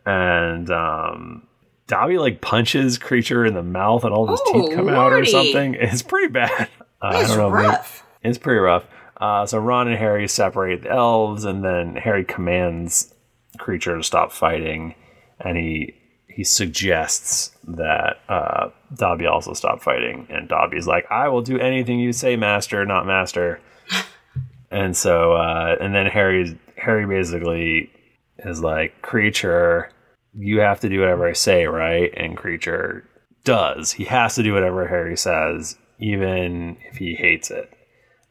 And 0.04 0.68
um, 0.70 1.46
Dobby 1.86 2.18
like 2.18 2.40
punches 2.40 2.98
Kreacher 2.98 3.46
in 3.46 3.54
the 3.54 3.62
mouth, 3.62 4.04
and 4.04 4.12
all 4.12 4.26
his 4.26 4.40
Oh, 4.46 4.52
teeth 4.68 4.74
come 4.76 4.88
out 4.88 5.12
or 5.12 5.24
something. 5.24 5.74
It's 5.80 6.02
pretty 6.02 6.28
bad. 6.32 6.68
Uh, 7.00 7.06
I 7.06 7.20
It's 7.20 7.28
don't 7.30 7.38
know. 7.38 7.50
rough. 7.50 8.04
It's 8.22 8.38
pretty 8.38 8.58
rough. 8.60 8.84
Uh, 9.16 9.46
so 9.46 9.58
Ron 9.58 9.88
and 9.88 9.96
Harry 9.98 10.26
separate 10.28 10.82
the 10.82 10.90
elves, 10.90 11.44
and 11.44 11.64
then 11.64 11.94
Harry 11.96 12.24
commands 12.24 13.14
Kreacher 13.58 13.96
to 13.96 14.02
stop 14.02 14.32
fighting, 14.32 14.94
and 15.40 15.56
he 15.56 15.94
he 16.34 16.44
suggests 16.44 17.56
that 17.66 18.20
uh, 18.28 18.70
Dobby 18.94 19.26
also 19.26 19.52
stop 19.52 19.82
fighting, 19.82 20.26
and 20.30 20.48
Dobby's 20.48 20.86
like, 20.86 21.06
"I 21.10 21.28
will 21.28 21.42
do 21.42 21.58
anything 21.58 21.98
you 21.98 22.12
say, 22.12 22.36
Master, 22.36 22.84
not 22.84 23.06
Master." 23.06 23.60
and 24.70 24.96
so, 24.96 25.34
uh, 25.34 25.76
and 25.80 25.94
then 25.94 26.06
Harry 26.06 26.58
Harry 26.76 27.06
basically 27.06 27.90
is 28.38 28.60
like, 28.60 29.02
"Kreacher, 29.02 29.90
you 30.34 30.60
have 30.60 30.80
to 30.80 30.88
do 30.88 31.00
whatever 31.00 31.28
I 31.28 31.34
say, 31.34 31.66
right?" 31.66 32.12
And 32.16 32.36
Kreacher 32.36 33.02
does. 33.44 33.92
He 33.92 34.04
has 34.04 34.34
to 34.36 34.42
do 34.42 34.52
whatever 34.52 34.86
Harry 34.86 35.16
says, 35.16 35.76
even 35.98 36.76
if 36.90 36.96
he 36.96 37.14
hates 37.14 37.50
it. 37.50 37.72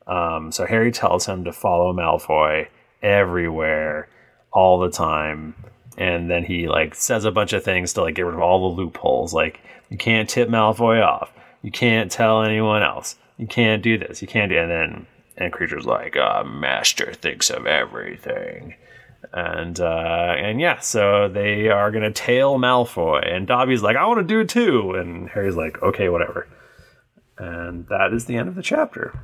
Um, 0.08 0.52
so 0.52 0.66
Harry 0.66 0.92
tells 0.92 1.26
him 1.26 1.44
to 1.46 1.54
follow 1.54 1.94
Malfoy 1.94 2.68
everywhere, 3.02 4.10
all 4.52 4.80
the 4.80 4.92
time, 4.92 5.56
and 5.98 6.30
then 6.30 6.44
he 6.44 6.68
like 6.68 6.96
says 6.96 7.26
a 7.26 7.32
bunch 7.32 7.54
of 7.54 7.64
things 7.64 7.94
to 7.94 8.02
like 8.02 8.16
get 8.16 8.26
rid 8.26 8.36
of 8.36 8.42
all 8.42 8.70
the 8.70 8.76
loopholes. 8.76 9.34
Like 9.34 9.60
you 9.90 9.98
can't 9.98 10.30
tip 10.30 10.50
Malfoy 10.50 11.06
off, 11.06 11.32
you 11.62 11.72
can't 11.72 12.12
tell 12.12 12.44
anyone 12.44 12.84
else, 12.84 13.16
you 13.38 13.48
can't 13.48 13.84
do 13.84 13.98
this, 13.98 14.22
you 14.22 14.28
can't 14.28 14.50
do. 14.50 14.58
And 14.58 14.72
then 14.72 15.08
and 15.38 15.52
Kreacher's 15.52 15.86
like, 15.86 16.16
uh, 16.18 16.44
Master 16.44 17.14
thinks 17.14 17.50
of 17.50 17.66
everything. 17.66 18.76
And 19.34 19.80
uh, 19.80 20.36
and 20.38 20.60
yeah, 20.60 20.80
so 20.80 21.30
they 21.30 21.70
are 21.70 21.92
gonna 21.92 22.12
tail 22.12 22.58
Malfoy, 22.58 23.32
and 23.32 23.48
Dobby's 23.48 23.84
like, 23.84 23.96
I 23.96 24.06
want 24.06 24.20
to 24.20 24.26
do 24.26 24.42
it 24.42 24.50
too, 24.50 24.94
and 24.96 25.30
Harry's 25.30 25.56
like, 25.56 25.82
okay, 25.82 26.10
whatever. 26.10 26.48
And 27.38 27.88
that 27.88 28.14
is 28.14 28.26
the 28.26 28.36
end 28.36 28.50
of 28.50 28.56
the 28.56 28.62
chapter. 28.62 29.20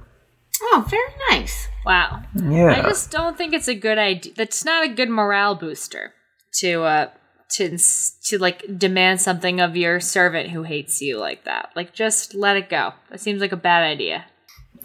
Oh, 0.61 0.85
very 0.89 1.13
nice. 1.29 1.67
Wow. 1.85 2.23
Yeah. 2.35 2.71
I 2.71 2.81
just 2.81 3.11
don't 3.11 3.37
think 3.37 3.53
it's 3.53 3.67
a 3.67 3.75
good 3.75 3.97
idea. 3.97 4.33
That's 4.35 4.65
not 4.65 4.85
a 4.85 4.89
good 4.89 5.09
morale 5.09 5.55
booster 5.55 6.13
to 6.59 6.83
uh 6.83 7.09
to 7.49 7.77
to 8.25 8.37
like 8.37 8.63
demand 8.77 9.21
something 9.21 9.59
of 9.59 9.75
your 9.75 9.99
servant 9.99 10.49
who 10.49 10.63
hates 10.63 11.01
you 11.01 11.17
like 11.17 11.45
that. 11.45 11.71
Like 11.75 11.93
just 11.93 12.35
let 12.35 12.57
it 12.57 12.69
go. 12.69 12.93
That 13.09 13.19
seems 13.19 13.41
like 13.41 13.51
a 13.51 13.57
bad 13.57 13.83
idea. 13.83 14.25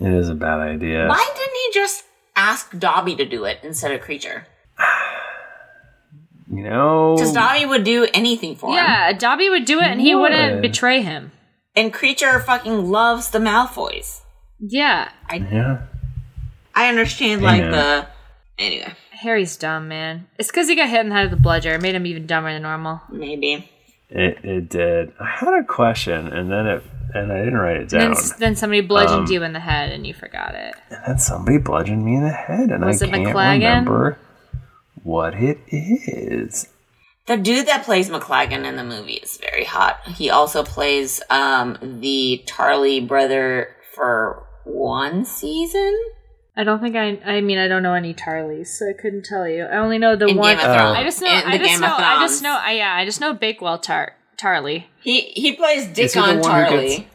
It 0.01 0.13
is 0.13 0.29
a 0.29 0.35
bad 0.35 0.61
idea. 0.61 1.07
Why 1.07 1.33
didn't 1.37 1.55
he 1.55 1.81
just 1.81 2.05
ask 2.37 2.77
Dobby 2.79 3.17
to 3.17 3.25
do 3.25 3.45
it 3.45 3.59
instead 3.63 3.93
of 3.93 4.01
Kreacher? 4.01 4.45
You 6.55 6.65
know, 6.65 7.15
Because 7.17 7.33
Dobby 7.33 7.65
would 7.65 7.83
do 7.83 8.07
anything 8.13 8.57
for 8.57 8.69
him. 8.69 8.75
Yeah, 8.75 9.15
Dobby 9.15 9.49
would 9.49 9.65
do 9.65 9.79
it 9.79 9.87
and 9.87 9.99
he 9.99 10.15
wouldn't 10.15 10.61
betray 10.61 11.01
him. 11.01 11.33
And 11.75 11.95
Kreacher 11.95 12.45
fucking 12.45 12.91
loves 12.91 13.31
the 13.31 13.39
Malfoys. 13.39 14.21
Yeah. 14.61 15.11
yeah. 15.33 15.87
I 16.75 16.91
understand, 16.91 17.41
like, 17.41 17.63
know. 17.63 17.71
the. 17.71 18.07
Anyway, 18.59 18.93
Harry's 19.23 19.57
dumb, 19.57 19.89
man. 19.89 20.27
It's 20.39 20.51
because 20.51 20.69
he 20.69 20.77
got 20.77 20.89
hit 20.89 21.01
in 21.01 21.09
the 21.09 21.15
head 21.15 21.31
with 21.31 21.39
a 21.39 21.43
bludger. 21.43 21.75
It 21.75 21.83
made 21.83 21.95
him 21.95 22.07
even 22.07 22.27
dumber 22.27 22.53
than 22.53 22.63
normal. 22.63 23.01
maybe. 23.11 23.69
It 24.11 24.45
it 24.45 24.69
did. 24.69 25.13
I 25.19 25.27
had 25.27 25.55
a 25.55 25.65
question, 25.65 26.27
and 26.29 26.51
then 26.51 26.67
it 26.67 26.83
and 27.15 27.33
I 27.33 27.39
didn't 27.39 27.57
write 27.59 27.77
it 27.77 27.81
And 27.83 27.91
down. 27.91 28.15
then, 28.15 28.23
then 28.39 28.57
somebody 28.57 28.81
bludgeoned 28.83 29.27
Um, 29.29 29.33
you 29.33 29.43
in 29.43 29.53
the 29.53 29.61
head 29.61 29.91
and 29.93 30.07
you 30.07 30.15
forgot 30.15 30.55
it. 30.55 30.75
And 30.91 31.01
then 31.07 31.19
somebody 31.19 31.59
bludgeoned 31.59 32.05
me 32.05 32.17
in 32.17 32.23
the 32.23 32.31
head, 32.31 32.71
and 32.71 32.85
Was 32.85 33.03
I 33.03 33.09
can't 33.09 33.27
McLaggen? 33.27 33.59
remember 33.61 34.19
what 35.03 35.35
it 35.35 35.59
is. 35.69 36.69
The 37.27 37.37
dude 37.37 37.67
that 37.69 37.85
plays 37.85 38.11
McLaggen 38.11 38.65
in 38.67 38.77
the 38.77 38.85
movie 38.85 39.15
is 39.15 39.37
very 39.39 39.65
hot. 39.65 40.01
He 40.09 40.29
also 40.31 40.63
plays 40.65 41.23
um, 41.31 41.79
the 42.01 42.43
Tarly 42.47 43.07
brother 43.07 43.69
for 43.95 44.45
one 44.65 45.25
season. 45.25 45.95
I 46.57 46.65
don't 46.65 46.81
think 46.81 46.97
I. 46.97 47.19
I 47.25 47.41
mean, 47.41 47.59
I 47.59 47.67
don't 47.69 47.83
know 47.83 47.95
any 47.95 48.13
Tarlys, 48.13 48.67
so 48.67 48.87
I 48.89 48.93
couldn't 49.01 49.25
tell 49.25 49.49
you. 49.49 49.65
I 49.65 49.79
only 49.79 49.97
know 49.99 50.17
the 50.17 50.27
In 50.27 50.37
one. 50.37 50.57
Game 50.57 50.65
of 50.65 50.71
oh. 50.71 50.77
Thrones. 50.77 50.99
I 50.99 51.03
just 51.05 51.23
know. 51.23 51.29
In 51.29 51.47
I 51.47 51.53
the 51.53 51.59
just 51.65 51.71
Game 51.71 51.81
know. 51.81 51.97
I 51.97 52.21
just 52.21 52.43
know. 52.43 52.61
I, 52.63 52.73
yeah, 52.73 52.95
I 52.95 53.05
just 53.07 53.21
know 53.21 53.33
Bakewell 53.33 53.79
Tar 53.79 54.17
Tarly. 54.37 54.85
He 55.03 55.21
he 55.23 55.53
plays 55.55 55.87
Dickon 55.87 56.21
one 56.23 56.37
who 56.37 56.43
Tarly. 56.43 56.89
gets- 56.99 57.09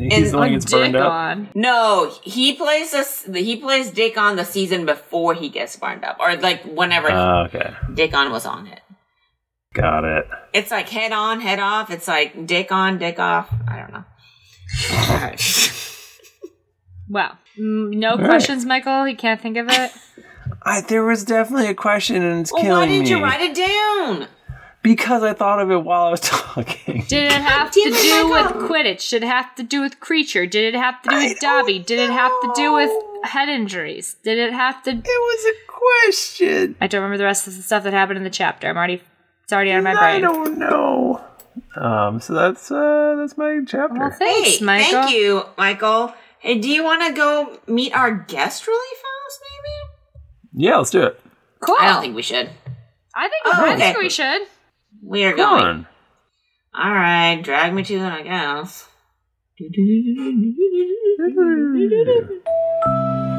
He's 0.00 0.30
the 0.30 0.38
one 0.38 0.48
who 0.50 0.54
gets 0.54 0.70
burned 0.70 0.92
Dick 0.92 1.02
up. 1.02 1.10
on. 1.10 1.48
No, 1.56 2.14
he 2.22 2.52
plays 2.52 2.92
this. 2.92 3.28
He 3.34 3.56
plays 3.56 3.90
Dickon 3.90 4.36
the 4.36 4.44
season 4.44 4.86
before 4.86 5.34
he 5.34 5.48
gets 5.48 5.74
burned 5.74 6.04
up, 6.04 6.18
or 6.20 6.36
like 6.36 6.62
whenever 6.62 7.10
Oh, 7.10 7.46
okay, 7.46 7.72
Dickon 7.94 8.30
was 8.30 8.46
on 8.46 8.68
it. 8.68 8.80
got 9.74 10.04
it. 10.04 10.24
It's 10.52 10.70
like 10.70 10.88
head 10.88 11.10
on, 11.12 11.40
head 11.40 11.58
off. 11.58 11.90
It's 11.90 12.06
like 12.06 12.46
Dick 12.46 12.70
on, 12.70 12.98
Dick 12.98 13.18
off. 13.18 13.52
I 13.66 13.78
don't 13.80 13.92
know. 13.92 14.04
Wow. 17.08 17.38
No 17.56 18.16
right. 18.16 18.24
questions, 18.24 18.64
Michael? 18.64 19.08
You 19.08 19.16
can't 19.16 19.40
think 19.40 19.56
of 19.56 19.68
it? 19.68 19.92
I, 20.62 20.80
there 20.82 21.04
was 21.04 21.24
definitely 21.24 21.68
a 21.68 21.74
question, 21.74 22.22
and 22.22 22.40
it's 22.40 22.52
well, 22.52 22.62
killing 22.62 22.88
why 22.88 22.94
did 22.94 23.04
me 23.04 23.10
you 23.10 23.22
write 23.22 23.40
it 23.40 23.54
down? 23.54 24.28
because 24.82 25.22
I 25.22 25.34
thought 25.34 25.60
of 25.60 25.70
it 25.70 25.84
while 25.84 26.06
I 26.06 26.10
was 26.10 26.20
talking. 26.22 27.04
Did 27.08 27.24
it 27.24 27.32
have 27.32 27.70
to 27.70 27.80
damn 27.80 27.92
it, 27.92 28.02
do 28.02 28.30
with 28.30 28.70
Quidditch? 28.70 29.10
Did 29.10 29.22
it 29.22 29.26
have 29.26 29.54
to 29.56 29.62
do 29.62 29.80
with 29.80 30.00
Kreacher? 30.00 30.48
Did 30.48 30.74
it 30.74 30.78
have 30.78 31.02
to 31.02 31.10
do 31.10 31.16
I 31.16 31.28
with 31.28 31.40
Dobby? 31.40 31.78
Did 31.78 31.98
it 31.98 32.10
have 32.10 32.32
to 32.42 32.52
do 32.54 32.72
with 32.72 32.90
head 33.24 33.48
injuries? 33.48 34.16
Did 34.22 34.38
it 34.38 34.52
have 34.52 34.82
to. 34.84 34.90
It 34.90 35.04
was 35.04 35.44
a 35.44 35.72
question. 35.72 36.76
I 36.80 36.86
don't 36.86 37.02
remember 37.02 37.18
the 37.18 37.24
rest 37.24 37.46
of 37.46 37.56
the 37.56 37.62
stuff 37.62 37.84
that 37.84 37.92
happened 37.92 38.18
in 38.18 38.24
the 38.24 38.30
chapter. 38.30 38.68
I'm 38.68 38.76
already. 38.76 39.02
It's 39.44 39.52
already 39.52 39.72
out 39.72 39.78
of 39.78 39.84
my 39.84 39.94
brain. 39.94 40.16
I 40.16 40.20
don't 40.20 40.58
know. 40.58 41.24
Um, 41.74 42.20
so 42.20 42.34
that's 42.34 42.70
uh, 42.70 43.16
that's 43.18 43.36
my 43.36 43.60
chapter. 43.66 43.98
Well, 43.98 44.10
thanks, 44.10 44.58
hey, 44.58 44.64
Michael. 44.64 44.90
thank 44.90 45.10
you, 45.12 45.42
Michael. 45.56 46.14
Hey, 46.40 46.58
do 46.58 46.68
you 46.68 46.84
want 46.84 47.02
to 47.02 47.12
go 47.12 47.58
meet 47.66 47.92
our 47.94 48.12
guest 48.14 48.66
really 48.66 48.96
fast? 48.96 49.40
Maybe. 49.42 50.64
yeah, 50.66 50.76
let's 50.76 50.90
do 50.90 51.02
it. 51.02 51.20
Cool. 51.60 51.76
I 51.78 51.88
don't 51.88 52.00
think 52.00 52.14
we 52.16 52.22
should. 52.22 52.50
I 53.14 53.28
think, 53.28 53.42
Oh, 53.46 53.64
I 53.64 53.74
okay. 53.74 53.78
think 53.78 53.98
we 53.98 54.10
should. 54.10 54.42
We 55.02 55.24
are 55.24 55.34
Come 55.34 55.58
going. 55.58 55.64
on. 55.64 55.86
All 56.74 56.92
right, 56.92 57.40
drag 57.42 57.74
me 57.74 57.82
to 57.82 57.94
it, 57.96 58.02
I 58.02 58.22
guess. 58.22 58.86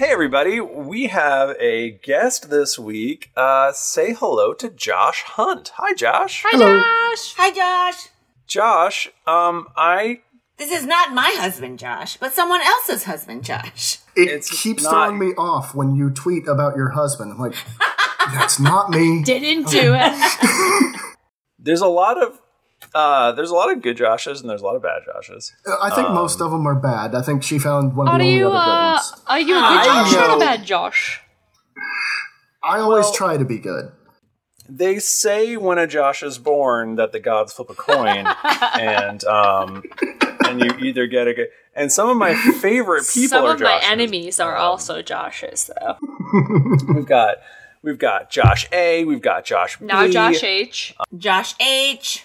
Hey 0.00 0.12
everybody, 0.12 0.60
we 0.60 1.08
have 1.08 1.54
a 1.60 1.90
guest 1.90 2.48
this 2.48 2.78
week. 2.78 3.30
Uh, 3.36 3.70
say 3.72 4.14
hello 4.14 4.54
to 4.54 4.70
Josh 4.70 5.24
Hunt. 5.24 5.72
Hi, 5.76 5.92
Josh. 5.92 6.42
Hi, 6.46 6.58
Josh. 6.58 7.34
Hi, 7.36 7.50
Josh. 7.50 8.08
Josh, 8.46 9.08
um, 9.26 9.66
I 9.76 10.22
This 10.56 10.70
is 10.72 10.86
not 10.86 11.12
my 11.12 11.36
husband, 11.36 11.78
Josh, 11.78 12.16
but 12.16 12.32
someone 12.32 12.62
else's 12.62 13.04
husband, 13.04 13.44
Josh. 13.44 13.98
It 14.16 14.30
It's 14.30 14.62
keeps 14.62 14.84
not- 14.84 14.90
throwing 14.90 15.18
me 15.18 15.34
off 15.36 15.74
when 15.74 15.94
you 15.94 16.08
tweet 16.08 16.48
about 16.48 16.76
your 16.76 16.88
husband. 16.88 17.32
I'm 17.32 17.38
like, 17.38 17.56
that's 18.32 18.58
not 18.58 18.88
me. 18.88 19.22
Didn't 19.26 19.68
do 19.68 19.94
it. 19.94 21.00
there's 21.58 21.82
a 21.82 21.86
lot 21.86 22.16
of 22.16 22.40
uh, 22.94 23.32
there's 23.32 23.50
a 23.50 23.54
lot 23.54 23.72
of 23.72 23.82
good 23.82 23.96
Joshes 23.96 24.40
and 24.40 24.50
there's 24.50 24.62
a 24.62 24.64
lot 24.64 24.76
of 24.76 24.82
bad 24.82 25.02
Joshes. 25.08 25.52
I 25.80 25.90
think 25.94 26.10
most 26.10 26.40
of 26.40 26.50
them 26.50 26.66
are 26.66 26.74
bad. 26.74 27.14
I 27.14 27.22
think 27.22 27.42
she 27.42 27.58
found 27.58 27.94
one 27.94 28.08
of 28.08 28.12
the 28.12 28.20
only 28.20 28.36
you, 28.36 28.48
other 28.48 28.54
good 28.54 28.58
uh, 28.58 28.92
ones. 28.94 29.22
are 29.26 29.40
you 29.40 29.56
a 29.56 29.60
good 29.60 29.64
I 29.64 29.84
Josh 29.84 30.14
or 30.14 30.36
a 30.36 30.38
bad 30.38 30.64
Josh? 30.64 31.20
I 32.62 32.78
always 32.78 33.04
well- 33.06 33.14
try 33.14 33.36
to 33.36 33.44
be 33.44 33.58
good. 33.58 33.92
They 34.72 35.00
say 35.00 35.56
when 35.56 35.78
a 35.78 35.86
Josh 35.88 36.22
is 36.22 36.38
born 36.38 36.94
that 36.94 37.10
the 37.10 37.18
gods 37.18 37.52
flip 37.52 37.70
a 37.70 37.74
coin, 37.74 38.24
and 38.78 39.24
um, 39.24 39.82
and 40.46 40.60
you 40.60 40.70
either 40.78 41.08
get 41.08 41.26
a 41.26 41.34
good. 41.34 41.48
And 41.74 41.90
some 41.90 42.08
of 42.08 42.16
my 42.16 42.36
favorite 42.60 43.04
people 43.08 43.08
are 43.08 43.08
Josh's. 43.08 43.30
Some 43.30 43.44
are 43.46 43.54
of 43.54 43.60
my 43.60 43.80
enemies 43.82 44.38
are 44.38 44.54
also 44.54 45.02
Joshes, 45.02 45.68
though. 45.74 45.96
We've 46.94 47.04
got 47.04 47.38
we've 47.82 47.98
got 47.98 48.30
Josh 48.30 48.68
A. 48.70 49.04
We've 49.04 49.20
got 49.20 49.44
Josh 49.44 49.76
B. 49.78 49.86
Now 49.86 50.06
Josh 50.06 50.44
H. 50.44 50.94
Josh 51.18 51.54
H. 51.60 52.24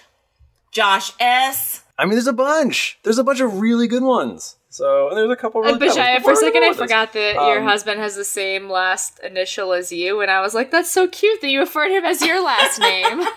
Josh 0.76 1.12
S. 1.18 1.82
I 1.98 2.04
mean, 2.04 2.12
there's 2.12 2.26
a 2.26 2.34
bunch. 2.34 2.98
There's 3.02 3.16
a 3.16 3.24
bunch 3.24 3.40
of 3.40 3.60
really 3.60 3.88
good 3.88 4.02
ones. 4.02 4.56
So 4.68 5.08
and 5.08 5.16
there's 5.16 5.30
a 5.30 5.36
couple. 5.36 5.62
Really 5.62 5.78
But 5.78 5.94
bad 5.96 6.20
I, 6.20 6.22
for 6.22 6.32
a 6.32 6.36
second, 6.36 6.62
I 6.64 6.74
forgot 6.74 7.14
that 7.14 7.34
your 7.34 7.60
Um, 7.60 7.64
husband 7.64 7.98
has 7.98 8.14
the 8.14 8.24
same 8.26 8.68
last 8.68 9.18
initial 9.20 9.72
as 9.72 9.90
you, 9.90 10.20
and 10.20 10.30
I 10.30 10.42
was 10.42 10.52
like, 10.54 10.70
"That's 10.70 10.90
so 10.90 11.08
cute 11.08 11.40
that 11.40 11.48
you 11.48 11.60
referred 11.60 11.90
him 11.90 12.04
as 12.04 12.20
your 12.20 12.42
last 12.44 12.78
name." 12.78 13.24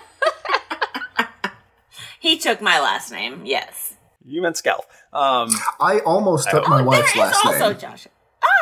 He 2.20 2.36
took 2.36 2.60
my 2.60 2.78
last 2.78 3.10
name, 3.10 3.46
yes. 3.46 3.94
You 4.26 4.42
meant 4.42 4.58
Scalp. 4.58 4.84
Um, 5.10 5.48
I 5.80 6.00
almost 6.04 6.50
took 6.50 6.68
my 6.68 6.82
wife's 6.82 7.14
There 7.14 7.24
is 7.24 7.32
last 7.32 7.46
also 7.46 7.70
name. 7.70 7.78
Josh. 7.78 8.06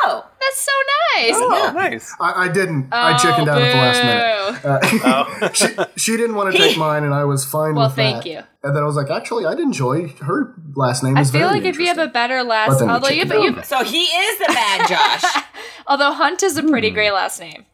Oh, 0.05 0.25
That's 0.39 0.59
so 0.61 0.71
nice. 1.17 1.31
oh, 1.35 1.71
nice. 1.75 2.15
I, 2.21 2.45
I 2.45 2.47
didn't. 2.47 2.87
I 2.93 3.17
chickened 3.17 3.49
out 3.49 3.61
at 3.61 3.71
the 3.73 4.63
last 4.63 4.63
minute. 4.63 4.93
boo. 5.03 5.03
Uh, 5.03 5.51
she, 5.53 5.67
she 5.97 6.17
didn't 6.17 6.35
want 6.37 6.53
to 6.53 6.57
take 6.57 6.77
mine, 6.77 7.03
and 7.03 7.13
I 7.13 7.25
was 7.25 7.43
fine 7.43 7.75
with 7.75 7.75
that. 7.75 7.79
Well, 7.79 7.89
thank 7.89 8.23
that. 8.23 8.29
you. 8.29 8.43
And 8.61 8.75
then 8.75 8.83
I 8.83 8.85
was 8.85 8.95
like, 8.97 9.09
actually, 9.09 9.45
I'd 9.45 9.59
enjoy 9.59 10.09
her 10.21 10.53
last 10.75 11.01
name. 11.03 11.17
I 11.17 11.21
Is 11.21 11.31
feel 11.31 11.47
very 11.47 11.61
like 11.61 11.63
if 11.63 11.79
you 11.79 11.87
have 11.87 11.97
a 11.97 12.07
better 12.07 12.43
last, 12.43 12.81
although 12.81 13.07
you, 13.07 13.23
you, 13.23 13.63
so 13.63 13.83
he 13.85 14.01
is 14.03 14.37
the 14.39 14.45
bad 14.47 14.87
Josh. 14.89 15.43
although 15.87 16.11
Hunt 16.11 16.43
is 16.43 16.57
a 16.57 16.63
pretty 16.63 16.89
Hmm. 16.89 16.95
great 16.95 17.11
last 17.11 17.39
name. 17.39 17.65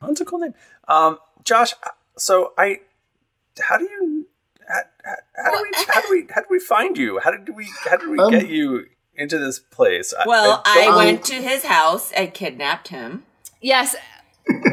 That's 0.00 0.20
a 0.20 0.24
cool 0.24 0.38
name. 0.38 0.54
Um, 0.88 1.18
Josh. 1.44 1.74
So 2.16 2.54
I, 2.56 2.80
how 3.60 3.76
do 3.76 3.84
you, 3.84 4.26
how, 4.66 4.80
how, 5.04 5.14
how 5.44 5.50
do 5.50 5.62
we, 5.62 5.84
how 5.86 6.00
do 6.00 6.06
we, 6.10 6.26
how 6.34 6.40
do 6.40 6.46
we 6.50 6.58
find 6.60 6.96
you? 6.96 7.18
How 7.22 7.30
did 7.30 7.54
we, 7.54 7.68
how 7.84 7.96
did 7.98 8.08
we 8.08 8.18
Um, 8.18 8.30
get 8.30 8.48
you 8.48 8.86
into 9.16 9.38
this 9.38 9.58
place? 9.58 10.14
Well, 10.24 10.62
I 10.64 10.80
I, 10.80 10.84
don't- 10.86 10.96
went 10.96 11.24
to 11.26 11.34
his 11.34 11.64
house 11.66 12.10
and 12.12 12.32
kidnapped 12.32 12.88
him 12.88 13.24
Yes, 13.60 13.96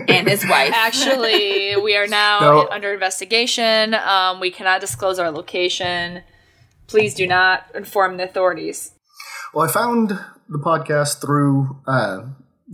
and 0.07 0.27
his 0.27 0.45
wife. 0.47 0.71
actually, 0.73 1.75
we 1.77 1.95
are 1.95 2.07
now 2.07 2.39
No. 2.39 2.67
under 2.69 2.93
investigation. 2.93 3.93
Um, 3.93 4.39
we 4.39 4.51
cannot 4.51 4.81
disclose 4.81 5.19
our 5.19 5.31
location. 5.31 6.21
Please 6.87 7.13
do 7.15 7.25
not 7.27 7.65
inform 7.73 8.17
the 8.17 8.23
authorities. 8.23 8.91
Well, 9.53 9.67
I 9.67 9.71
found 9.71 10.09
the 10.49 10.59
podcast 10.59 11.21
through 11.21 11.77
uh, 11.87 12.23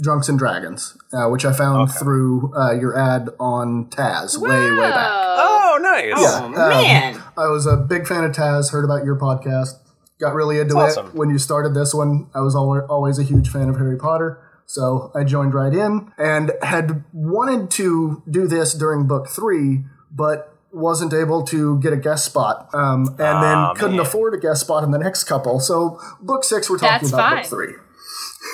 Drunks 0.01 0.29
and 0.29 0.37
Dragons, 0.39 0.97
uh, 1.13 1.27
which 1.29 1.45
I 1.45 1.53
found 1.53 1.91
through 1.91 2.53
uh, 2.55 2.71
your 2.73 2.97
ad 2.97 3.29
on 3.39 3.85
Taz 3.89 4.37
way, 4.37 4.49
way 4.71 4.77
back. 4.77 5.09
Oh, 5.11 5.79
nice. 5.81 6.13
oh, 6.15 6.45
um, 6.45 6.51
man. 6.53 7.21
I 7.37 7.47
was 7.47 7.65
a 7.65 7.77
big 7.77 8.07
fan 8.07 8.23
of 8.23 8.31
Taz, 8.31 8.71
heard 8.71 8.83
about 8.85 9.05
your 9.05 9.15
podcast, 9.17 9.73
got 10.19 10.33
really 10.33 10.59
into 10.59 10.73
That's 10.73 10.95
it. 10.95 10.99
awesome. 10.99 11.15
When 11.17 11.29
you 11.29 11.37
started 11.37 11.73
this 11.73 11.93
one, 11.93 12.29
I 12.33 12.41
was 12.41 12.55
al- 12.55 12.85
always 12.89 13.19
a 13.19 13.23
huge 13.23 13.49
fan 13.49 13.69
of 13.69 13.77
Harry 13.77 13.97
Potter. 13.97 14.41
So 14.69 15.11
I 15.15 15.23
joined 15.23 15.55
right 15.55 15.73
in 15.73 16.11
and 16.19 16.51
had 16.61 17.03
wanted 17.11 17.71
to 17.71 18.21
do 18.29 18.47
this 18.47 18.71
during 18.73 19.07
book 19.07 19.27
three, 19.27 19.83
but 20.11 20.53
wasn't 20.71 21.11
able 21.11 21.43
to 21.45 21.79
get 21.79 21.91
a 21.91 21.97
guest 21.97 22.25
spot. 22.25 22.69
Um, 22.71 23.07
and 23.17 23.43
then 23.43 23.75
couldn't 23.75 23.97
man. 23.97 24.05
afford 24.05 24.35
a 24.35 24.37
guest 24.37 24.61
spot 24.61 24.83
in 24.83 24.91
the 24.91 24.99
next 24.99 25.23
couple. 25.23 25.59
So 25.59 25.99
book 26.21 26.43
six, 26.43 26.69
we're 26.69 26.77
talking 26.77 26.99
That's 26.99 27.11
about 27.11 27.29
fine. 27.31 27.37
book 27.41 27.49
three. 27.49 27.73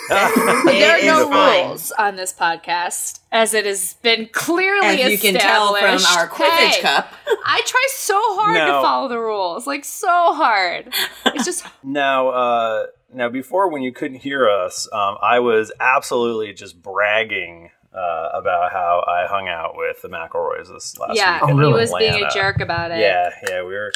there 0.10 0.98
are 0.98 1.02
no 1.04 1.30
fine. 1.30 1.68
rules 1.68 1.92
on 2.00 2.16
this 2.16 2.32
podcast, 2.32 3.20
as 3.34 3.54
it 3.54 3.66
has 3.66 3.96
been 4.02 4.30
clearly 4.32 5.02
As 5.02 5.12
you 5.12 5.18
can 5.18 5.34
tell 5.40 5.76
from 5.76 5.96
established. 5.96 6.18
our 6.18 6.30
Quidditch 6.30 6.76
Hey, 6.76 6.82
cup. 6.82 7.12
I 7.46 7.62
try 7.66 7.88
so 7.92 8.16
hard 8.36 8.54
No. 8.56 8.66
to 8.68 8.72
follow 8.82 9.08
the 9.10 9.20
rules, 9.20 9.68
like 9.68 9.84
so 9.84 10.08
hard. 10.34 10.94
It's 11.26 11.44
just 11.46 11.66
Now, 11.84 12.30
uh, 12.30 12.86
now 13.16 13.30
before 13.30 13.70
when 13.70 13.82
you 13.82 13.92
couldn't 13.92 14.20
hear 14.20 14.50
us, 14.50 14.88
um, 14.92 15.18
I 15.22 15.40
was 15.40 15.72
absolutely 15.80 16.54
just 16.54 16.82
bragging 16.82 17.72
uh, 17.94 18.30
about 18.34 18.72
how 18.72 19.04
I 19.08 19.26
hung 19.26 19.48
out 19.48 19.76
with 19.76 20.02
the 20.02 20.10
McElroys 20.10 20.72
this 20.72 20.98
last 21.00 21.16
yeah, 21.16 21.42
week. 21.42 21.50
in 21.50 21.56
he 21.56 21.62
really? 21.62 21.74
was 21.74 21.94
being 21.98 22.24
a 22.24 22.30
jerk 22.30 22.60
about 22.60 22.92
it. 22.92 23.00
Yeah, 23.00 23.30
yeah, 23.48 23.62
we 23.64 23.74
were. 23.74 23.92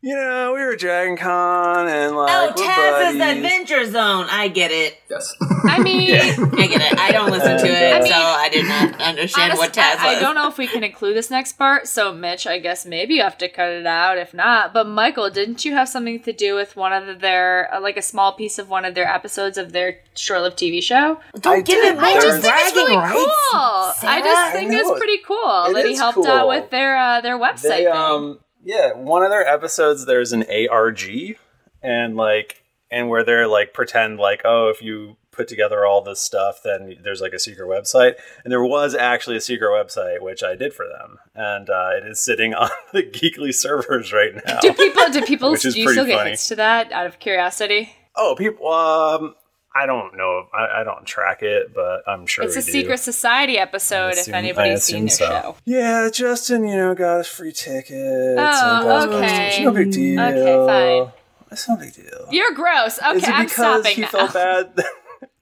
You 0.00 0.14
know, 0.14 0.52
we 0.54 0.60
were 0.64 0.74
at 0.74 0.78
Dragon 0.78 1.16
Con 1.16 1.88
and 1.88 2.14
like 2.14 2.30
Oh, 2.32 2.52
we're 2.56 2.62
Taz 2.64 3.10
is 3.10 3.18
the. 3.18 3.30
Adventure 3.32 3.84
Zone. 3.90 4.26
I 4.30 4.46
get 4.46 4.70
it. 4.70 4.96
Yes. 5.10 5.34
I 5.64 5.80
mean. 5.82 6.14
I 6.14 6.66
get 6.68 6.80
it. 6.92 6.96
I 6.98 7.10
don't 7.10 7.32
listen 7.32 7.58
to 7.58 7.66
it, 7.66 7.92
I 7.96 7.98
mean, 7.98 8.12
so 8.12 8.16
I 8.16 8.48
did 8.48 8.64
not 8.66 9.00
understand 9.02 9.52
Honest- 9.54 9.58
what 9.60 9.72
Taz 9.74 9.94
was. 9.96 10.00
I, 10.04 10.14
I 10.16 10.20
don't 10.20 10.36
know 10.36 10.46
if 10.46 10.56
we 10.56 10.68
can 10.68 10.84
include 10.84 11.16
this 11.16 11.30
next 11.30 11.54
part, 11.54 11.88
so 11.88 12.14
Mitch, 12.14 12.46
I 12.46 12.60
guess 12.60 12.86
maybe 12.86 13.14
you 13.14 13.22
have 13.22 13.36
to 13.38 13.48
cut 13.48 13.70
it 13.70 13.86
out. 13.86 14.18
If 14.18 14.32
not, 14.32 14.72
but 14.72 14.86
Michael, 14.86 15.30
didn't 15.30 15.64
you 15.64 15.72
have 15.74 15.88
something 15.88 16.20
to 16.22 16.32
do 16.32 16.54
with 16.54 16.76
one 16.76 16.92
of 16.92 17.20
their, 17.20 17.68
uh, 17.74 17.80
like 17.80 17.96
a 17.96 18.02
small 18.02 18.32
piece 18.34 18.60
of 18.60 18.68
one 18.68 18.84
of 18.84 18.94
their 18.94 19.08
episodes 19.08 19.58
of 19.58 19.72
their 19.72 19.98
short-lived 20.14 20.56
TV 20.56 20.80
show? 20.80 21.18
Don't 21.40 21.58
I 21.58 21.60
give 21.60 21.82
it 21.84 21.98
I 21.98 22.10
I 22.12 22.14
just 22.20 22.40
think 22.42 22.54
it's 22.56 22.72
bragging 22.72 22.76
really 22.84 22.96
rights, 22.98 23.14
cool. 23.50 23.60
I 24.08 24.20
just 24.22 24.52
think 24.52 24.70
I 24.72 24.76
it's 24.76 24.98
pretty 24.98 25.18
cool 25.26 25.64
It 25.70 25.74
that 25.74 25.86
he 25.86 25.96
helped 25.96 26.14
cool. 26.14 26.26
out 26.28 26.46
with 26.46 26.70
their 26.70 26.96
uh, 26.96 27.20
their 27.20 27.36
website 27.36 27.62
They, 27.62 27.84
thing. 27.84 28.38
Yeah, 28.68 28.92
one 28.92 29.22
of 29.22 29.30
their 29.30 29.46
episodes 29.46 30.04
there's 30.04 30.32
an 30.32 30.44
ARG, 30.70 31.38
and 31.82 32.16
like, 32.16 32.62
and 32.90 33.08
where 33.08 33.24
they're 33.24 33.48
like 33.48 33.72
pretend 33.72 34.18
like, 34.18 34.42
oh, 34.44 34.68
if 34.68 34.82
you 34.82 35.16
put 35.32 35.48
together 35.48 35.86
all 35.86 36.02
this 36.02 36.20
stuff, 36.20 36.60
then 36.62 36.94
there's 37.02 37.22
like 37.22 37.32
a 37.32 37.38
secret 37.38 37.66
website, 37.66 38.16
and 38.44 38.52
there 38.52 38.62
was 38.62 38.94
actually 38.94 39.38
a 39.38 39.40
secret 39.40 39.70
website 39.70 40.20
which 40.20 40.42
I 40.42 40.54
did 40.54 40.74
for 40.74 40.86
them, 40.86 41.18
and 41.34 41.70
uh, 41.70 41.92
it 41.96 42.06
is 42.06 42.20
sitting 42.20 42.52
on 42.62 42.68
the 42.92 43.02
Geekly 43.02 43.54
servers 43.54 44.12
right 44.12 44.34
now. 44.46 44.60
do 44.60 44.74
people 44.74 45.02
do 45.12 45.22
people 45.22 45.54
do 45.54 45.68
you 45.70 45.88
still 45.88 46.04
get 46.04 46.18
funny. 46.18 46.30
hits 46.30 46.48
to 46.48 46.56
that 46.56 46.92
out 46.92 47.06
of 47.06 47.18
curiosity? 47.18 47.94
Oh, 48.14 48.34
people. 48.36 48.70
Um, 48.70 49.34
I 49.74 49.86
don't 49.86 50.16
know. 50.16 50.46
I, 50.52 50.80
I 50.80 50.84
don't 50.84 51.04
track 51.06 51.42
it, 51.42 51.72
but 51.74 52.02
I'm 52.06 52.26
sure 52.26 52.44
It's 52.44 52.56
we 52.56 52.62
a 52.62 52.64
do. 52.64 52.72
secret 52.72 52.98
society 52.98 53.58
episode. 53.58 54.14
assume- 54.14 54.34
if 54.34 54.38
anybody's 54.38 54.82
seen 54.82 55.06
their 55.06 55.10
so. 55.16 55.26
show. 55.26 55.56
Yeah, 55.64 56.08
Justin, 56.12 56.66
you 56.66 56.76
know, 56.76 56.94
got 56.94 57.20
us 57.20 57.28
free 57.28 57.52
tickets. 57.52 57.92
Oh, 57.94 58.36
that's- 58.38 59.04
okay. 59.06 59.48
It's 59.48 59.60
no 59.60 59.70
big 59.72 59.92
deal. 59.92 60.20
Okay, 60.20 60.66
fine. 61.04 61.12
It's 61.52 61.68
no 61.68 61.76
big 61.76 61.94
deal. 61.94 62.26
You're 62.30 62.52
gross. 62.52 62.98
Okay, 62.98 63.16
Is 63.16 63.22
it 63.24 63.30
I'm 63.30 63.44
because 63.44 63.82
stopping 63.82 63.94
he 63.96 64.00
now. 64.02 64.08
felt 64.08 64.34
bad? 64.34 64.84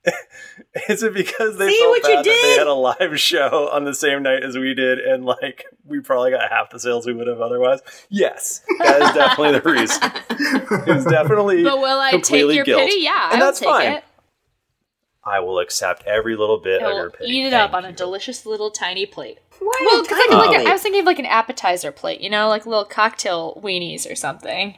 Is 0.89 1.03
it 1.03 1.15
because 1.15 1.57
they 1.59 1.69
See 1.71 1.79
felt 1.79 1.91
what 1.91 2.03
you 2.09 2.15
bad 2.17 2.25
that 2.27 2.41
they 2.43 2.55
had 2.59 2.67
a 2.67 2.73
live 2.75 3.19
show 3.19 3.69
on 3.73 3.85
the 3.85 3.95
same 3.95 4.23
night 4.23 4.43
as 4.45 4.57
we 4.57 4.75
did, 4.75 4.99
and 5.01 5.25
like 5.25 5.65
we 5.85 6.01
probably 6.01 6.31
got 6.31 6.49
half 6.51 6.71
the 6.71 6.79
sales 6.79 7.07
we 7.07 7.13
would 7.15 7.27
have 7.27 7.41
otherwise? 7.41 7.81
Yes, 8.11 8.61
that 8.79 9.03
is 9.03 9.11
definitely 9.13 9.59
the 9.59 9.69
reason. 9.69 10.01
it's 10.87 11.05
definitely. 11.07 11.65
But 11.65 11.79
will 11.79 11.99
I 11.99 12.13
take 12.21 12.53
your 12.55 12.65
guilt. 12.65 12.83
pity? 12.83 13.01
Yeah, 13.01 13.31
and 13.33 13.43
I'll 13.43 13.49
that's 13.49 13.59
take 13.61 13.69
fine. 13.69 13.93
it. 13.95 14.05
I 15.27 15.41
will 15.41 15.59
accept 15.59 16.05
every 16.07 16.37
little 16.37 16.59
bit 16.59 16.81
of 16.83 16.89
He'll 16.89 16.97
your 16.99 17.11
pity. 17.11 17.31
eat 17.33 17.47
it 17.47 17.53
up 17.53 17.73
Thank 17.73 17.77
on 17.79 17.85
a 17.87 17.89
you. 17.91 17.97
delicious 17.97 18.47
little 18.47 18.71
tiny 18.71 19.07
plate. 19.07 19.39
Why 19.59 19.79
Well, 19.91 20.03
because 20.03 20.19
I, 20.19 20.27
tiny 20.31 20.37
like 20.37 20.57
plate? 20.61 20.67
I 20.69 20.73
was 20.73 20.83
thinking 20.83 21.01
of 21.01 21.07
like 21.07 21.19
an 21.19 21.27
appetizer 21.27 21.91
plate, 21.93 22.21
you 22.21 22.31
know, 22.31 22.49
like 22.49 22.65
little 22.67 22.85
cocktail 22.85 23.61
weenies 23.63 24.11
or 24.11 24.15
something. 24.15 24.77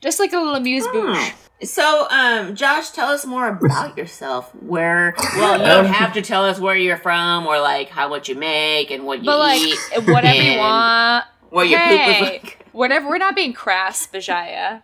Just 0.00 0.18
like 0.20 0.32
a 0.32 0.36
little 0.38 0.56
amuse 0.56 0.86
bouche. 0.88 1.32
So, 1.62 2.08
um, 2.10 2.56
Josh, 2.56 2.90
tell 2.90 3.08
us 3.08 3.24
more 3.24 3.46
about 3.46 3.96
yourself. 3.96 4.50
Where, 4.56 5.14
well, 5.36 5.60
you 5.60 5.64
don't 5.64 5.84
have 5.84 6.12
to 6.14 6.22
tell 6.22 6.44
us 6.44 6.58
where 6.58 6.74
you're 6.74 6.96
from 6.96 7.46
or 7.46 7.60
like 7.60 7.88
how 7.88 8.08
much 8.08 8.28
you 8.28 8.34
make 8.34 8.90
and 8.90 9.04
what 9.06 9.20
you 9.20 9.26
But 9.26 9.38
like 9.38 9.62
whatever 10.08 10.34
you 10.42 10.50
and 10.50 10.58
want. 10.58 11.24
Where 11.50 11.64
your 11.64 11.78
poop 11.78 11.90
was 11.90 11.98
Hey, 12.00 12.20
like. 12.42 12.66
whatever. 12.72 13.08
We're 13.08 13.18
not 13.18 13.36
being 13.36 13.52
crass, 13.52 14.08
Bajaya. 14.08 14.82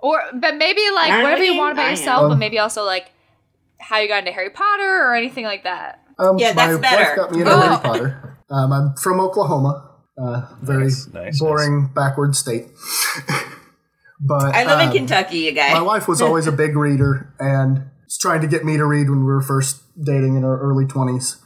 Or, 0.00 0.20
but 0.34 0.56
maybe 0.56 0.80
like 0.94 1.10
Not 1.10 1.22
whatever 1.22 1.44
you 1.44 1.50
being- 1.52 1.58
want 1.58 1.72
about 1.74 1.86
I 1.86 1.90
yourself, 1.90 2.28
but 2.28 2.36
maybe 2.38 2.58
also 2.58 2.82
like 2.84 3.12
how 3.78 3.98
you 3.98 4.08
got 4.08 4.20
into 4.20 4.32
Harry 4.32 4.50
Potter 4.50 5.04
or 5.06 5.14
anything 5.14 5.44
like 5.44 5.64
that. 5.64 6.00
Um, 6.18 6.38
Yeah, 6.38 6.52
that's 6.52 6.74
my 6.74 6.80
better. 6.80 6.96
wife 7.04 7.16
got 7.16 7.32
me 7.32 7.40
into 7.40 7.52
Oh. 7.52 7.60
Harry 7.60 7.76
Potter. 7.82 8.38
Um, 8.50 8.72
I'm 8.72 8.94
from 8.96 9.20
Oklahoma, 9.20 9.90
uh, 10.18 10.42
very 10.62 10.84
Nice, 10.84 11.08
nice, 11.12 11.40
boring, 11.40 11.90
backward 11.94 12.36
state. 12.36 12.66
but 14.20 14.54
I 14.54 14.64
live 14.64 14.80
in 14.80 14.88
um, 14.88 14.92
Kentucky, 14.94 15.38
you 15.38 15.52
guys. 15.52 15.72
My 15.72 15.82
wife 15.82 16.08
was 16.08 16.22
always 16.22 16.46
a 16.46 16.52
big 16.52 16.76
reader 16.76 17.34
and 17.38 17.84
was 18.04 18.18
trying 18.18 18.40
to 18.40 18.46
get 18.46 18.64
me 18.64 18.76
to 18.76 18.84
read 18.84 19.10
when 19.10 19.20
we 19.20 19.26
were 19.26 19.42
first 19.42 19.82
dating 20.02 20.36
in 20.36 20.44
our 20.44 20.58
early 20.58 20.84
20s. 20.86 21.36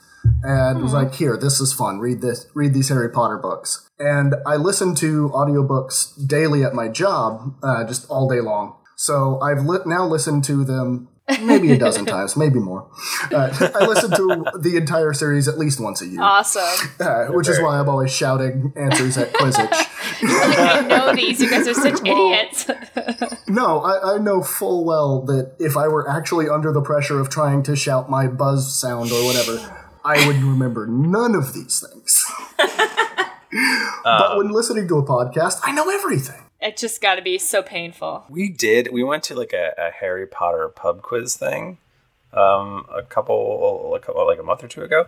And 0.43 0.83
was 0.83 0.93
like, 0.93 1.15
here, 1.15 1.39
this 1.39 1.61
is 1.61 1.73
fun. 1.73 1.99
Read 1.99 2.21
this, 2.21 2.47
read 2.55 2.75
these 2.75 2.91
Harry 2.91 3.09
Potter 3.09 3.39
books. 3.39 3.89
And 3.99 4.35
I 4.47 4.57
listened 4.57 4.99
to 4.99 5.31
audiobooks 5.31 6.13
daily 6.29 6.63
at 6.63 6.75
my 6.75 6.89
job, 6.89 7.55
uh, 7.63 7.85
just 7.85 8.09
all 8.11 8.29
day 8.29 8.41
long. 8.43 8.77
So 8.97 9.41
I've 9.41 9.65
li- 9.65 9.79
now 9.87 10.07
listened 10.07 10.45
to 10.45 10.63
them 10.63 11.09
maybe 11.43 11.73
a 11.73 11.79
dozen 11.79 12.05
times, 12.17 12.37
maybe 12.37 12.59
more. 12.59 12.89
Uh, 13.33 13.71
I 13.75 13.87
listen 13.87 14.11
to 14.13 14.45
the 14.59 14.77
entire 14.77 15.13
series 15.13 15.49
at 15.49 15.59
least 15.59 15.81
once 15.81 16.03
a 16.03 16.07
year, 16.07 16.21
Awesome. 16.23 16.89
uh, 17.01 17.27
which 17.27 17.49
is 17.49 17.61
why 17.61 17.79
I'm 17.79 17.89
always 17.89 18.13
shouting 18.13 18.73
answers 18.77 19.17
at 19.19 19.33
Quizzitch. 19.33 19.71
like 19.71 19.89
I 20.23 20.87
know 20.89 21.15
these. 21.15 21.41
You 21.41 21.51
guys 21.51 21.67
are 21.69 21.75
such 21.75 22.01
idiots. 22.05 22.67
No, 23.49 23.81
I, 23.81 24.15
I 24.15 24.19
know 24.19 24.43
full 24.43 24.85
well 24.85 25.23
that 25.27 25.55
if 25.59 25.77
I 25.77 25.89
were 25.89 26.09
actually 26.09 26.49
under 26.49 26.73
the 26.73 26.83
pressure 26.83 27.21
of 27.21 27.29
trying 27.31 27.63
to 27.65 27.77
shout 27.77 28.09
my 28.11 28.27
buzz 28.27 28.73
sound 28.79 29.11
or 29.13 29.25
whatever, 29.25 29.59
I 30.05 30.27
would 30.27 30.37
remember 30.37 30.87
none 30.87 31.35
of 31.35 31.53
these 31.53 31.81
things. 31.87 32.25
but 34.05 34.37
when 34.37 34.51
listening 34.51 34.89
to 34.89 34.99
a 34.99 35.05
podcast, 35.07 35.61
I 35.63 35.73
know 35.73 35.89
everything. 35.91 36.43
It 36.61 36.77
just 36.77 37.01
got 37.01 37.17
to 37.17 37.23
be 37.23 37.39
so 37.39 37.63
painful. 37.63 38.25
We 38.29 38.49
did. 38.49 38.93
We 38.93 39.03
went 39.03 39.25
to 39.25 39.35
like 39.35 39.53
a, 39.53 39.73
a 39.79 39.91
Harry 39.91 40.27
Potter 40.27 40.69
pub 40.69 41.03
quiz 41.03 41.37
thing, 41.37 41.79
um, 42.33 42.87
a 42.95 43.03
couple, 43.03 43.95
a 43.95 44.01
couple, 44.01 44.27
like 44.27 44.39
a 44.39 44.43
month 44.43 44.63
or 44.63 44.69
two 44.69 44.83
ago. 44.83 45.07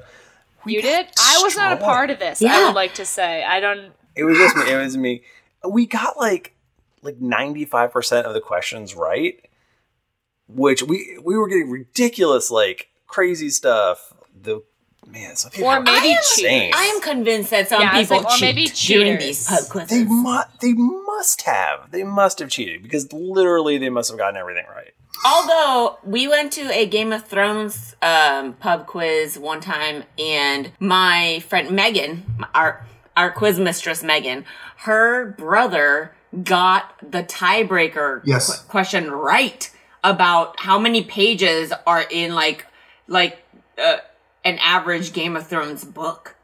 You 0.65 0.81
did? 0.81 1.07
I 1.19 1.41
was 1.43 1.57
not 1.57 1.73
a 1.73 1.77
part 1.77 2.11
of 2.11 2.19
this. 2.19 2.43
I 2.43 2.67
would 2.67 2.75
like 2.75 2.95
to 2.95 3.05
say. 3.05 3.43
I 3.45 3.61
don't. 3.61 3.93
It 4.15 4.25
was 4.25 4.39
just 4.39 4.57
me. 4.57 4.71
It 4.71 4.77
was 4.77 4.97
me. 4.97 5.23
We 5.69 5.87
got 5.87 6.17
like 6.17 6.55
like 7.03 7.21
ninety 7.21 7.65
five 7.65 7.93
percent 7.93 8.27
of 8.27 8.35
the 8.35 8.41
questions 8.41 8.95
right, 8.95 9.45
which 10.49 10.83
we 10.83 11.19
we 11.23 11.37
were 11.37 11.49
getting 11.49 11.71
ridiculous, 11.71 12.51
like 12.51 12.91
crazy 13.07 13.51
stuff. 13.51 14.13
The 14.41 14.63
man, 15.07 15.37
some 15.37 15.51
people 15.51 15.69
Or 15.69 15.75
are 15.77 15.81
maybe 15.81 16.13
insane. 16.13 16.45
cheaters. 16.71 16.75
I 16.81 16.85
am 16.85 17.01
convinced 17.01 17.51
that 17.51 17.69
some 17.69 17.81
Yeah, 17.83 17.93
people 18.01 18.23
like, 18.23 18.29
cheat 18.39 18.41
maybe 18.43 18.67
during 18.69 19.19
these 19.19 19.47
pub 19.47 19.69
quizzes. 19.69 19.89
They 19.99 20.05
must. 20.05 20.61
They 20.61 20.73
must 20.73 21.43
have. 21.43 21.91
They 21.91 22.05
must 22.05 22.39
have 22.39 22.49
cheated 22.49 22.83
because 22.83 23.13
literally 23.13 23.79
they 23.79 23.91
must 23.91 24.11
have 24.11 24.19
gotten 24.19 24.37
everything 24.37 24.65
right. 24.75 24.93
Although 25.25 25.99
we 26.05 26.27
went 26.27 26.53
to 26.55 26.63
a 26.73 26.87
Game 26.87 27.13
of 27.13 27.25
Thrones 27.25 27.95
um, 28.03 28.55
pub 28.55 28.87
quiz 28.87 29.39
one 29.39 29.61
time, 29.61 30.05
and 30.19 30.73
my 30.81 31.43
friend 31.49 31.71
Megan, 31.71 32.25
our 32.55 32.85
our 33.17 33.31
quiz 33.31 33.59
mistress 33.59 34.03
Megan, 34.03 34.45
her 34.79 35.27
brother 35.33 36.13
got 36.43 36.95
the 37.09 37.23
tiebreaker 37.23 38.23
Yes. 38.25 38.63
qu- 38.63 38.69
question 38.69 39.11
right 39.11 39.71
about 40.03 40.59
how 40.61 40.79
many 40.79 41.05
pages 41.05 41.73
are 41.87 42.05
in 42.11 42.35
like 42.35 42.67
like 43.07 43.39
uh, 43.79 43.99
an 44.45 44.59
average 44.61 45.13
Game 45.13 45.37
of 45.37 45.47
Thrones 45.47 45.85
book. 45.85 46.37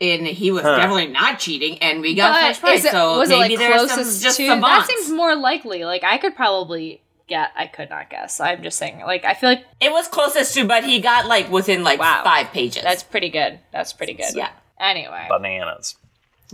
And 0.00 0.26
he 0.28 0.52
was 0.52 0.62
Huh. 0.62 0.76
definitely 0.76 1.08
not 1.08 1.40
cheating, 1.40 1.78
and 1.80 2.00
we 2.00 2.14
got 2.14 2.32
But 2.32 2.48
first 2.50 2.60
prize. 2.60 2.84
it, 2.84 2.90
so 2.92 3.18
was 3.18 3.30
it 3.30 3.38
maybe 3.40 3.56
like 3.56 3.58
there's 3.58 3.74
closest 3.90 4.12
some 4.20 4.22
just 4.22 4.36
to? 4.36 4.46
savants. 4.46 4.86
That 4.86 4.86
seems 4.86 5.10
more 5.10 5.34
likely. 5.34 5.84
Like 5.84 6.04
I 6.04 6.18
could 6.18 6.36
probably 6.36 7.00
get. 7.26 7.50
I 7.56 7.66
could 7.66 7.90
not 7.90 8.08
guess. 8.08 8.38
I'm 8.38 8.62
just 8.62 8.78
saying. 8.78 9.00
Like 9.00 9.24
I 9.24 9.34
feel 9.34 9.50
like 9.50 9.64
It 9.80 9.90
was 9.90 10.06
closest 10.06 10.54
to, 10.54 10.64
but 10.68 10.84
he 10.84 11.00
got 11.00 11.26
like 11.26 11.50
within 11.50 11.82
like 11.82 11.98
Wow. 11.98 12.20
five 12.22 12.52
pages. 12.52 12.84
that's 12.84 13.02
pretty 13.02 13.28
good. 13.28 13.58
That's 13.72 13.92
pretty 13.92 14.14
good. 14.14 14.36
yeah. 14.36 14.50
Anyway, 14.78 15.26
Bananas. 15.28 15.96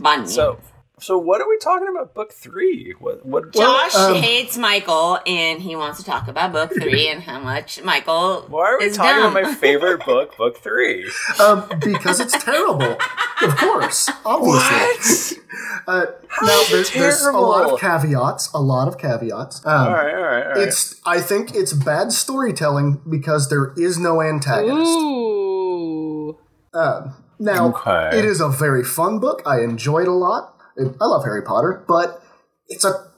Fun. 0.03 0.27
So, 0.27 0.59
so 1.05 1.19
what 1.19 1.41
are 1.41 1.49
we 1.49 1.59
talking 1.59 1.89
about? 1.89 2.15
Book 2.15 2.33
three. 2.33 2.95
What? 2.99 3.25
What? 3.27 3.53
Josh 3.53 3.95
um, 3.95 4.15
hates 4.15 4.57
Michael, 4.57 5.19
and 5.27 5.61
he 5.61 5.77
wants 5.77 5.99
to 5.99 6.05
talk 6.05 6.29
about 6.29 6.53
book 6.53 6.73
three 6.73 7.09
and 7.09 7.23
how 7.23 7.39
much 7.41 7.83
Michael 7.83 8.43
Why 8.49 8.73
are 8.73 8.79
we 8.79 8.87
is 8.87 8.97
talking 8.97 9.23
dumb. 9.23 9.37
about 9.37 9.43
my 9.51 9.55
favorite 9.55 10.05
book, 10.07 10.37
book 10.37 10.59
three? 10.59 11.11
Um, 11.41 11.69
because 11.81 12.21
it's 12.21 12.43
terrible. 12.43 12.97
Of 13.43 13.57
course, 13.57 14.11
obviously. 14.25 15.39
Uh, 15.87 16.07
now, 16.43 16.61
is 16.61 16.69
it 16.69 16.73
there's, 16.73 16.91
there's 16.93 17.23
a 17.27 17.33
lot 17.33 17.71
of 17.71 17.79
caveats. 17.79 18.51
A 18.55 18.61
lot 18.61 18.89
of 18.89 18.97
caveats. 18.99 19.65
Um, 19.67 19.73
All 19.89 19.93
right, 19.93 20.15
all 20.15 20.21
right, 20.23 20.43
all 20.47 20.53
right. 20.55 20.57
It's. 20.57 21.01
I 21.05 21.21
think 21.21 21.55
it's 21.55 21.73
bad 21.73 22.11
storytelling 22.13 23.03
because 23.09 23.51
there 23.51 23.73
is 23.77 23.99
no 23.99 24.23
antagonist. 24.23 24.91
ooh, 24.91 26.39
Now, 26.73 27.69
Okay. 27.69 28.19
it 28.19 28.25
is 28.25 28.41
a 28.41 28.49
very 28.49 28.83
fun 28.83 29.19
book. 29.19 29.43
I 29.47 29.61
enjoyed 29.61 30.05
it 30.05 30.09
a 30.09 30.13
lot. 30.13 30.54
It- 30.77 30.97
I 31.01 31.07
love 31.07 31.25
Harry 31.25 31.43
Potter, 31.43 31.85
but 31.87 32.23
it's 32.69 32.85
a 32.85 33.11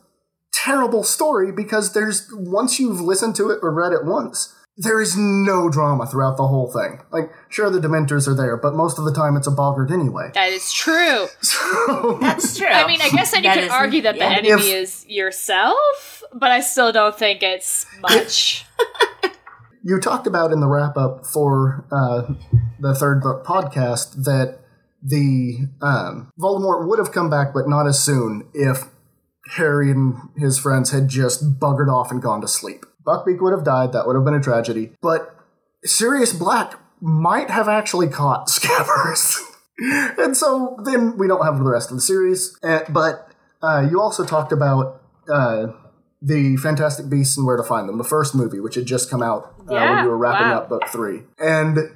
terrible 0.52 1.04
story 1.04 1.52
because 1.52 1.92
there's 1.92 2.28
once 2.32 2.80
you've 2.80 3.00
listened 3.00 3.36
to 3.36 3.50
it 3.50 3.58
or 3.62 3.72
read 3.72 3.92
it 3.92 4.04
once, 4.04 4.52
there 4.78 5.00
is 5.00 5.16
no 5.16 5.70
drama 5.70 6.06
throughout 6.06 6.36
the 6.36 6.46
whole 6.48 6.70
thing. 6.70 7.00
Like, 7.10 7.30
sure, 7.48 7.70
the 7.70 7.78
Dementors 7.78 8.28
are 8.28 8.34
there, 8.34 8.56
but 8.58 8.74
most 8.74 8.98
of 8.98 9.04
the 9.06 9.12
time 9.14 9.36
it's 9.36 9.46
a 9.46 9.50
boggart 9.50 9.90
anyway. 9.90 10.30
that 10.34 10.50
is 10.50 10.72
true. 10.72 11.26
So, 11.40 12.18
That's 12.20 12.58
true. 12.58 12.66
I 12.66 12.86
mean, 12.86 13.00
I 13.00 13.08
guess 13.10 13.30
then 13.30 13.42
you 13.44 13.48
That 13.50 13.58
could 13.60 13.70
argue 13.70 14.02
that 14.02 14.16
yeah. 14.16 14.28
the 14.28 14.36
enemy 14.48 14.68
If- 14.70 14.74
is 14.74 15.06
yourself, 15.08 16.22
but 16.34 16.50
I 16.50 16.60
still 16.60 16.92
don't 16.92 17.16
think 17.18 17.42
it's 17.42 17.86
much. 18.00 18.66
you 19.82 19.98
talked 20.00 20.26
about 20.26 20.52
in 20.52 20.60
the 20.60 20.66
wrap 20.68 20.96
up 20.96 21.26
for 21.26 21.86
uh, 21.92 22.22
the 22.80 22.94
third 22.94 23.20
book 23.22 23.44
podcast 23.46 24.24
that 24.24 24.58
the 25.06 25.68
um, 25.80 26.32
Voldemort 26.38 26.88
would 26.88 26.98
have 26.98 27.12
come 27.12 27.30
back, 27.30 27.54
but 27.54 27.68
not 27.68 27.86
as 27.86 28.02
soon 28.02 28.48
if 28.52 28.84
Harry 29.52 29.90
and 29.90 30.16
his 30.36 30.58
friends 30.58 30.90
had 30.90 31.08
just 31.08 31.60
buggered 31.60 31.92
off 31.92 32.10
and 32.10 32.20
gone 32.20 32.40
to 32.40 32.48
sleep. 32.48 32.84
Buckbeak 33.06 33.40
would 33.40 33.52
have 33.52 33.64
died. 33.64 33.92
That 33.92 34.06
would 34.06 34.16
have 34.16 34.24
been 34.24 34.34
a 34.34 34.40
tragedy. 34.40 34.92
But 35.00 35.34
Sirius 35.84 36.32
Black 36.32 36.74
might 37.00 37.50
have 37.50 37.68
actually 37.68 38.08
caught 38.08 38.48
Scabbers. 38.48 39.38
and 40.18 40.36
so 40.36 40.76
then 40.84 41.16
we 41.16 41.28
don't 41.28 41.44
have 41.44 41.58
the 41.58 41.70
rest 41.70 41.90
of 41.90 41.96
the 41.96 42.02
series. 42.02 42.58
Uh, 42.62 42.80
but 42.88 43.30
uh, 43.62 43.86
you 43.88 44.00
also 44.00 44.24
talked 44.24 44.50
about 44.50 45.02
uh, 45.32 45.68
the 46.20 46.56
Fantastic 46.56 47.08
Beasts 47.08 47.36
and 47.36 47.46
Where 47.46 47.56
to 47.56 47.62
Find 47.62 47.88
Them, 47.88 47.98
the 47.98 48.04
first 48.04 48.34
movie, 48.34 48.58
which 48.58 48.74
had 48.74 48.86
just 48.86 49.08
come 49.08 49.22
out 49.22 49.54
uh, 49.68 49.74
when 49.74 50.04
you 50.04 50.10
were 50.10 50.16
wrapping 50.16 50.48
wow. 50.48 50.58
up 50.58 50.68
book 50.68 50.82
three. 50.88 51.22
And 51.38 51.95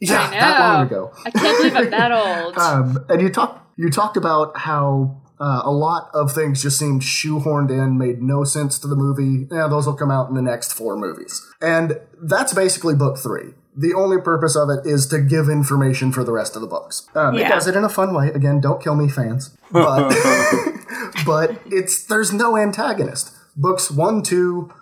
yeah, 0.00 0.22
I 0.22 0.30
that 0.30 0.58
long 0.60 0.86
ago. 0.86 1.12
I 1.24 1.30
can't 1.30 1.58
believe 1.58 1.76
I'm 1.76 1.90
that 1.90 2.12
old. 2.46 2.56
Um, 2.56 3.04
and 3.08 3.20
you 3.20 3.28
talked 3.30 3.60
you 3.76 3.90
talked 3.90 4.16
about 4.16 4.56
how 4.58 5.20
uh, 5.40 5.62
a 5.64 5.70
lot 5.70 6.10
of 6.12 6.32
things 6.32 6.62
just 6.62 6.78
seemed 6.78 7.02
shoehorned 7.02 7.70
in, 7.70 7.96
made 7.98 8.22
no 8.22 8.44
sense 8.44 8.78
to 8.80 8.88
the 8.88 8.96
movie. 8.96 9.46
Yeah, 9.50 9.68
those 9.68 9.86
will 9.86 9.94
come 9.96 10.10
out 10.10 10.28
in 10.28 10.34
the 10.34 10.42
next 10.42 10.72
four 10.72 10.96
movies, 10.96 11.46
and 11.60 12.00
that's 12.22 12.52
basically 12.52 12.94
book 12.94 13.18
three. 13.18 13.54
The 13.76 13.94
only 13.94 14.20
purpose 14.20 14.56
of 14.56 14.68
it 14.68 14.84
is 14.84 15.06
to 15.08 15.20
give 15.20 15.48
information 15.48 16.12
for 16.12 16.24
the 16.24 16.32
rest 16.32 16.56
of 16.56 16.60
the 16.60 16.66
books. 16.66 17.08
Um, 17.14 17.36
It 17.36 17.48
does 17.48 17.68
it 17.68 17.76
in 17.76 17.84
a 17.84 17.88
fun 17.88 18.12
way. 18.12 18.28
Again, 18.28 18.60
don't 18.60 18.82
kill 18.82 18.96
me, 18.96 19.08
fans. 19.08 19.56
But 19.70 20.08
but 21.26 21.60
it's 21.66 22.04
there's 22.04 22.32
no 22.32 22.56
antagonist. 22.56 23.32
Books 23.56 23.90
one, 23.90 24.22
two, 24.22 24.72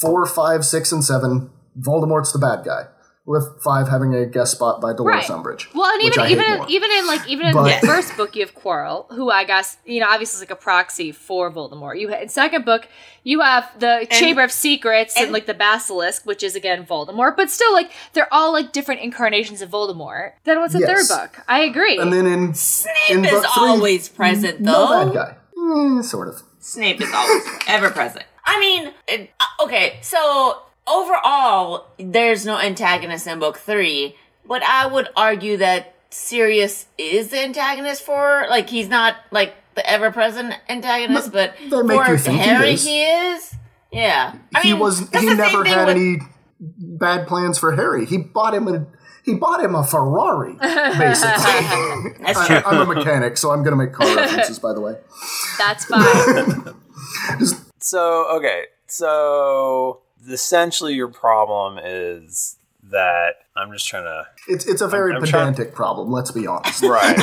four, 0.00 0.24
five, 0.26 0.64
six, 0.64 0.92
and 0.92 1.04
seven 1.04 1.50
Voldemort's 1.78 2.32
the 2.32 2.38
bad 2.38 2.64
guy, 2.64 2.84
with 3.24 3.44
five 3.62 3.88
having 3.88 4.12
a 4.14 4.26
guest 4.26 4.50
spot 4.52 4.80
by 4.80 4.92
Dolores 4.92 5.28
Right. 5.28 5.38
Umbridge. 5.38 5.72
Well, 5.74 5.88
and 5.92 6.02
even 6.02 6.26
even 6.26 6.44
in, 6.44 6.68
even 6.68 6.90
in 6.90 7.06
like 7.06 7.28
even 7.28 7.46
in 7.46 7.54
But- 7.54 7.80
the 7.80 7.86
first 7.86 8.16
book, 8.16 8.34
you 8.34 8.42
have 8.44 8.54
Quirrell, 8.54 9.06
who 9.12 9.30
I 9.30 9.44
guess 9.44 9.76
you 9.84 10.00
know 10.00 10.08
obviously 10.08 10.38
is 10.38 10.40
like 10.42 10.50
a 10.50 10.60
proxy 10.60 11.12
for 11.12 11.50
Voldemort. 11.50 12.00
You 12.00 12.12
in 12.12 12.28
second 12.28 12.64
book, 12.64 12.88
you 13.22 13.40
have 13.40 13.70
the 13.78 14.08
Chamber 14.10 14.42
of 14.42 14.50
Secrets 14.50 15.14
and, 15.16 15.24
and- 15.26 15.32
like 15.32 15.46
the 15.46 15.54
Basilisk, 15.54 16.26
which 16.26 16.42
is 16.42 16.56
again 16.56 16.84
Voldemort, 16.84 17.36
but 17.36 17.48
still 17.48 17.72
like 17.72 17.92
they're 18.12 18.32
all 18.34 18.52
like 18.52 18.72
different 18.72 19.02
incarnations 19.02 19.62
of 19.62 19.70
Voldemort. 19.70 20.32
Then 20.42 20.58
what's 20.58 20.72
the 20.72 20.80
Yes. 20.80 21.08
third 21.08 21.16
book? 21.20 21.44
I 21.46 21.60
agree. 21.60 21.98
and 21.98 22.12
then 22.12 22.26
in 22.26 22.54
Snape 22.54 22.94
in 23.10 23.24
is 23.24 23.30
book 23.30 23.42
three, 23.54 23.68
always 23.68 24.08
present, 24.08 24.64
though. 24.64 24.72
no 24.72 25.04
though. 25.04 25.12
bad 25.12 25.14
guy, 25.14 25.98
Eh, 25.98 26.02
sort 26.02 26.26
of. 26.26 26.42
Snape 26.58 27.00
is 27.00 27.12
always 27.14 27.42
ever 27.68 27.90
present. 27.90 28.24
I 28.44 28.58
mean, 28.58 28.92
it, 29.06 29.30
uh, 29.38 29.64
okay, 29.64 29.98
so 30.02 30.62
overall, 30.86 31.86
there's 31.98 32.44
no 32.46 32.58
antagonist 32.58 33.26
in 33.26 33.38
book 33.38 33.58
three, 33.58 34.16
but 34.46 34.62
I 34.62 34.86
would 34.86 35.08
argue 35.16 35.56
that 35.58 35.94
Sirius 36.10 36.86
is 36.98 37.28
the 37.28 37.40
antagonist 37.42 38.02
for, 38.02 38.46
like, 38.50 38.68
he's 38.68 38.88
not, 38.88 39.16
like, 39.30 39.54
the 39.74 39.88
ever 39.88 40.10
present 40.10 40.54
antagonist, 40.68 41.32
but 41.32 41.54
they 41.70 41.82
make 41.82 42.04
for 42.04 42.12
you 42.12 42.18
think 42.18 42.36
he 42.38 42.42
Harry, 42.48 42.72
is. 42.72 42.84
he 42.84 43.02
is. 43.04 43.54
Yeah. 43.90 44.34
I 44.54 44.60
he 44.60 44.72
mean, 44.72 44.80
was 44.80 45.08
he 45.10 45.34
never 45.34 45.64
had 45.64 45.86
with- 45.86 45.96
any 45.96 46.16
bad 46.60 47.26
plans 47.26 47.58
for 47.58 47.74
Harry. 47.74 48.04
He 48.06 48.18
bought 48.18 48.54
him 48.54 48.68
a 48.68 48.86
he 49.24 49.34
bought 49.34 49.62
him 49.62 49.74
a 49.76 49.84
Ferrari, 49.84 50.54
basically. 50.60 52.24
That's 52.24 52.38
I, 52.38 52.46
true. 52.46 52.62
I'm 52.66 52.90
a 52.90 52.94
mechanic, 52.94 53.36
so 53.36 53.50
I'm 53.52 53.62
going 53.62 53.70
to 53.78 53.82
make 53.84 53.92
car 53.92 54.06
references. 54.16 54.58
By 54.58 54.72
the 54.74 54.80
way, 54.80 54.96
That's 55.58 55.84
fine. 55.84 56.74
So 57.80 58.26
okay, 58.36 58.64
so 58.86 60.00
essentially 60.28 60.94
your 60.94 61.08
problem 61.08 61.78
is 61.82 62.56
that 62.90 63.36
I'm 63.56 63.72
just 63.72 63.86
trying 63.86 64.04
to 64.04 64.26
it's 64.48 64.66
it's 64.66 64.80
a 64.80 64.88
very 64.88 65.14
I'm 65.14 65.22
trying- 65.24 65.52
pedantic 65.54 65.74
problem. 65.74 66.10
Let's 66.10 66.30
be 66.30 66.46
honest. 66.46 66.82
right, 66.82 67.16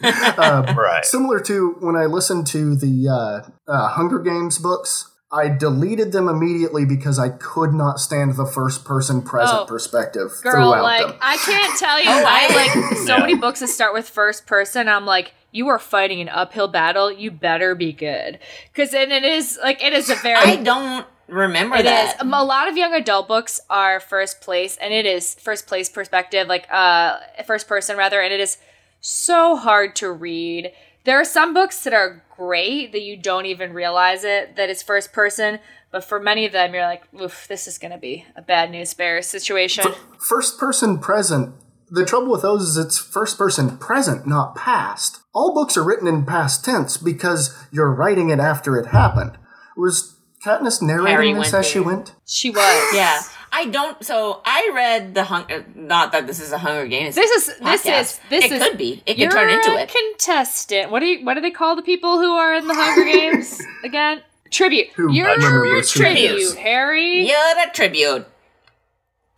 right. 0.02 1.04
Similar 1.04 1.40
to 1.40 1.76
when 1.80 1.96
I 1.96 2.06
listened 2.06 2.46
to 2.48 2.76
the 2.76 3.08
uh, 3.08 3.70
uh, 3.70 3.88
Hunger 3.88 4.18
Games 4.18 4.58
books, 4.58 5.10
I 5.32 5.48
deleted 5.48 6.12
them 6.12 6.28
immediately 6.28 6.84
because 6.84 7.18
I 7.18 7.28
could 7.30 7.72
not 7.72 8.00
stand 8.00 8.34
the 8.36 8.46
first 8.46 8.84
person 8.84 9.22
present 9.22 9.60
Oh, 9.60 9.64
perspective 9.64 10.30
Girl, 10.42 10.52
throughout 10.72 10.82
like 10.82 11.06
them. 11.06 11.16
I 11.20 11.36
can't 11.38 11.78
tell 11.78 11.98
you. 12.02 12.10
Oh, 12.10 12.24
I 12.26 12.48
I- 12.50 12.54
like 12.88 12.96
so 12.98 13.14
Yeah. 13.16 13.20
many 13.20 13.36
books 13.36 13.60
that 13.60 13.68
start 13.68 13.92
with 13.94 14.08
first 14.08 14.46
person. 14.46 14.88
I'm 14.88 15.06
like, 15.06 15.34
you 15.52 15.68
are 15.68 15.78
fighting 15.78 16.20
an 16.20 16.28
uphill 16.28 16.68
battle. 16.68 17.10
You 17.12 17.30
better 17.30 17.74
be 17.74 17.92
good, 17.92 18.38
because 18.72 18.90
then 18.92 19.10
it 19.10 19.24
is 19.24 19.58
like 19.62 19.82
it 19.82 19.92
is 19.92 20.08
a 20.10 20.14
very 20.16 20.36
I 20.36 20.56
don't 20.56 21.06
remember 21.30 21.76
It 21.76 21.80
is. 21.80 21.86
that. 21.86 22.20
Um, 22.20 22.34
a 22.34 22.42
lot 22.42 22.68
of 22.68 22.76
young 22.76 22.94
adult 22.94 23.28
books 23.28 23.60
are 23.70 24.00
first 24.00 24.40
place, 24.40 24.76
and 24.76 24.92
it 24.92 25.06
is 25.06 25.34
first 25.34 25.66
place 25.66 25.88
perspective, 25.88 26.48
like 26.48 26.66
uh, 26.70 27.18
first 27.46 27.68
person 27.68 27.96
rather, 27.96 28.20
and 28.20 28.32
it 28.32 28.40
is 28.40 28.58
so 29.00 29.56
hard 29.56 29.96
to 29.96 30.10
read. 30.12 30.72
There 31.04 31.18
are 31.20 31.24
some 31.24 31.54
books 31.54 31.82
that 31.84 31.94
are 31.94 32.22
great 32.36 32.92
that 32.92 33.02
you 33.02 33.16
don't 33.16 33.46
even 33.46 33.72
realize 33.72 34.24
it 34.24 34.56
that 34.56 34.68
it's 34.68 34.82
first 34.82 35.12
person, 35.12 35.58
but 35.90 36.04
for 36.04 36.20
many 36.20 36.44
of 36.46 36.52
them, 36.52 36.74
you're 36.74 36.84
like, 36.84 37.02
oof, 37.20 37.46
this 37.48 37.66
is 37.66 37.78
going 37.78 37.92
to 37.92 37.98
be 37.98 38.26
a 38.36 38.42
bad 38.42 38.70
news 38.70 38.94
bear 38.94 39.22
situation. 39.22 39.84
First 40.18 40.58
person 40.58 40.98
present. 40.98 41.54
The 41.92 42.04
trouble 42.04 42.30
with 42.30 42.42
those 42.42 42.62
is 42.62 42.76
it's 42.76 42.98
first 42.98 43.36
person 43.36 43.76
present, 43.78 44.24
not 44.24 44.54
past. 44.54 45.20
All 45.34 45.52
books 45.52 45.76
are 45.76 45.82
written 45.82 46.06
in 46.06 46.24
past 46.24 46.64
tense 46.64 46.96
because 46.96 47.56
you're 47.72 47.92
writing 47.92 48.30
it 48.30 48.38
after 48.38 48.76
it 48.78 48.86
happened. 48.88 49.36
Was 49.76 50.19
Katniss 50.44 50.80
narrating 50.82 51.06
Harry 51.06 51.32
this 51.34 51.52
as 51.54 51.66
she 51.66 51.80
went? 51.80 52.14
She 52.26 52.50
was. 52.50 52.84
Yeah. 52.94 53.20
I 53.52 53.66
don't. 53.66 54.02
So 54.04 54.40
I 54.44 54.70
read 54.72 55.14
the 55.14 55.24
Hunger. 55.24 55.64
Not 55.74 56.12
that 56.12 56.28
this 56.28 56.38
is 56.40 56.52
a 56.52 56.58
Hunger 56.58 56.86
Games. 56.86 57.16
This 57.16 57.30
is 57.48 57.58
this 57.58 57.84
is 57.84 58.20
this 58.30 58.44
it 58.44 58.52
is. 58.52 58.62
could 58.62 58.78
be. 58.78 59.02
It 59.04 59.14
could 59.14 59.18
you're 59.18 59.30
turn 59.32 59.50
into 59.50 59.72
a 59.72 59.80
it. 59.82 59.88
contestant. 59.92 60.90
What 60.92 61.00
do 61.00 61.06
you, 61.06 61.24
what 61.26 61.34
do 61.34 61.40
they 61.40 61.50
call 61.50 61.74
the 61.74 61.82
people 61.82 62.18
who 62.20 62.30
are 62.36 62.54
in 62.54 62.68
the 62.68 62.74
Hunger 62.74 63.04
Games 63.12 63.60
again? 63.82 64.22
Tribute. 64.50 64.88
Who 64.94 65.12
You're 65.12 65.34
remembers 65.34 65.92
who 65.92 66.00
tribute. 66.00 66.54
Harry. 66.58 67.26
You're 67.28 67.36
a 67.36 67.70
tribute. 67.72 68.26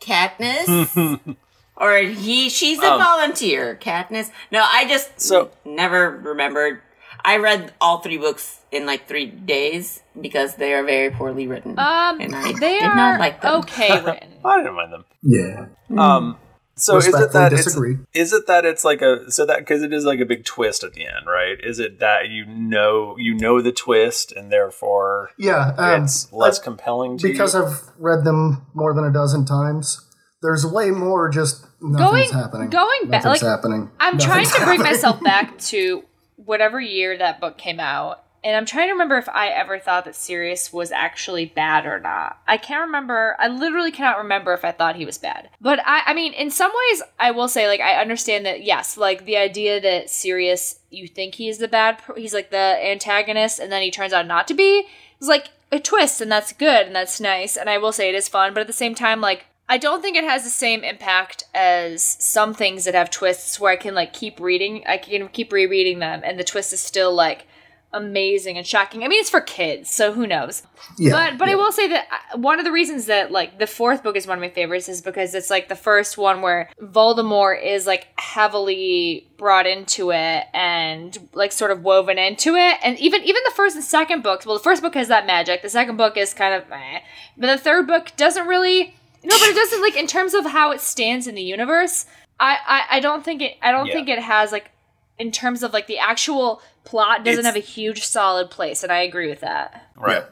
Katniss. 0.01 1.37
or 1.77 1.97
he. 1.99 2.49
She's 2.49 2.81
a 2.81 2.93
Um, 2.93 2.99
volunteer. 3.01 3.77
Katniss. 3.81 4.31
No, 4.51 4.63
I 4.71 4.87
just 4.87 5.21
So- 5.21 5.51
never 5.65 6.11
remembered. 6.11 6.83
I 7.25 7.37
read 7.39 7.73
all 7.81 7.99
three 7.99 8.19
books 8.19 8.61
in 8.71 8.87
like 8.87 9.07
three 9.09 9.27
days 9.27 10.03
because 10.21 10.57
they 10.57 10.73
are 10.75 10.83
very 10.85 11.11
poorly 11.11 11.47
written. 11.47 11.79
Um, 11.79 12.21
and 12.21 12.35
I 12.35 12.53
they 12.53 12.79
did 12.79 12.83
are 12.83 12.95
not 12.95 13.21
like 13.21 13.41
them. 13.43 13.57
okay 13.61 14.01
written. 14.05 14.33
I 14.45 14.57
didn't 14.59 14.75
mind 14.75 14.93
them. 14.93 15.05
Yeah. 15.23 15.67
Um, 15.97 16.37
so 16.75 16.97
is 16.97 17.07
it 17.07 17.13
Respectfully 17.13 17.43
that 17.43 17.53
it's, 17.53 17.77
is 18.15 18.33
it 18.33 18.47
that 18.47 18.65
it's 18.65 18.83
like 18.85 19.03
a 19.03 19.31
so 19.31 19.45
that 19.45 19.59
because 19.59 19.83
it 19.83 19.93
is 19.93 20.05
like 20.07 20.21
a 20.21 20.25
big 20.25 20.45
twist 20.45 20.83
at 20.83 20.95
the 20.95 21.03
end, 21.03 21.27
right? 21.27 21.59
Is 21.63 21.79
it 21.79 22.01
that 22.01 22.29
you 22.31 22.47
know 22.47 23.15
you 23.19 23.35
know 23.35 23.61
the 23.61 23.73
twist 23.73 24.33
and 24.33 24.51
therefore 24.51 25.31
Yeah. 25.39 25.75
Um, 25.77 26.03
it's 26.05 26.33
less 26.33 26.59
I- 26.59 26.65
compelling 26.65 27.19
to 27.19 27.29
because 27.29 27.55
you? 27.55 27.65
I've 27.65 27.83
read 27.99 28.25
them 28.25 28.67
more 28.75 28.95
than 28.95 29.05
a 29.05 29.13
dozen 29.13 29.45
times. 29.45 30.09
There's 30.41 30.67
way 30.67 30.91
more 30.91 31.29
just 31.29 31.65
nothing's 31.81 32.31
Going- 32.33 32.43
happening. 32.43 32.71
going 32.71 33.01
back- 33.11 33.23
Nothing's 33.23 33.43
like, 33.43 33.51
happening. 33.51 33.91
I'm 34.01 34.19
trying 34.19 34.43
Nothing's 34.45 34.59
to 34.59 34.65
bring 34.65 34.81
myself 34.83 35.23
back 35.23 35.59
to 35.71 36.03
whatever 36.45 36.81
year 36.81 37.17
that 37.19 37.41
book 37.41 37.59
came 37.59 37.81
out. 37.81 38.25
And 38.45 38.57
I'm 38.57 38.67
trying 38.67 38.89
to 38.89 38.93
remember 38.93 39.19
if 39.19 39.29
I 39.29 39.51
ever 39.51 39.79
thought 39.79 40.05
that 40.05 40.17
Sirius 40.17 40.73
was 40.73 40.91
actually 40.91 41.47
bad 41.47 41.87
or 41.87 42.01
not. 42.01 42.41
I 42.49 42.57
can't 42.57 42.87
remember. 42.87 43.37
I 43.39 43.47
literally 43.47 43.93
cannot 43.93 44.19
remember 44.19 44.53
if 44.53 44.65
I 44.65 44.73
thought 44.73 44.97
he 44.97 45.07
was 45.07 45.17
bad. 45.17 45.49
But 45.61 45.79
I, 45.87 46.03
I 46.07 46.15
mean, 46.15 46.33
in 46.33 46.51
some 46.51 46.73
ways, 46.91 47.03
I 47.21 47.31
will 47.31 47.47
say, 47.47 47.69
like, 47.69 47.79
I 47.79 48.01
understand 48.01 48.45
that, 48.47 48.65
yes, 48.65 48.97
like, 48.97 49.27
the 49.27 49.37
idea 49.37 49.81
that 49.81 50.11
Sirius, 50.11 50.81
you 50.91 51.07
think 51.07 51.37
he's 51.37 51.59
the 51.59 51.69
bad, 51.69 52.03
he's 52.17 52.35
like 52.35 52.51
the 52.51 52.57
antagonist, 52.85 53.61
and 53.61 53.71
then 53.71 53.81
he 53.81 53.93
turns 53.93 54.13
out 54.13 54.27
not 54.27 54.49
to 54.49 54.55
be, 54.55 54.87
is 55.21 55.29
like 55.29 55.51
a 55.71 55.79
twist, 55.79 56.21
and 56.21 56.33
that's 56.33 56.53
good, 56.53 56.87
and 56.87 56.97
that's 56.97 57.21
nice. 57.21 57.57
And 57.57 57.71
I 57.71 57.79
will 57.79 57.93
say 57.93 58.09
it 58.09 58.17
is 58.17 58.27
fun, 58.27 58.55
but 58.55 58.61
at 58.61 58.67
the 58.67 58.73
same 58.73 58.97
time, 58.97 59.21
like, 59.21 59.47
I 59.73 59.79
don't 59.79 60.03
think 60.03 60.19
it 60.19 60.25
has 60.25 60.45
the 60.45 60.51
same 60.51 60.85
impact 60.85 61.45
as 61.55 62.03
some 62.03 62.53
things 62.53 62.85
that 62.85 62.93
have 62.93 63.09
twists 63.09 63.59
where 63.59 63.73
I 63.73 63.77
can 63.77 63.95
like 63.95 64.13
keep 64.13 64.39
reading, 64.39 64.85
I 64.87 64.99
can 64.99 65.29
keep 65.29 65.51
rereading 65.51 65.99
them, 65.99 66.21
and 66.23 66.39
the 66.39 66.45
twist 66.45 66.75
is 66.75 66.81
still 66.81 67.15
like 67.15 67.47
amazing 67.91 68.59
and 68.59 68.67
shocking. 68.67 69.03
I 69.03 69.09
mean, 69.09 69.19
it's 69.19 69.31
for 69.31 69.41
kids, 69.41 69.91
so 69.91 70.13
who 70.13 70.27
knows? 70.27 70.63
Yeah, 70.99 71.13
but 71.13 71.39
but 71.39 71.49
I 71.49 71.55
will 71.55 71.73
say 71.73 71.89
that 71.89 72.07
uh, 72.13 72.39
one 72.39 72.59
of 72.59 72.67
the 72.67 72.71
reasons 72.71 73.07
that 73.07 73.33
like 73.33 73.59
the 73.59 73.67
fourth 73.67 74.03
book 74.03 74.15
is 74.15 74.27
one 74.27 74.37
of 74.37 74.43
my 74.43 74.51
favorites 74.51 74.91
is 74.91 75.01
because 75.01 75.35
it's 75.35 75.49
like 75.49 75.71
the 75.71 75.75
first 75.75 76.19
one 76.19 76.43
where 76.43 76.69
Voldemort 76.79 77.65
is 77.65 77.87
like 77.87 78.09
heavily 78.21 79.27
brought 79.39 79.67
into 79.67 80.13
it 80.13 80.45
and 80.53 81.31
like 81.33 81.51
sort 81.51 81.71
of 81.71 81.83
woven 81.83 82.19
into 82.19 82.57
it, 82.57 82.77
and 82.85 82.99
even 82.99 83.23
even 83.23 83.41
the 83.47 83.55
first 83.57 83.75
and 83.75 83.83
second 83.83 84.23
books. 84.23 84.45
Well, 84.45 84.59
the 84.59 84.63
first 84.63 84.83
book 84.83 84.97
has 84.97 85.09
that 85.09 85.25
magic. 85.25 85.63
The 85.63 85.71
second 85.71 85.97
book 85.97 86.19
is 86.19 86.35
kind 86.35 86.53
of, 86.53 86.71
eh. 86.71 87.01
but 87.39 87.47
the 87.47 87.57
third 87.57 87.87
book 87.87 88.13
doesn't 88.19 88.47
really. 88.47 88.97
No, 89.25 89.37
but 89.39 89.49
it 89.49 89.55
doesn't 89.55 89.83
like 89.83 89.97
in 89.97 90.07
terms 90.07 90.35
of 90.35 90.45
how 90.47 90.73
it 90.73 90.81
stands 90.81 91.27
in 91.27 91.35
the 91.35 91.43
universe. 91.43 92.07
I 92.41 92.57
I, 92.67 92.97
I 92.97 93.01
don't 93.01 93.25
think 93.25 93.43
it. 93.43 93.57
I 93.63 93.71
don't 93.73 93.87
Yeah. 93.87 93.95
think 93.95 94.09
it 94.09 94.19
has 94.19 94.53
like 94.53 94.71
in 95.19 95.31
terms 95.31 95.63
of 95.63 95.73
like 95.73 95.87
the 95.87 95.99
actual 95.99 96.61
plot 96.85 97.25
doesn't 97.25 97.41
It's- 97.41 97.55
have 97.55 97.57
a 97.57 97.65
huge 97.65 98.05
solid 98.05 98.51
place, 98.51 98.83
and 98.83 98.91
I 98.91 99.03
agree 99.03 99.29
with 99.29 99.41
that. 99.41 99.87
right. 99.97 100.25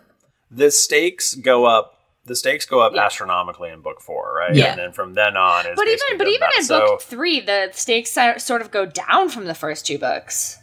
The 0.51 0.71
stakes 0.73 1.35
go 1.35 1.65
up. 1.67 1.97
The 2.27 2.35
stakes 2.35 2.67
go 2.67 2.81
up 2.81 2.93
Yeah. 2.95 3.07
astronomically 3.07 3.71
in 3.71 3.81
book 3.83 4.01
four, 4.01 4.35
right? 4.37 4.55
Yeah. 4.55 4.73
And 4.73 4.79
then 4.81 4.93
from 4.93 5.15
then 5.15 5.37
on, 5.37 5.67
it's 5.67 5.77
But 5.77 5.87
even 5.89 6.19
but 6.19 6.27
even 6.29 6.49
in 6.57 6.65
so, 6.65 6.81
book 6.81 7.03
three, 7.03 7.41
the 7.41 7.71
stakes 7.73 8.11
sort 8.11 8.61
of 8.61 8.71
go 8.73 8.85
down 8.87 9.29
from 9.29 9.45
the 9.47 9.55
first 9.55 9.87
two 9.87 9.99
books. 9.99 10.57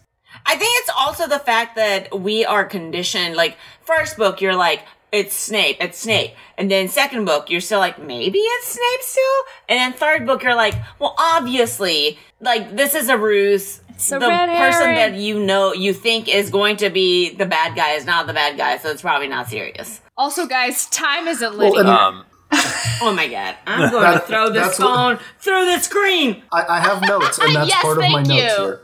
I 0.46 0.56
think 0.56 0.72
it's 0.82 0.90
also 0.96 1.26
the 1.28 1.40
fact 1.40 1.76
that 1.78 2.20
we 2.20 2.46
are 2.46 2.66
conditioned. 2.66 3.36
Like 3.36 3.58
first 3.82 4.18
book, 4.18 4.40
you're 4.42 4.56
like, 4.56 4.84
it's 5.12 5.34
Snape, 5.36 5.78
it's 5.80 6.00
Snape, 6.00 6.32
and 6.58 6.70
then 6.70 6.88
second 6.90 7.26
book, 7.26 7.50
you're 7.50 7.62
still 7.62 7.80
like, 7.80 7.98
maybe 8.02 8.40
it's 8.40 8.68
Snape 8.68 9.02
still, 9.02 9.24
and 9.70 9.78
then 9.80 9.94
third 9.94 10.26
book, 10.28 10.44
you're 10.44 10.56
like, 10.56 10.76
well, 11.00 11.16
obviously, 11.18 12.20
like 12.42 12.76
this 12.76 12.94
is 12.96 13.10
a 13.10 13.18
ruse. 13.18 13.80
a 14.12 14.20
the 14.20 14.28
red 14.28 14.48
person 14.50 14.82
herring. 14.82 14.96
that 14.96 15.14
you 15.16 15.40
know 15.40 15.74
you 15.74 15.94
think 15.94 16.28
is 16.28 16.50
going 16.50 16.76
to 16.78 16.90
be 16.90 17.34
the 17.36 17.46
bad 17.46 17.76
guy 17.76 17.92
is 17.92 18.06
not 18.06 18.28
the 18.28 18.34
bad 18.34 18.58
guy, 18.58 18.78
so 18.78 18.90
it's 18.90 19.02
probably 19.02 19.28
not 19.28 19.48
serious. 19.48 20.02
Also, 20.18 20.46
guys, 20.48 20.86
time 20.88 21.28
isn't 21.28 21.58
Well, 21.58 21.72
linear. 21.72 21.80
and- 21.82 21.90
um, 21.90 22.26
Oh 23.02 23.14
my 23.16 23.28
god, 23.28 23.56
I'm 23.68 23.92
going 23.92 24.14
to 24.14 24.20
throw 24.20 24.50
this 24.50 24.64
That's 24.68 24.80
what- 24.80 24.88
phone 25.20 25.20
through 25.40 25.66
the 25.66 25.80
screen. 25.80 26.44
I, 26.52 26.78
I 26.78 26.80
have 26.80 27.02
notes, 27.02 27.38
and 27.40 27.56
that's 27.56 27.70
Yes, 27.74 27.82
part 27.84 27.98
of 27.98 28.04
my 28.04 28.24
thank 28.24 28.28
notes 28.28 28.56
here. 28.58 28.82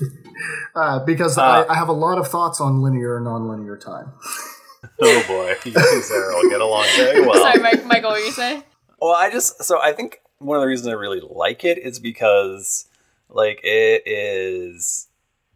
Uh, 0.74 1.04
because 1.04 1.36
Uh, 1.36 1.42
I, 1.68 1.72
I 1.72 1.74
have 1.74 1.88
a 1.88 1.92
lot 1.92 2.16
of 2.16 2.28
thoughts 2.28 2.60
on 2.60 2.80
linear 2.80 3.16
and 3.16 3.24
non-linear 3.24 3.76
time. 3.76 4.12
Oh 5.02 5.24
boy, 5.28 5.54
you 5.64 5.72
and 5.76 6.04
Sarah 6.04 6.34
will 6.34 6.50
get 6.50 6.60
along 6.60 6.86
very 6.96 7.20
well. 7.26 7.34
Sorry, 7.34 7.60
Mike, 7.60 7.84
Michael, 7.86 8.10
what 8.10 8.20
were 8.20 8.26
you 8.26 8.32
say? 8.32 8.62
Well, 9.00 9.14
I 9.14 9.30
just 9.30 9.62
so 9.64 9.80
I 9.82 9.92
think 9.92 10.20
one 10.38 10.56
of 10.56 10.60
the 10.62 10.66
reasons 10.68 10.88
I 10.88 10.92
really 10.92 11.20
like 11.20 11.64
it 11.64 11.78
is 11.78 11.98
because 11.98 12.86
like 13.28 13.60
it 13.62 14.02
is 14.06 15.08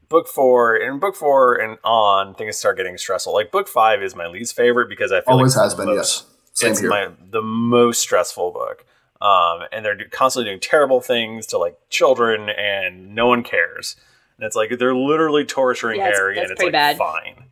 book 0.09 0.29
four 0.29 0.75
and 0.77 1.01
book 1.01 1.17
four 1.17 1.55
and 1.55 1.79
on 1.85 2.35
things 2.35 2.57
start 2.57 2.77
getting 2.77 2.97
stressful. 2.99 3.33
Like 3.35 3.51
book 3.51 3.69
five 3.69 4.03
is 4.03 4.15
my 4.15 4.27
least 4.27 4.55
favorite 4.57 4.89
because 4.89 5.13
I 5.13 5.21
feel 5.21 5.35
Always 5.35 5.57
like 5.57 5.65
has 5.65 5.73
it's 5.73 5.81
the 5.81 5.87
been, 5.87 5.97
most- 5.97 6.27
Same 6.53 6.71
it's 6.73 6.81
here. 6.81 6.89
my 6.91 7.09
the 7.31 7.43
most 7.43 8.01
stressful 8.01 8.53
book. 8.53 8.85
Um, 9.21 9.61
and 9.73 9.85
they're 9.85 9.95
do- 9.95 10.09
constantly 10.11 10.51
doing 10.51 10.61
terrible 10.61 11.01
things 11.01 11.47
to 11.47 11.59
like 11.59 11.79
children, 11.89 12.51
and 12.51 13.15
no 13.15 13.27
one 13.29 13.43
cares. 13.43 13.97
And 14.37 14.45
it's 14.47 14.55
like 14.57 14.79
they're 14.79 14.95
literally 14.95 15.45
torturing 15.47 15.99
Yeah, 16.01 16.07
Harry, 16.11 16.35
that's 16.35 16.51
and 16.51 16.53
it's 16.53 16.63
like 16.63 16.73
bad. 16.73 16.99
fine. 16.99 17.45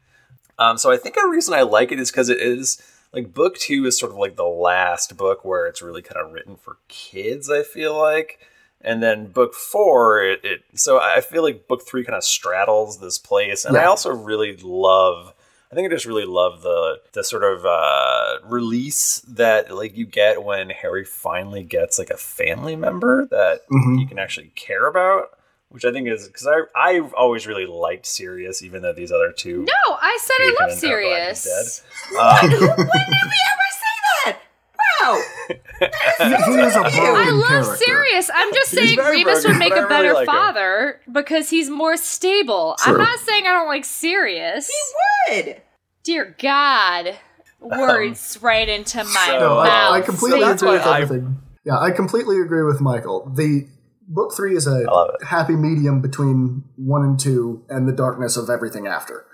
Um, 0.70 0.78
so 0.78 0.90
I 0.90 0.96
think 0.96 1.16
a 1.16 1.28
reason 1.28 1.54
I 1.54 1.62
like 1.62 1.92
it 1.92 1.98
is 2.00 2.10
because 2.10 2.28
it 2.28 2.38
is 2.38 2.80
like 3.12 3.34
book 3.34 3.58
two 3.58 3.84
is 3.86 3.98
sort 3.98 4.12
of 4.12 4.18
like 4.18 4.36
the 4.36 4.44
last 4.44 5.16
book 5.16 5.44
where 5.44 5.66
it's 5.66 5.82
really 5.82 6.02
kind 6.02 6.24
of 6.24 6.32
written 6.32 6.56
for 6.56 6.78
kids. 6.88 7.50
I 7.50 7.62
feel 7.62 7.98
like, 7.98 8.38
and 8.80 9.02
then 9.02 9.26
book 9.26 9.54
four, 9.54 10.22
it, 10.22 10.40
it 10.44 10.60
so 10.74 10.98
I 11.00 11.20
feel 11.20 11.42
like 11.42 11.68
book 11.68 11.86
three 11.86 12.04
kind 12.04 12.16
of 12.16 12.24
straddles 12.24 13.00
this 13.00 13.18
place, 13.18 13.64
and 13.64 13.76
I 13.76 13.84
also 13.84 14.10
really 14.10 14.56
love. 14.62 15.34
I 15.70 15.74
think 15.74 15.86
I 15.86 15.94
just 15.94 16.04
really 16.06 16.26
love 16.26 16.62
the 16.62 17.00
the 17.12 17.24
sort 17.24 17.44
of 17.44 17.64
uh, 17.64 18.38
release 18.44 19.20
that 19.28 19.74
like 19.74 19.96
you 19.96 20.04
get 20.04 20.42
when 20.44 20.68
Harry 20.70 21.04
finally 21.04 21.62
gets 21.62 21.98
like 21.98 22.10
a 22.10 22.16
family 22.18 22.76
member 22.76 23.26
that 23.26 23.62
Mhm. 23.70 23.98
he 23.98 24.06
can 24.06 24.18
actually 24.18 24.52
care 24.54 24.86
about, 24.86 25.30
which 25.72 25.84
I 25.84 25.92
think 25.92 26.08
is 26.08 26.26
because 26.28 26.46
I 26.46 26.60
I've 26.74 27.12
always 27.14 27.46
really 27.46 27.66
liked 27.66 28.06
Sirius, 28.06 28.62
even 28.62 28.82
though 28.82 28.92
these 28.92 29.10
other 29.12 29.32
two. 29.32 29.64
No, 29.64 29.94
I 30.00 30.18
said 30.22 30.36
I 30.38 30.56
love 30.60 30.70
and 30.70 30.78
Sirius. 30.78 31.44
dead. 31.44 32.18
Um, 32.20 32.50
When 32.50 32.50
did 32.50 32.60
we 32.60 33.38
ever 33.50 33.68
say 33.70 34.26
that? 34.26 34.36
Wow. 35.00 35.22
He 35.82 36.54
is 36.60 36.76
a 36.76 36.78
I 36.78 36.90
broken 36.96 37.40
love 37.40 37.48
character. 37.48 37.76
Sirius. 37.84 38.30
I'm 38.32 38.52
just 38.54 38.70
saying 38.70 38.96
very 38.96 39.16
Remus 39.18 39.42
broken, 39.42 39.50
would 39.50 39.58
make 39.58 39.72
a 39.72 39.76
I 39.76 39.78
a 39.78 39.82
really 39.82 39.88
better 39.88 40.12
like 40.14 40.28
him. 40.28 40.34
father 40.34 41.00
because 41.10 41.50
he's 41.50 41.68
more 41.68 41.96
stable. 41.96 42.76
I'm 42.84 42.96
not 42.98 43.18
saying 43.20 43.44
I 43.46 43.50
don't 43.50 43.66
like 43.66 43.84
Sirius. 43.84 44.70
He 45.28 45.34
would. 45.42 45.62
Dear 46.04 46.36
God. 46.40 47.16
Words 47.60 48.38
right 48.42 48.68
into 48.68 48.98
my 49.04 49.26
so- 49.26 49.38
No, 49.40 49.54
mouth. 49.56 49.68
I, 49.92 49.96
I 49.98 50.00
completely 50.02 50.40
So 50.40 50.50
agree 50.52 50.70
with 50.70 50.82
I- 50.82 51.00
everything. 51.00 51.38
Yeah, 51.64 51.78
I 51.78 51.90
completely 51.92 52.40
agree 52.40 52.62
with 52.64 52.80
Michael. 52.80 53.28
The 53.34 53.66
book 54.14 54.32
three 54.36 54.54
is 54.56 54.66
a 54.66 54.84
happy 55.26 55.56
medium 55.56 56.00
between 56.00 56.64
one 56.76 57.02
and 57.02 57.18
two 57.18 57.64
and 57.68 57.88
the 57.88 57.92
darkness 57.92 58.36
of 58.36 58.50
everything 58.50 58.86
after. 58.86 59.24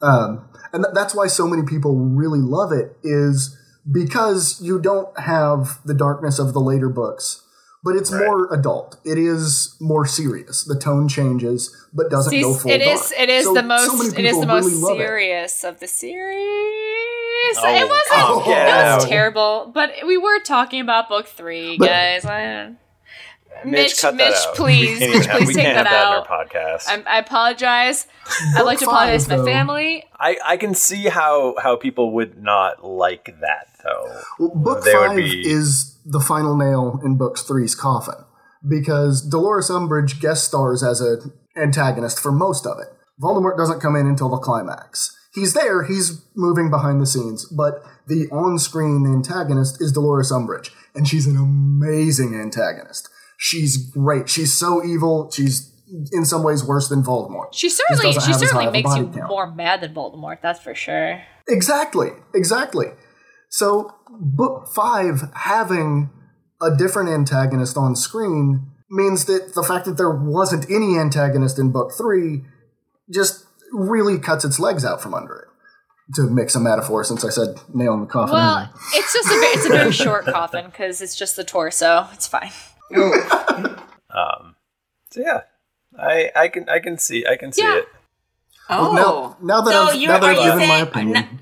Um, 0.00 0.48
and 0.72 0.82
th- 0.84 0.94
that's 0.94 1.14
why 1.14 1.26
so 1.28 1.46
many 1.46 1.62
people 1.62 1.94
really 1.96 2.40
love 2.40 2.72
it 2.72 2.96
is 3.04 3.56
because 3.92 4.60
you 4.62 4.80
don't 4.80 5.16
have 5.20 5.78
the 5.84 5.94
darkness 5.94 6.38
of 6.38 6.54
the 6.54 6.60
later 6.60 6.88
books, 6.88 7.42
but 7.84 7.94
it's 7.94 8.12
Right. 8.12 8.24
more 8.26 8.52
adult. 8.52 8.96
It 9.04 9.18
is 9.18 9.76
more 9.80 10.06
serious. 10.06 10.64
The 10.64 10.78
tone 10.78 11.08
changes, 11.08 11.70
but 11.92 12.10
doesn't 12.10 12.30
See, 12.30 12.42
go 12.42 12.54
full 12.54 12.70
it 12.72 12.78
dark. 12.78 12.94
is. 13.00 13.12
It 13.16 13.28
is 13.28 13.44
So- 13.44 13.54
the 13.54 13.60
so 13.60 13.66
most. 13.66 14.14
many 14.14 14.24
it 14.28 14.30
is 14.30 14.40
the 14.40 14.46
most 14.46 14.64
really 14.66 14.80
love 14.80 14.92
it. 14.94 14.98
serious 15.06 15.64
of 15.64 15.78
the 15.80 15.86
series. 15.88 16.38
Oh, 17.58 17.68
it 17.68 17.88
wasn't. 17.88 18.06
oh, 18.12 18.42
get 18.46 18.68
it 18.68 18.94
was 18.96 19.04
terrible. 19.04 19.70
But 19.74 19.90
we 20.06 20.16
were 20.16 20.38
talking 20.40 20.80
about 20.80 21.08
book 21.08 21.26
three, 21.26 21.76
But- 21.78 21.88
guys. 21.88 22.24
I, 23.60 23.64
Mitch, 23.64 23.72
Mitch, 23.72 24.00
cut 24.00 24.14
Mitch, 24.16 24.30
that 24.34 24.48
out. 24.48 24.54
please, 24.56 24.98
we 25.00 25.06
can't, 25.06 25.12
Mitch, 25.12 25.14
even 25.16 25.28
have, 25.28 25.38
please 25.38 25.48
we 25.48 25.54
take 25.54 25.64
can't 25.64 25.76
that 25.76 25.86
have 25.86 26.04
out. 26.06 26.28
that 26.28 26.34
in 26.34 26.38
our 26.38 26.44
podcast. 26.46 26.84
I'm, 26.88 27.04
I 27.06 27.18
apologize. 27.18 28.06
I'd 28.56 28.62
like 28.62 28.78
to 28.78 28.84
Book 28.84 28.92
apologize 28.94 29.26
to 29.26 29.36
my 29.38 29.44
family. 29.44 30.04
I, 30.18 30.36
I 30.44 30.56
can 30.56 30.74
see 30.74 31.04
how 31.04 31.54
how 31.62 31.76
people 31.76 32.12
would 32.14 32.42
not 32.42 32.84
like 32.84 33.26
that 33.40 33.68
though. 33.84 34.20
Well, 34.38 34.50
book 34.54 34.84
They 34.84 34.92
five 34.92 35.16
be- 35.16 35.48
is 35.48 35.98
the 36.04 36.20
final 36.20 36.56
nail 36.56 37.00
in 37.04 37.16
book 37.16 37.38
three's 37.38 37.74
coffin 37.74 38.24
because 38.68 39.22
Dolores 39.28 39.68
Umbridge 39.70 40.20
guest 40.20 40.44
stars 40.44 40.82
as 40.82 41.00
an 41.00 41.32
antagonist 41.56 42.18
for 42.20 42.32
most 42.32 42.66
of 42.66 42.78
it. 42.78 42.88
Voldemort 43.20 43.56
doesn't 43.56 43.80
come 43.80 43.96
in 43.96 44.06
until 44.06 44.28
the 44.28 44.38
climax. 44.38 45.16
He's 45.34 45.54
there, 45.54 45.84
he's 45.84 46.26
moving 46.36 46.70
behind 46.70 47.00
the 47.00 47.06
scenes, 47.06 47.46
but 47.46 47.82
the 48.06 48.28
on-screen 48.30 49.06
antagonist 49.06 49.80
is 49.80 49.90
Dolores 49.92 50.30
Umbridge, 50.30 50.70
and 50.94 51.08
she's 51.08 51.26
an 51.26 51.36
amazing 51.38 52.34
antagonist. 52.34 53.08
She's 53.44 53.90
great. 53.90 54.28
She's 54.28 54.52
so 54.52 54.84
evil. 54.84 55.28
She's 55.28 55.68
in 56.12 56.24
some 56.24 56.44
ways 56.44 56.64
worse 56.64 56.88
than 56.88 57.02
Voldemort. 57.02 57.48
She 57.52 57.68
certainly, 57.68 58.12
she 58.12 58.14
have 58.14 58.16
as 58.18 58.24
high 58.24 58.46
certainly 58.46 58.70
makes 58.70 58.96
you 58.96 59.08
count. 59.08 59.28
more 59.28 59.52
mad 59.52 59.80
than 59.80 59.92
Voldemort. 59.92 60.38
That's 60.40 60.60
for 60.60 60.76
sure. 60.76 61.20
Exactly, 61.48 62.10
exactly. 62.32 62.86
So, 63.48 63.96
book 64.08 64.68
five 64.72 65.22
having 65.34 66.10
a 66.62 66.76
different 66.76 67.08
antagonist 67.08 67.76
on 67.76 67.96
screen 67.96 68.70
means 68.88 69.24
that 69.24 69.56
the 69.56 69.64
fact 69.64 69.86
that 69.86 69.96
there 69.96 70.14
wasn't 70.14 70.70
any 70.70 70.96
antagonist 70.96 71.58
in 71.58 71.72
book 71.72 71.90
three 71.98 72.44
just 73.12 73.44
really 73.72 74.20
cuts 74.20 74.44
its 74.44 74.60
legs 74.60 74.84
out 74.84 75.02
from 75.02 75.14
under 75.14 75.34
it. 75.34 75.48
To 76.14 76.30
mix 76.30 76.54
a 76.54 76.60
metaphor, 76.60 77.02
since 77.02 77.24
I 77.24 77.30
said 77.30 77.56
nail 77.74 77.94
in 77.94 78.02
the 78.02 78.06
coffin. 78.06 78.34
Well, 78.34 78.56
anyway. 78.58 78.72
it's 78.92 79.12
just 79.12 79.28
a 79.28 79.34
it's 79.34 79.66
a 79.66 79.68
very 79.68 79.92
short 79.92 80.26
coffin 80.26 80.66
because 80.66 81.02
it's 81.02 81.16
just 81.16 81.34
the 81.34 81.42
torso. 81.42 82.06
It's 82.12 82.28
fine. 82.28 82.52
Um, 84.14 84.56
so 85.10 85.20
yeah, 85.22 85.40
I 85.98 86.30
I 86.36 86.48
can 86.48 86.68
I 86.68 86.78
can 86.80 86.98
see 86.98 87.24
I 87.26 87.36
can 87.36 87.50
see 87.52 87.62
Yeah. 87.62 87.78
it. 87.78 87.88
Oh. 88.68 88.92
now, 88.92 89.36
now 89.42 89.60
that 89.62 89.72
so 89.72 89.84
I've, 89.84 89.94
you're, 89.96 90.12
now 90.12 90.18
that 90.18 90.26
are 90.26 90.30
I've 90.38 90.44
you 90.44 90.52
given 90.52 90.68
my 90.68 90.78
opinion, 90.80 91.16
n- 91.16 91.40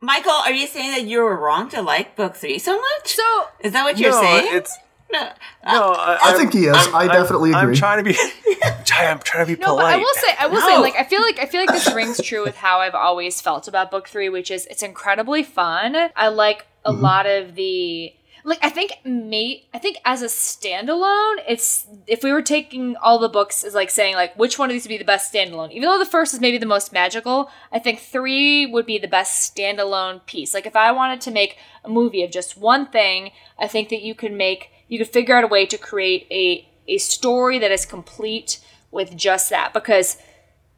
Michael, 0.00 0.32
are 0.32 0.52
you 0.52 0.66
saying 0.66 0.90
that 0.92 1.04
you 1.04 1.20
were 1.20 1.36
wrong 1.36 1.68
to 1.70 1.80
like 1.82 2.16
book 2.16 2.34
three 2.34 2.58
so 2.58 2.76
much? 2.76 3.06
So 3.14 3.22
Is 3.60 3.72
that 3.74 3.84
what 3.84 3.98
you're 3.98 4.10
no, 4.10 4.20
saying? 4.20 4.56
it's 4.56 4.76
no. 5.12 5.20
no. 5.66 5.92
I, 5.96 6.18
I 6.20 6.32
think 6.36 6.52
he 6.52 6.64
is. 6.66 6.76
I'm- 6.76 6.94
I 6.96 6.98
I'm- 7.02 7.08
definitely 7.22 7.54
I'm 7.54 7.72
trying 7.74 8.04
to 8.04 8.10
be. 8.12 8.18
I'm 8.92 9.18
trying 9.20 9.46
to 9.46 9.56
be 9.56 9.60
No, 9.60 9.76
but 9.76 9.82
polite. 9.82 9.94
I 9.94 9.96
will 9.98 10.14
say, 10.14 10.34
I 10.38 10.46
will 10.48 10.60
say, 10.60 10.76
like, 10.78 10.94
I 10.96 11.04
feel 11.04 11.20
like 11.22 11.38
I 11.38 11.46
feel 11.46 11.60
like 11.60 11.70
this 11.70 11.92
rings 11.94 12.20
true 12.20 12.42
with 12.44 12.56
how 12.56 12.80
I've 12.80 12.94
always 12.96 13.40
felt 13.40 13.66
about 13.68 13.90
book 13.92 14.08
three, 14.08 14.28
which 14.28 14.50
is 14.50 14.66
it's 14.66 14.82
incredibly 14.82 15.42
fun. 15.44 15.96
I 16.16 16.28
like 16.28 16.66
a 16.84 16.92
lot 16.92 17.26
of 17.26 17.54
the 17.54 18.12
like. 18.44 18.58
I 18.62 18.70
think 18.70 18.92
mate. 19.04 19.64
I 19.74 19.78
think 19.78 19.98
as 20.04 20.22
a 20.22 20.26
standalone, 20.26 21.36
it's 21.48 21.86
if 22.06 22.22
we 22.22 22.32
were 22.32 22.42
taking 22.42 22.96
all 22.96 23.18
the 23.18 23.28
books 23.28 23.64
as 23.64 23.74
like 23.74 23.90
saying 23.90 24.14
like 24.14 24.36
which 24.38 24.58
one 24.58 24.70
of 24.70 24.74
these 24.74 24.84
would 24.84 24.90
be 24.90 24.98
the 24.98 25.04
best 25.04 25.32
standalone. 25.32 25.70
Even 25.72 25.88
though 25.88 25.98
the 25.98 26.06
first 26.06 26.34
is 26.34 26.40
maybe 26.40 26.58
the 26.58 26.66
most 26.66 26.92
magical, 26.92 27.50
I 27.72 27.78
think 27.78 28.00
three 28.00 28.66
would 28.66 28.86
be 28.86 28.98
the 28.98 29.08
best 29.08 29.54
standalone 29.54 30.24
piece. 30.26 30.54
Like 30.54 30.66
if 30.66 30.76
I 30.76 30.92
wanted 30.92 31.20
to 31.22 31.30
make 31.30 31.56
a 31.84 31.88
movie 31.88 32.22
of 32.22 32.30
just 32.30 32.56
one 32.56 32.86
thing, 32.86 33.32
I 33.58 33.66
think 33.66 33.88
that 33.90 34.02
you 34.02 34.14
could 34.14 34.32
make 34.32 34.70
you 34.88 34.98
could 34.98 35.08
figure 35.08 35.36
out 35.36 35.44
a 35.44 35.48
way 35.48 35.66
to 35.66 35.78
create 35.78 36.26
a 36.30 36.68
a 36.88 36.98
story 36.98 37.58
that 37.58 37.70
is 37.70 37.86
complete 37.86 38.60
with 38.90 39.16
just 39.16 39.50
that 39.50 39.72
because 39.72 40.16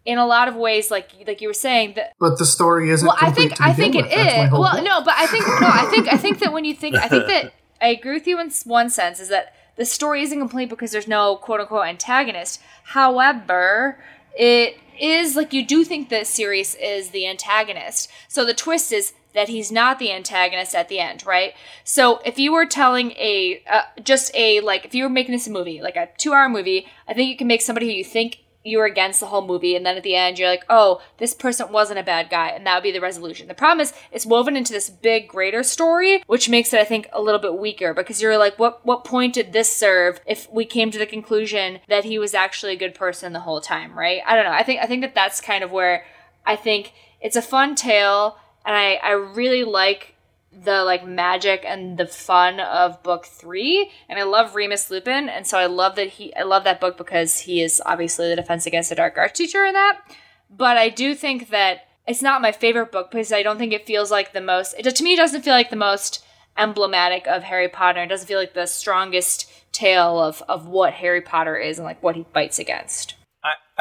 in 0.05 0.19
a 0.19 0.27
lot 0.27 0.49
of 0.49 0.57
ways 0.57 0.91
like 0.91 1.11
like 1.27 1.41
you 1.41 1.49
were 1.49 1.55
saying 1.55 1.95
that 1.95 2.13
but 2.19 2.39
the 2.39 2.47
story 2.47 2.91
isn't. 2.91 3.07
well 3.07 3.17
i 3.21 3.31
think 3.31 3.61
i 3.61 3.73
think 3.73 3.95
it. 3.95 4.09
That's 4.11 4.47
is 4.47 4.53
well 4.53 4.73
point. 4.73 4.85
no 4.85 5.03
but 5.03 5.15
i 5.17 5.27
think 5.27 5.47
no 5.47 5.69
i 5.69 5.87
think 5.91 6.09
i 6.09 6.17
think 6.17 6.39
that 6.41 6.53
when 6.53 6.65
you 6.65 6.75
think 6.75 6.97
i 6.97 7.09
think 7.09 7.27
that 7.27 7.53
i 7.81 7.89
agree 7.89 8.15
with 8.15 8.27
you 8.27 8.41
in 8.41 8.51
one 8.65 8.91
sense 8.91 9.21
is 9.21 9.29
that 9.29 9.55
the 9.77 9.85
story 9.85 10.23
isn't 10.23 10.39
complete 10.39 10.69
because 10.69 10.91
there's 10.91 11.09
no 11.09 11.37
quote 11.37 11.61
unquote 11.61 11.87
antagonist 11.87 12.61
however 12.85 13.99
it 14.35 14.77
is 14.99 15.37
like 15.37 15.53
you 15.53 15.65
do 15.65 15.85
think 15.85 16.09
that 16.11 16.27
Sirius 16.27 16.75
is 16.77 17.11
the 17.11 17.27
antagonist. 17.27 18.11
So 18.29 18.45
the 18.45 18.55
twist 18.55 18.93
is 18.93 19.13
that 19.35 19.49
he's 19.49 19.73
not 19.73 19.99
the 19.99 20.13
antagonist 20.13 20.75
at 20.75 20.89
the 20.89 20.99
end, 20.99 21.25
right? 21.25 21.55
So 21.85 22.19
if 22.19 22.39
you 22.39 22.53
were 22.53 22.67
telling 22.67 23.13
a 23.13 23.63
uh, 23.71 23.83
just 24.03 24.31
a 24.35 24.61
like 24.61 24.85
if 24.85 24.95
you 24.95 25.05
were 25.05 25.11
making 25.11 25.33
this 25.33 25.47
a 25.47 25.51
movie, 25.51 25.81
like 25.81 25.97
a 25.97 26.09
2-hour 26.19 26.49
movie, 26.49 26.87
I 27.09 27.15
think 27.15 27.31
you 27.31 27.37
can 27.37 27.47
make 27.47 27.63
somebody 27.63 27.87
who 27.87 27.93
you 27.93 28.05
think 28.05 28.42
you're 28.65 28.87
against 28.87 29.21
the 29.21 29.27
whole 29.27 29.47
movie 29.47 29.75
and 29.75 29.85
then 29.85 29.97
at 29.97 30.03
the 30.03 30.15
end 30.15 30.39
you're 30.39 30.49
like, 30.49 30.65
"Oh, 30.69 31.01
this 31.19 31.35
person 31.35 31.73
wasn't 31.73 31.99
a 31.99 32.03
bad 32.03 32.31
guy." 32.31 32.49
And 32.51 32.67
that 32.67 32.75
would 32.75 32.83
be 32.83 32.93
the 32.93 33.01
resolution. 33.01 33.49
The 33.49 33.55
problem 33.55 33.81
is 33.81 33.93
it's 34.11 34.27
woven 34.27 34.57
into 34.57 34.73
this 34.73 34.91
big 34.91 35.29
greater 35.29 35.63
story, 35.63 36.23
which 36.27 36.49
makes 36.49 36.73
it 36.73 36.81
I 36.81 36.85
think 36.85 37.09
a 37.13 37.23
little 37.23 37.41
bit 37.41 37.59
weaker 37.59 37.95
because 37.95 38.23
you're 38.23 38.39
like, 38.39 38.59
"What 38.59 38.85
what 38.87 39.05
point 39.05 39.35
did 39.35 39.53
this 39.53 39.75
serve 39.75 40.21
if 40.27 40.51
we 40.53 40.65
came 40.65 40.91
to 40.91 40.99
the 40.99 41.07
conclusion 41.07 41.81
that 41.89 42.05
he 42.05 42.19
was 42.19 42.35
actually 42.35 42.73
a 42.73 42.77
good 42.77 42.95
person 42.95 43.33
the 43.33 43.41
whole 43.41 43.61
time?" 43.61 43.99
Right? 43.99 44.21
I 44.27 44.35
don't 44.37 44.45
know. 44.45 44.53
I 44.53 44.63
think 44.63 44.81
I 44.81 44.87
think 44.87 45.03
that 45.03 45.15
that's 45.15 45.41
kind 45.41 45.65
of 45.65 45.73
where 45.73 46.05
I 46.47 46.57
think 46.57 46.93
it's 47.21 47.37
a 47.37 47.43
fun 47.43 47.75
tale 47.75 48.37
and 48.65 48.77
I, 48.77 48.95
I 48.95 49.11
really 49.13 49.65
like 49.65 50.12
the 50.53 50.85
like 50.85 51.07
magic 51.07 51.65
and 51.67 51.97
the 51.97 52.07
fun 52.07 52.61
of 52.61 53.03
book 53.03 53.25
three 53.25 53.91
and 54.09 54.19
i 54.19 54.23
love 54.23 54.55
remus 54.55 54.91
lupin 54.91 55.29
and 55.29 55.47
so 55.47 55.59
i 55.59 55.67
love 55.67 55.97
that 55.97 56.09
he 56.09 56.35
i 56.37 56.43
love 56.43 56.65
that 56.65 56.81
book 56.81 56.99
because 56.99 57.41
he 57.41 57.63
is 57.63 57.83
obviously 57.87 58.29
the 58.29 58.37
defense 58.37 58.67
against 58.67 58.91
the 58.91 58.95
dark 58.95 59.17
arts 59.17 59.39
teacher 59.39 59.65
in 59.65 59.73
that. 59.73 60.01
But 60.55 60.77
i 60.77 60.91
do 60.91 61.15
think 61.15 61.49
that 61.51 61.89
it's 62.07 62.21
not 62.21 62.43
my 62.43 62.53
favorite 62.53 62.93
book 62.93 63.11
because 63.11 63.33
i 63.33 63.43
don't 63.43 63.59
think 63.59 63.73
it 63.73 63.87
feels 63.87 64.11
like 64.11 64.33
the 64.33 64.41
most 64.41 64.75
it, 64.79 64.95
to 64.95 65.05
me 65.05 65.15
it 65.15 65.17
doesn't 65.17 65.43
feel 65.43 65.55
like 65.55 65.71
the 65.71 65.77
most 65.77 66.25
emblematic 66.59 67.27
of 67.27 67.45
harry 67.45 67.69
potter. 67.69 68.03
It 68.03 68.09
doesn't 68.09 68.29
feel 68.29 68.39
like 68.39 68.55
the 68.55 68.67
strongest 68.67 69.51
tale 69.73 70.21
of 70.21 70.43
of 70.49 70.67
what 70.67 70.93
harry 70.93 71.23
potter 71.23 71.57
is 71.57 71.79
and 71.79 71.87
like 71.87 72.03
what 72.03 72.15
he 72.15 72.27
fights 72.35 72.59
against 72.59 73.15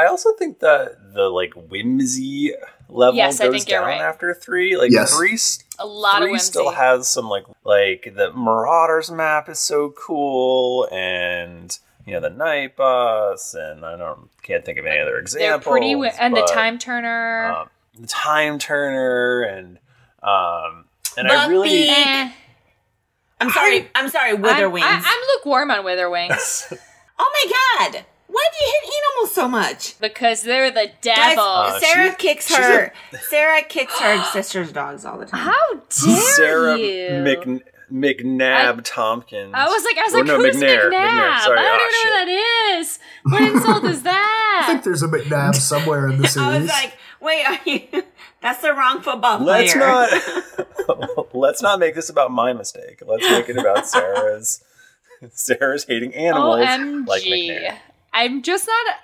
I, 0.02 0.06
I 0.06 0.08
also 0.08 0.34
think 0.38 0.60
the 0.60 0.96
the 1.14 1.30
like 1.30 1.54
whimsy 1.56 2.54
level 2.90 3.16
Yes, 3.16 3.40
I 3.40 3.46
goes 3.46 3.54
think 3.56 3.68
down 3.68 3.86
right. 3.86 4.02
after 4.02 4.34
three. 4.34 4.78
Like 4.78 4.92
Yes. 4.92 5.16
three, 5.16 5.34
s- 5.34 5.64
a 5.80 5.86
lot 5.86 6.18
three 6.18 6.28
of 6.28 6.32
whimsy 6.32 6.46
still 6.46 6.72
has 6.72 7.10
some 7.10 7.30
like 7.30 7.46
like 7.64 8.12
the 8.16 8.32
Marauders 8.34 9.12
map 9.12 9.50
is 9.50 9.60
so 9.60 9.92
cool, 9.98 10.88
and 10.92 11.78
you 12.06 12.14
know 12.14 12.20
the 12.20 12.30
Night 12.30 12.76
Bus, 12.76 13.54
and 13.54 13.86
I 13.86 13.96
don't 13.98 14.30
can't 14.42 14.66
think 14.66 14.78
of 14.78 14.86
any 14.86 15.00
other 15.00 15.12
they're 15.12 15.20
examples. 15.20 15.72
pretty 15.72 15.92
wi- 15.94 16.14
and 16.20 16.36
the 16.36 16.44
time 16.44 16.78
turner 16.78 17.52
um, 17.52 17.70
the 18.00 18.08
Time 18.08 18.58
Turner, 18.60 19.42
and 19.42 19.78
um, 20.24 20.86
and 21.18 21.28
I 21.28 21.48
really 21.48 21.90
Eh. 21.90 22.32
I'm 23.40 23.50
sorry. 23.50 23.90
I'm 23.96 24.10
sorry. 24.10 24.34
Wither 24.36 24.66
I'm, 24.68 24.72
wings. 24.72 24.86
I, 24.88 24.98
am 24.98 25.20
lukewarm 25.38 25.72
on 25.72 25.84
wither 25.84 26.10
wings 26.10 26.72
oh 27.20 27.32
my 27.46 27.90
god! 27.92 28.06
Why 28.32 28.46
do 28.52 28.66
you 28.66 28.74
hate 28.82 28.94
animals 29.14 29.36
so 29.36 29.48
much? 29.48 30.00
because 30.00 30.42
they're 30.44 30.72
the 30.72 30.88
Guys, 31.04 31.36
devil. 31.36 31.44
Uh, 31.44 31.80
Sarah 31.80 32.10
she- 32.12 32.16
kicks 32.16 32.48
she's 32.48 32.58
her. 32.58 32.94
Sarah 33.30 33.62
kicks 33.64 34.00
her 34.00 34.24
sister's 34.32 34.72
dogs 34.72 35.04
all 35.06 35.18
the 35.20 35.26
time. 35.26 35.42
How 35.48 35.74
dare 35.76 36.22
Sarah 36.36 36.78
you? 36.78 37.10
Mc, 37.24 37.64
McNabb 37.92 38.82
Tompkins. 38.86 39.52
I 39.54 39.66
was 39.68 39.84
like, 39.84 39.98
I 39.98 40.04
was 40.04 40.14
Or 40.14 40.18
like, 40.20 40.28
no, 40.28 40.38
who's 40.38 40.56
McNair, 40.56 40.90
McNabb? 40.90 40.94
McNair. 40.94 41.40
Sorry, 41.42 41.60
I 41.60 41.64
don't 41.64 41.82
ah, 41.82 41.86
even 41.86 41.92
know 41.92 42.04
who 42.04 42.26
that 42.26 42.80
is. 42.80 43.00
What 43.24 43.42
insult 43.42 43.84
is 43.84 44.04
that? 44.12 44.62
I 44.64 44.72
think 44.72 44.84
there's 44.86 45.04
a 45.04 45.08
McNabb 45.10 45.56
somewhere 45.56 46.08
in 46.08 46.22
the 46.22 46.28
series. 46.28 46.48
I 46.48 46.60
was 46.60 46.68
like, 46.70 46.94
wait, 47.20 47.46
are 47.46 47.60
you? 47.66 48.04
That's 48.42 48.62
the 48.62 48.74
wrong 48.74 49.02
football 49.02 49.40
player. 49.40 49.68
Let's 49.68 49.76
not 49.76 51.34
let's 51.36 51.62
not 51.62 51.80
make 51.80 51.94
this 51.96 52.10
about 52.10 52.32
my 52.32 52.54
mistake. 52.54 53.02
Let's 53.06 53.30
make 53.30 53.50
it 53.50 53.58
about 53.58 53.86
Sarah's 53.86 54.64
Sarah's 55.34 55.84
hating 55.84 56.16
animals 56.16 56.60
like 57.08 57.22
OMG. 57.22 57.30
McNair. 57.30 57.78
I'm 58.14 58.42
just 58.42 58.68
not. 58.68 58.96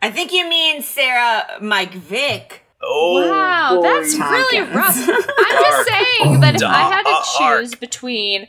I 0.00 0.10
think 0.10 0.32
you 0.32 0.48
mean 0.48 0.82
Sarah 0.82 1.44
Mike 1.60 1.94
Vick. 1.94 2.64
Oh, 2.84 3.30
Wow, 3.30 3.76
boy. 3.76 3.82
that's 3.82 4.16
really 4.18 4.60
rough. 4.60 4.96
I'm 5.08 5.62
just 5.62 5.88
saying 5.88 6.40
that 6.40 6.54
if 6.56 6.62
I 6.64 6.82
had 6.82 7.02
to 7.04 7.22
Dark. 7.38 7.60
choose 7.60 7.74
between 7.76 8.48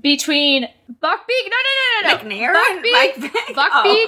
between 0.00 0.64
Buckbeak, 0.64 1.44
no, 1.46 1.56
no, 1.66 2.02
no, 2.02 2.02
no, 2.02 2.16
no, 2.16 2.18
McNair 2.18 2.54
and 2.70 2.82
Mike 2.82 3.14
oh. 3.16 3.20
Buckbeak, 3.20 3.32
Vick? 3.32 3.56
Buckbeak, 3.56 4.06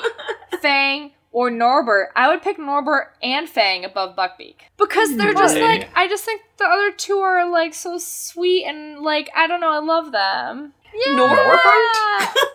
Oh. 0.53 0.59
Fang, 0.61 1.11
or 1.33 1.51
Norbert, 1.51 2.11
I 2.15 2.29
would 2.29 2.43
pick 2.43 2.59
Norbert 2.59 3.13
and 3.23 3.49
Fang 3.49 3.85
above 3.85 4.15
Buckbeak 4.15 4.57
because 4.77 5.17
they're 5.17 5.33
just 5.33 5.57
like 5.57 5.89
I 5.97 6.07
just 6.07 6.25
think 6.25 6.43
the 6.59 6.65
other 6.67 6.93
two 6.93 7.19
are 7.21 7.49
like 7.51 7.73
so 7.73 7.97
sweet 7.99 8.65
and 8.67 9.01
like 9.01 9.31
I 9.35 9.47
don't 9.47 9.61
know, 9.61 9.71
I 9.71 9.79
love 9.79 10.13
them. 10.13 10.75
Yeah. 10.95 11.15
Norbert? 11.15 11.59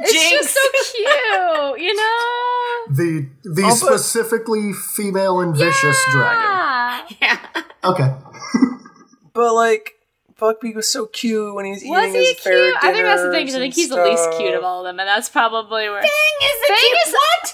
It's 0.00 0.12
Jinx. 0.12 0.30
just 0.42 0.54
so 0.54 0.60
cute, 0.96 1.80
you 1.80 1.94
know? 1.94 2.86
the 2.90 3.28
the 3.44 3.62
but- 3.62 3.72
specifically 3.74 4.72
female 4.72 5.40
and 5.40 5.56
vicious 5.56 5.98
dragon. 6.12 7.16
Yeah. 7.20 7.38
Yeah. 7.54 7.62
Okay. 7.84 8.14
But 9.32 9.54
like 9.54 9.94
Buckbeak 10.38 10.74
was 10.74 10.88
so 10.88 11.06
cute 11.06 11.54
when 11.54 11.64
he's 11.64 11.82
Was 11.84 12.08
eating 12.10 12.20
he 12.20 12.26
his 12.26 12.38
ferret 12.40 12.74
cute? 12.80 12.84
I 12.84 12.92
think 12.92 13.04
that's 13.06 13.22
the 13.22 13.30
thing. 13.30 13.46
'cause 13.46 13.54
I 13.54 13.58
think 13.60 13.74
he's 13.74 13.90
and 13.90 14.00
the 14.00 14.04
least 14.04 14.30
cute 14.36 14.54
of 14.54 14.62
all 14.64 14.80
of 14.80 14.84
them, 14.84 14.98
and 15.00 15.08
that's 15.08 15.28
probably 15.28 15.88
where 15.88 16.00
Fang 16.02 16.10
is 16.42 16.60
the 16.60 16.66
Fang 16.68 16.76
cute. 16.78 16.98
is- 17.06 17.12
what? 17.12 17.48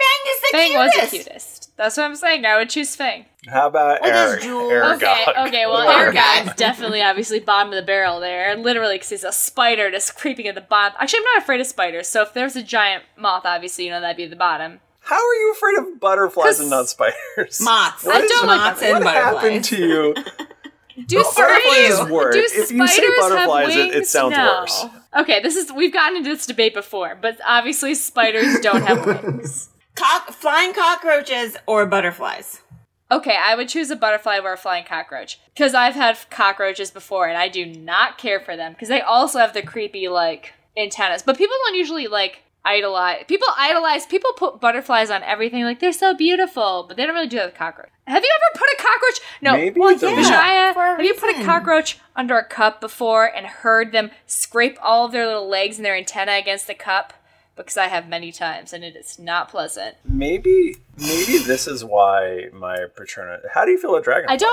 Fang 0.00 0.22
is 0.28 0.40
the 0.40 0.48
Fang 0.52 0.72
was 0.74 0.92
the 1.10 1.16
cutest. 1.18 1.63
That's 1.76 1.96
what 1.96 2.04
I'm 2.04 2.14
saying. 2.16 2.46
I 2.46 2.56
would 2.56 2.70
choose 2.70 2.94
Fang. 2.94 3.26
How 3.48 3.66
about 3.66 4.00
With 4.00 4.12
his 4.12 4.20
Eric? 4.20 4.42
jewels. 4.42 4.72
Okay, 4.72 5.06
Aragog? 5.26 5.48
okay. 5.48 5.66
Well, 5.66 5.86
Aragog. 5.86 6.14
Aragog's 6.14 6.54
definitely, 6.56 7.02
obviously, 7.02 7.40
bottom 7.40 7.72
of 7.72 7.76
the 7.76 7.82
barrel 7.82 8.20
there. 8.20 8.56
Literally, 8.56 8.94
because 8.94 9.10
he's 9.10 9.24
a 9.24 9.32
spider 9.32 9.90
just 9.90 10.14
creeping 10.16 10.46
at 10.46 10.54
the 10.54 10.60
bottom. 10.60 10.96
Actually, 11.00 11.18
I'm 11.20 11.24
not 11.34 11.42
afraid 11.42 11.60
of 11.60 11.66
spiders. 11.66 12.08
So 12.08 12.22
if 12.22 12.32
there's 12.32 12.56
a 12.56 12.62
giant 12.62 13.02
moth, 13.18 13.42
obviously, 13.44 13.84
you 13.86 13.90
know 13.90 14.00
that'd 14.00 14.16
be 14.16 14.26
the 14.26 14.36
bottom. 14.36 14.80
How 15.00 15.16
are 15.16 15.34
you 15.34 15.52
afraid 15.52 15.78
of 15.78 16.00
butterflies 16.00 16.60
and 16.60 16.70
not 16.70 16.88
spiders? 16.88 17.60
Moths. 17.60 18.06
I 18.06 18.26
don't 18.26 18.46
like 18.46 18.56
moths 18.60 18.82
and 18.82 19.04
what 19.04 19.14
happened 19.14 19.64
to 19.64 19.76
you? 19.76 20.14
Do 21.06 21.16
Well, 21.16 21.32
butterflies 21.36 21.94
spiders? 21.96 22.10
work. 22.10 22.32
Do 22.34 22.38
If 22.38 22.70
you 22.70 22.86
say 22.86 23.06
butterflies, 23.18 23.74
it- 23.76 23.94
it 23.96 24.06
sounds 24.06 24.36
No. 24.36 24.60
worse. 24.60 24.86
Okay, 25.16 25.42
this 25.42 25.56
is 25.56 25.70
we've 25.72 25.92
gotten 25.92 26.16
into 26.18 26.30
this 26.30 26.46
debate 26.46 26.72
before, 26.72 27.18
but 27.20 27.38
obviously 27.44 27.94
spiders 27.96 28.60
don't 28.60 28.82
have 28.82 29.04
wings. 29.24 29.68
Cock- 29.94 30.30
flying 30.32 30.72
cockroaches 30.72 31.56
or 31.66 31.86
butterflies? 31.86 32.62
Okay, 33.10 33.36
I 33.36 33.54
would 33.54 33.68
choose 33.68 33.90
a 33.90 33.96
butterfly 33.96 34.38
over 34.38 34.52
a 34.52 34.56
flying 34.56 34.84
cockroach 34.84 35.38
because 35.54 35.74
I've 35.74 35.94
had 35.94 36.18
cockroaches 36.30 36.90
before 36.90 37.28
and 37.28 37.36
I 37.36 37.48
do 37.48 37.66
not 37.66 38.18
care 38.18 38.40
for 38.40 38.56
them 38.56 38.72
because 38.72 38.88
they 38.88 39.00
also 39.00 39.38
have 39.38 39.52
the 39.52 39.62
creepy 39.62 40.08
like 40.08 40.54
antennas. 40.76 41.22
But 41.22 41.38
people 41.38 41.56
don't 41.64 41.76
usually 41.76 42.08
like 42.08 42.42
idolize. 42.64 43.24
People 43.28 43.48
idolize. 43.56 44.06
People 44.06 44.32
put 44.32 44.60
butterflies 44.60 45.10
on 45.10 45.22
everything 45.22 45.64
like 45.64 45.80
they're 45.80 45.92
so 45.92 46.14
beautiful, 46.14 46.86
but 46.88 46.96
they 46.96 47.04
don't 47.04 47.14
really 47.14 47.28
do 47.28 47.36
that 47.36 47.46
with 47.46 47.54
cockroach. 47.54 47.90
Have 48.06 48.22
you 48.22 48.30
ever 48.34 48.58
put 48.58 48.68
a 48.72 48.82
cockroach? 48.82 49.20
No, 49.42 49.52
Maybe 49.52 49.80
Well, 49.80 49.92
yeah. 49.92 50.14
Vijaya, 50.14 50.72
for 50.72 50.82
a 50.82 50.96
have 50.96 51.04
you 51.04 51.14
put 51.14 51.36
a 51.36 51.44
cockroach 51.44 51.98
under 52.16 52.38
a 52.38 52.44
cup 52.44 52.80
before 52.80 53.26
and 53.26 53.46
heard 53.46 53.92
them 53.92 54.10
scrape 54.26 54.78
all 54.82 55.06
of 55.06 55.12
their 55.12 55.26
little 55.26 55.48
legs 55.48 55.76
and 55.76 55.84
their 55.84 55.96
antenna 55.96 56.32
against 56.32 56.66
the 56.66 56.74
cup? 56.74 57.12
Because 57.56 57.76
I 57.76 57.86
have 57.86 58.08
many 58.08 58.32
times, 58.32 58.72
and 58.72 58.82
it 58.82 58.96
is 58.96 59.16
not 59.18 59.48
pleasant. 59.48 59.94
Maybe, 60.04 60.76
maybe 60.98 61.38
this 61.38 61.68
is 61.68 61.84
why 61.84 62.46
my 62.52 62.86
patronus. 62.96 63.42
How 63.54 63.64
do 63.64 63.70
you 63.70 63.78
feel 63.78 63.94
a 63.94 64.02
dragonflies? 64.02 64.34
I 64.42 64.44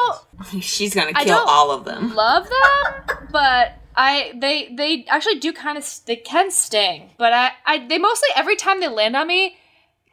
don't 0.52 0.64
She's 0.64 0.94
gonna 0.94 1.12
I 1.16 1.24
kill 1.24 1.38
don't- 1.38 1.50
all 1.50 1.72
of 1.72 1.84
them. 1.86 2.14
love 2.14 2.44
them, 3.08 3.18
but 3.32 3.74
I 3.96 4.34
they 4.40 4.72
they 4.76 5.06
actually 5.10 5.40
do 5.40 5.52
kind 5.52 5.78
of 5.80 6.00
they 6.06 6.16
can 6.16 6.52
sting, 6.52 7.12
but 7.18 7.34
I 7.34 7.52
I 7.66 7.88
they 7.88 7.98
mostly 7.98 8.30
every 8.36 8.56
time 8.56 8.80
they 8.82 8.88
land 8.88 9.16
on 9.16 9.26
me, 9.28 9.58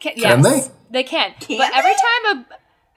can, 0.01 0.14
Can 0.14 0.43
yes, 0.43 0.70
they? 0.91 1.03
can. 1.05 1.34
Can 1.41 1.59
but 1.59 1.70
every 1.74 1.93
time 1.93 2.39
a 2.39 2.47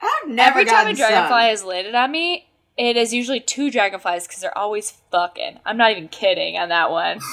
I've 0.00 0.28
never 0.30 0.58
every 0.60 0.64
time 0.64 0.86
a 0.88 0.94
dragonfly 0.94 1.26
stung. 1.26 1.40
has 1.50 1.64
landed 1.64 1.94
on 1.94 2.10
me, 2.10 2.48
it 2.78 2.96
is 2.96 3.12
usually 3.12 3.40
two 3.40 3.70
dragonflies 3.70 4.26
because 4.26 4.40
they're 4.40 4.56
always 4.56 4.90
fucking. 5.10 5.60
I'm 5.66 5.76
not 5.76 5.90
even 5.92 6.08
kidding 6.08 6.56
on 6.56 6.70
that 6.70 6.90
one. 6.90 7.18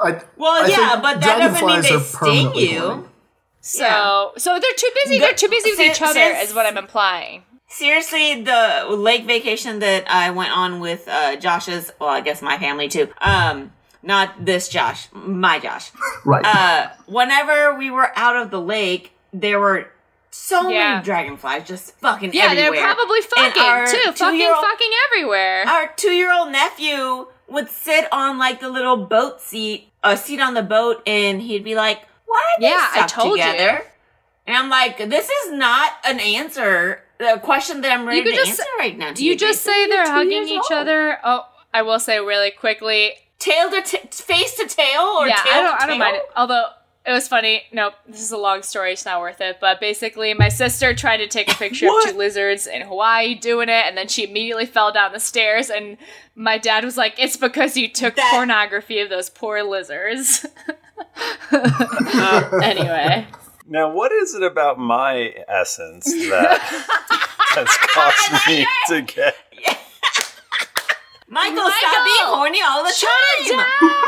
I, 0.00 0.20
Well, 0.36 0.64
I 0.64 0.66
yeah, 0.68 1.00
but 1.00 1.20
that 1.20 1.38
doesn't 1.38 1.66
mean 1.66 1.82
they 1.82 1.98
sting 2.00 2.54
you. 2.54 2.80
horny. 2.80 3.04
So 3.60 3.84
Yeah. 3.84 4.26
so 4.38 4.58
they're 4.60 4.72
too 4.76 4.90
busy. 5.04 5.18
They're 5.18 5.32
too 5.34 5.48
busy 5.48 5.70
with 5.70 5.78
Since- 5.78 5.96
each 5.96 6.02
other, 6.02 6.12
since- 6.34 6.50
is 6.50 6.54
what 6.54 6.66
I'm 6.66 6.76
implying. 6.76 7.44
Seriously, 7.68 8.42
the 8.42 8.86
lake 8.90 9.24
vacation 9.24 9.78
that 9.80 10.04
I 10.08 10.30
went 10.30 10.56
on 10.56 10.80
with 10.80 11.08
uh, 11.08 11.36
Josh's, 11.36 11.90
well, 11.98 12.10
I 12.10 12.20
guess 12.20 12.40
my 12.42 12.58
family 12.58 12.88
too. 12.88 13.08
Um, 13.20 13.72
not 14.02 14.44
this 14.44 14.68
Josh, 14.68 15.08
my 15.12 15.58
Josh. 15.58 15.90
Right. 16.24 16.44
Uh, 16.44 16.88
whenever 17.06 17.74
we 17.74 17.90
were 17.90 18.10
out 18.16 18.36
of 18.36 18.50
the 18.50 18.60
lake, 18.60 19.12
there 19.32 19.58
were 19.58 19.88
so 20.30 20.68
Yeah. 20.68 20.90
many 20.94 21.04
dragonflies 21.04 21.66
just 21.66 21.94
fucking 22.00 22.32
Yeah, 22.32 22.44
everywhere. 22.50 22.72
they're 22.72 22.94
probably 22.94 23.20
fucking 23.22 23.86
too. 23.92 24.12
Fucking 24.12 24.54
fucking 24.60 24.90
everywhere. 25.08 25.64
Our 25.66 25.88
two-year-old 25.96 26.50
nephew 26.52 27.26
would 27.48 27.68
sit 27.68 28.06
on 28.12 28.38
like 28.38 28.60
the 28.60 28.68
little 28.70 28.96
boat 28.96 29.40
seat, 29.40 29.90
a 30.02 30.16
seat 30.16 30.40
on 30.40 30.54
the 30.54 30.62
boat, 30.62 31.02
and 31.06 31.40
he'd 31.42 31.64
be 31.64 31.74
like, 31.74 32.00
"Why 32.26 32.38
are 32.56 32.60
they 32.60 32.68
Yeah, 32.68 32.88
I 32.92 33.06
stuck 33.06 33.08
told 33.24 33.38
you. 33.38 33.44
together?" 33.44 33.86
And 34.46 34.56
I'm 34.56 34.68
like, 34.70 34.98
"This 34.98 35.28
is 35.28 35.52
not 35.52 35.92
an 36.04 36.20
answer." 36.20 37.02
The 37.18 37.38
question 37.42 37.80
that 37.82 37.92
I'm 37.92 38.06
ready 38.06 38.22
could 38.22 38.30
to 38.30 38.36
just- 38.36 38.50
answer 38.60 38.70
right 38.78 38.98
now. 38.98 39.12
Do 39.12 39.24
you 39.24 39.36
just 39.36 39.62
say 39.62 39.86
they're 39.86 40.10
hugging 40.10 40.48
each 40.48 40.58
old. 40.70 40.72
other? 40.72 41.20
Oh, 41.22 41.46
I 41.72 41.82
will 41.82 42.00
say 42.00 42.18
really 42.20 42.50
quickly. 42.50 43.14
tail 43.38 43.70
to 43.70 43.82
t- 43.82 43.98
face 44.10 44.54
to 44.56 44.66
tail, 44.66 45.02
or 45.02 45.28
yeah, 45.28 45.36
tail 45.36 45.52
I 45.52 45.60
don't. 45.62 45.76
to 45.78 45.82
I 45.82 45.86
don't 45.86 45.88
tail? 45.88 45.98
mind 45.98 46.16
it. 46.16 46.22
Although 46.34 46.64
it 47.06 47.12
was 47.12 47.28
funny. 47.28 47.64
Nope, 47.72 47.94
this 48.08 48.20
is 48.22 48.30
a 48.32 48.36
long 48.38 48.62
story. 48.62 48.92
It's 48.92 49.04
not 49.04 49.20
worth 49.20 49.40
it. 49.40 49.58
But 49.60 49.80
basically, 49.80 50.32
my 50.34 50.48
sister 50.48 50.94
tried 50.94 51.18
to 51.18 51.26
take 51.26 51.50
a 51.50 51.54
picture 51.54 51.86
of 51.86 51.92
two 52.04 52.16
lizards 52.16 52.66
in 52.66 52.82
Hawaii 52.82 53.34
doing 53.34 53.68
it, 53.68 53.84
and 53.86 53.96
then 53.96 54.08
she 54.08 54.24
immediately 54.24 54.66
fell 54.66 54.90
down 54.92 55.12
the 55.12 55.20
stairs. 55.20 55.68
And 55.70 55.98
my 56.34 56.56
dad 56.58 56.84
was 56.84 56.96
like, 56.96 57.14
"It's 57.18 57.36
because 57.36 57.76
you 57.76 57.88
took 57.88 58.16
That- 58.16 58.30
pornography 58.32 59.00
of 59.00 59.10
those 59.10 59.28
poor 59.30 59.62
lizards." 59.62 60.46
anyway, 62.62 63.26
Now, 63.66 63.90
what 63.90 64.12
is 64.12 64.34
it 64.34 64.42
about 64.42 64.78
my 64.78 65.34
essence 65.48 66.04
that 66.04 66.58
has 67.54 67.68
caused 67.94 68.46
me 68.48 68.66
to 68.88 69.02
get? 69.02 69.36
Michael, 71.34 71.70
stop 71.70 72.04
being 72.04 72.16
horny 72.34 72.60
all 72.62 72.82
the 72.84 72.90
shut 72.92 73.10
it 73.40 73.50
time. 73.50 73.58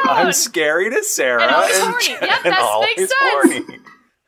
down. 0.07 0.27
I'm 0.27 0.33
scary 0.33 0.91
to 0.91 1.03
Sarah 1.03 1.43
And 1.43 1.51
always 1.51 1.77
and, 1.79 1.89
horny. 1.91 2.09
Yep, 2.09 2.23
and 2.45 2.53
that 2.55 2.61
always 2.61 2.97
makes 2.97 3.11
sense. 3.11 3.15
horny. 3.21 3.79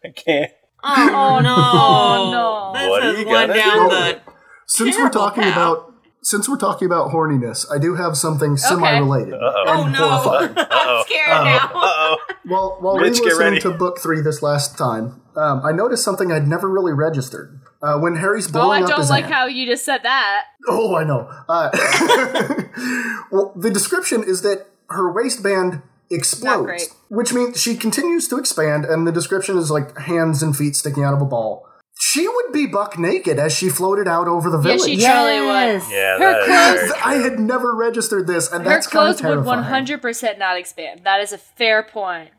I 0.04 0.08
can't. 0.10 0.50
Oh, 0.84 1.40
no! 1.42 1.54
Oh, 1.58 2.30
no. 2.32 2.78
This 2.78 2.88
What 2.90 3.02
are 3.04 3.10
is 3.14 3.20
you 3.20 3.26
one 3.26 3.46
gonna 3.48 3.54
down 3.54 3.88
do? 3.88 3.94
the. 3.94 4.20
since 4.66 4.96
we're 4.96 5.10
talking 5.10 5.42
path. 5.44 5.52
about 5.56 5.87
since 6.28 6.46
we're 6.46 6.58
talking 6.58 6.84
about 6.84 7.10
horniness, 7.10 7.64
I 7.72 7.78
do 7.78 7.94
have 7.94 8.14
something 8.14 8.58
semi-related 8.58 9.32
Uh-oh. 9.32 9.64
Oh 9.66 9.84
and 9.84 9.92
no! 9.94 10.08
horrifying. 10.10 10.52
I'm 10.70 11.04
scared 11.04 11.28
now. 11.28 11.70
Uh-oh. 11.74 12.16
Well, 12.48 12.78
while 12.80 12.96
Mitch, 12.96 13.18
get 13.18 13.36
re-listening 13.36 13.60
to 13.60 13.70
book 13.72 13.98
three 13.98 14.22
this 14.22 14.42
last 14.42 14.78
time, 14.78 15.20
um, 15.36 15.60
I 15.64 15.72
noticed 15.72 16.02
something 16.02 16.32
I'd 16.32 16.48
never 16.48 16.66
really 16.66 16.94
registered. 16.94 17.60
Uh, 17.82 17.98
when 17.98 18.16
Harry's 18.16 18.48
blowing 18.48 18.82
Oh, 18.82 18.86
I 18.86 18.88
don't 18.88 19.08
like 19.10 19.24
aunt. 19.24 19.34
how 19.34 19.46
you 19.46 19.66
just 19.66 19.84
said 19.84 20.02
that. 20.02 20.44
Oh, 20.66 20.96
I 20.96 21.04
know. 21.04 21.28
Uh, 21.46 21.68
well, 23.30 23.52
the 23.54 23.70
description 23.70 24.24
is 24.24 24.40
that 24.42 24.66
her 24.88 25.12
waistband 25.12 25.82
explodes, 26.10 26.88
which 27.08 27.34
means 27.34 27.60
she 27.60 27.76
continues 27.76 28.28
to 28.28 28.38
expand, 28.38 28.86
and 28.86 29.06
the 29.06 29.12
description 29.12 29.58
is 29.58 29.70
like 29.70 29.96
hands 29.98 30.42
and 30.42 30.56
feet 30.56 30.74
sticking 30.74 31.04
out 31.04 31.12
of 31.12 31.20
a 31.20 31.26
ball. 31.26 31.67
She 32.00 32.28
would 32.28 32.52
be 32.52 32.66
buck 32.66 32.96
naked 32.98 33.38
as 33.38 33.52
she 33.56 33.68
floated 33.68 34.06
out 34.06 34.28
over 34.28 34.50
the 34.50 34.58
village. 34.58 34.86
Yeah, 34.86 34.86
village. 34.86 35.00
she 35.00 35.06
truly 35.06 35.40
would. 35.40 35.82
Yeah, 35.90 36.18
Her 36.18 36.44
clothes- 36.44 36.92
I 37.04 37.14
had 37.16 37.40
never 37.40 37.74
registered 37.74 38.26
this, 38.26 38.50
and 38.52 38.62
Her 38.64 38.70
that's 38.70 38.86
kind 38.86 39.10
of 39.10 39.18
clothes 39.20 39.36
would 39.36 39.44
100% 39.44 40.38
not 40.38 40.56
expand. 40.56 41.00
That 41.04 41.20
is 41.20 41.32
a 41.32 41.38
fair 41.38 41.82
point. 41.82 42.30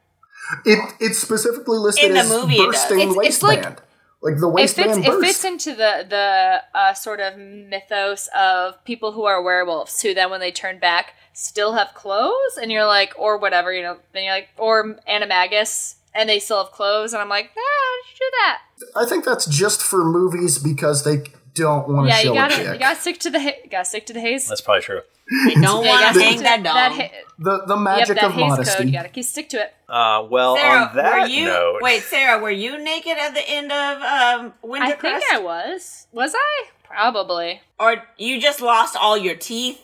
It 0.65 0.79
it's 0.99 1.19
specifically 1.19 1.77
listed 1.77 2.05
In 2.05 2.13
the 2.15 2.23
movie 2.23 2.57
bursting 2.57 2.99
It's- 3.11 3.15
it's 3.27 3.43
like- 3.43 3.57
waistband, 3.57 3.81
Like 4.21 4.37
the 4.39 4.47
It 4.49 4.53
waistband 4.53 4.95
fits. 4.95 5.07
It 5.07 5.11
burst. 5.11 5.25
fits 5.25 5.43
into 5.45 5.69
the 5.75 6.05
the 6.09 6.61
uh, 6.77 6.93
sort 6.93 7.19
of 7.21 7.37
mythos 7.37 8.27
of 8.37 8.83
people 8.83 9.11
who 9.13 9.23
are 9.25 9.41
werewolves 9.41 10.01
who 10.01 10.13
then, 10.13 10.29
when 10.29 10.39
they 10.41 10.51
turn 10.51 10.77
back, 10.79 11.13
still 11.33 11.73
have 11.73 11.93
clothes, 11.93 12.57
and 12.61 12.69
you're 12.71 12.85
like, 12.85 13.13
or 13.17 13.37
whatever, 13.37 13.71
you 13.71 13.81
know. 13.81 13.97
Then 14.13 14.23
you're 14.25 14.33
like, 14.33 14.49
or 14.57 14.95
animagus, 15.07 15.95
and 16.19 16.29
they 16.29 16.39
still 16.39 16.63
have 16.63 16.71
clothes, 16.73 17.13
and 17.13 17.21
I'm 17.21 17.29
like, 17.29 17.51
ah, 17.57 17.59
how 17.59 18.03
did 18.03 18.09
you 18.11 18.25
do 18.25 18.31
that? 18.39 18.59
I 18.95 19.05
think 19.09 19.25
that's 19.25 19.45
just 19.45 19.81
for 19.81 20.03
movies 20.03 20.57
because 20.59 21.03
they 21.03 21.23
don't 21.53 21.87
want 21.87 22.07
to 22.07 22.09
Yeah, 22.09 22.17
show 22.19 22.23
you 22.27 22.31
a 22.31 22.35
gotta 22.35 22.55
chick. 22.55 22.73
you 22.73 22.79
gotta 22.79 22.99
stick 22.99 23.19
to 23.21 23.29
the 23.29 23.39
ha- 23.41 23.67
gotta 23.71 23.85
stick 23.85 24.05
to 24.07 24.13
the 24.13 24.19
haze. 24.21 24.47
That's 24.47 24.61
probably 24.61 24.81
true. 24.83 25.01
I 25.31 25.53
don't 25.61 25.85
want 25.85 26.01
gotta 26.01 26.19
to 26.19 26.25
hang 26.25 26.37
to 26.37 26.43
that 26.43 26.63
dog. 26.63 26.91
ha- 26.93 27.11
the 27.37 27.65
the 27.65 27.75
yep, 27.75 27.83
magic 27.83 28.15
that 28.15 28.23
of 28.25 28.33
haze 28.33 28.49
modesty. 28.49 28.77
code. 28.77 28.87
You 28.87 28.93
gotta 28.93 29.09
keep 29.09 29.25
stick 29.25 29.49
to 29.49 29.57
it. 29.61 29.73
Uh, 29.87 30.25
well, 30.29 30.55
Sarah, 30.55 30.81
on 30.89 30.95
that 30.95 31.21
were 31.21 31.27
you 31.27 31.45
note, 31.45 31.79
wait, 31.81 32.01
Sarah, 32.03 32.39
were 32.39 32.49
you 32.51 32.77
naked 32.83 33.17
at 33.17 33.33
the 33.33 33.47
end 33.49 33.71
of 33.71 34.01
um, 34.01 34.53
Winter 34.63 34.87
I 34.87 34.91
think 34.93 35.23
I 35.33 35.39
was. 35.39 36.07
Was 36.11 36.33
I? 36.35 36.65
Probably. 36.83 37.61
or 37.79 38.03
you 38.17 38.39
just 38.41 38.61
lost 38.61 38.95
all 38.99 39.17
your 39.17 39.35
teeth? 39.35 39.79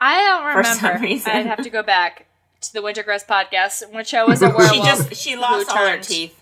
I 0.00 0.20
don't 0.22 0.52
For 0.52 0.64
some 0.64 0.84
remember. 0.86 1.02
reason. 1.06 1.32
I'd 1.32 1.46
have 1.46 1.62
to 1.62 1.70
go 1.70 1.82
back 1.82 2.26
to 2.60 2.72
the 2.72 2.80
Wintergrass 2.80 3.26
podcast, 3.26 3.92
which 3.94 4.14
I 4.14 4.24
was 4.24 4.42
a 4.42 4.48
werewolf. 4.48 4.72
She 4.72 4.82
just 4.82 5.14
she 5.14 5.36
lost 5.36 5.70
all 5.70 5.76
her 5.86 5.98
teeth. 5.98 6.34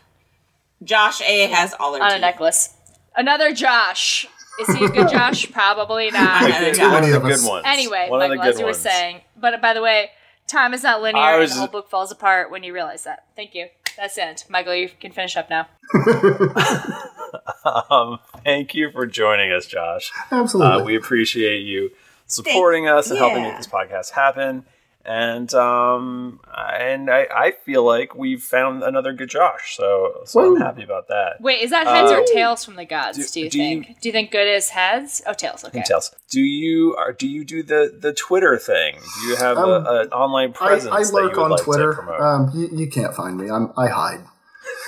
Josh 0.83 1.21
A 1.23 1.47
has 1.49 1.75
all 1.79 1.95
her 1.97 2.03
on 2.03 2.09
a 2.09 2.12
teeth. 2.14 2.21
necklace. 2.21 2.75
Another 3.17 3.53
Josh. 3.53 4.27
Is 4.61 4.75
he 4.75 4.85
a 4.87 4.89
good 4.89 5.09
Josh? 5.11 5.51
Probably 5.53 6.11
not. 6.11 6.45
Another 6.45 6.71
Too 6.71 6.77
Josh. 6.79 6.93
one 6.93 7.05
of 7.05 7.14
of 7.17 7.23
the 7.23 7.29
good 7.29 7.49
ones. 7.49 7.64
Anyway, 7.67 8.07
one 8.09 8.23
of 8.23 8.31
the 8.31 8.37
Michael, 8.37 8.53
as 8.53 8.59
you 8.59 8.64
were 8.64 8.71
ones. 8.73 8.79
saying. 8.83 9.21
But 9.39 9.61
by 9.61 9.75
the 9.75 9.83
way, 9.83 10.11
time 10.47 10.73
is 10.75 10.83
not 10.83 11.03
linear, 11.03 11.23
I 11.23 11.33
and 11.33 11.41
was- 11.41 11.53
the 11.53 11.59
whole 11.59 11.69
book 11.69 11.89
falls 11.91 12.11
apart 12.12 12.51
when 12.51 12.62
you 12.62 12.73
realize 12.73 13.05
that. 13.05 13.25
Thank 13.37 13.55
you. 13.55 13.67
That's 13.97 14.14
the 14.17 14.25
end. 14.27 14.45
Michael, 14.51 14.75
you 14.75 14.91
can 15.01 15.12
finish 15.12 15.37
up 15.37 15.49
now. 15.51 15.69
Um, 17.91 18.21
thank 18.45 18.75
you 18.75 18.91
for 18.93 19.07
joining 19.07 19.51
us, 19.51 19.67
Josh. 19.67 20.12
Absolutely. 20.31 20.83
Uh, 20.83 20.85
we 20.85 20.97
appreciate 20.97 21.61
you 21.62 21.91
supporting 22.27 22.89
us 22.89 23.11
and 23.11 23.19
helping 23.19 23.43
make 23.43 23.57
this 23.57 23.67
podcast 23.67 24.11
happen. 24.12 24.64
And 25.09 25.54
um, 25.54 26.40
and 26.57 27.09
I, 27.09 27.28
I 27.32 27.52
feel 27.64 27.84
like 27.84 28.16
we've 28.16 28.42
found 28.42 28.82
another 28.82 29.12
good 29.12 29.28
Josh, 29.30 29.76
so 29.76 30.22
so 30.24 30.40
I'm 30.57 30.61
happy 30.61 30.82
about 30.82 31.07
that. 31.09 31.40
Wait, 31.40 31.62
is 31.62 31.70
that 31.70 31.86
heads 31.86 32.11
or 32.11 32.22
Uh, 32.22 32.24
tails 32.34 32.64
from 32.64 32.74
the 32.74 32.84
gods? 32.84 33.16
do- 33.18 33.24
Do, 33.24 33.40
you 33.40 33.50
do 33.50 33.59
you- 33.62 33.82
think? 33.84 34.00
do 34.00 34.09
you 34.09 34.12
think 34.12 34.32
good 34.32 34.48
is 34.48 34.70
heads? 34.70 35.22
Oh, 35.24 35.32
tails. 35.32 35.64
Okay. 35.64 35.82
tails. 35.86 36.12
Do 36.28 36.40
you 36.40 36.96
are 36.96 37.12
do 37.12 37.28
you 37.28 37.44
do 37.44 37.62
the 37.62 37.96
the 37.96 38.12
Twitter 38.12 38.59
thing? 38.59 38.96
Do 39.22 39.28
you 39.28 39.36
have 39.36 39.57
Um, 39.59 39.86
an 39.86 40.09
online 40.09 40.52
presence? 40.52 40.92
I 40.92 41.02
that 41.04 41.09
you 41.12 41.14
lurk 41.28 41.38
on 41.38 41.50
like 41.50 41.59
to 41.61 41.64
Twitter. 41.64 41.92
promote? 41.92 42.20
Um, 42.20 42.50
you, 42.52 42.68
you 42.72 42.86
can't 42.88 43.14
find 43.14 43.36
me. 43.38 43.48
I'm 43.48 43.72
I 43.78 43.86
hide. 43.86 44.24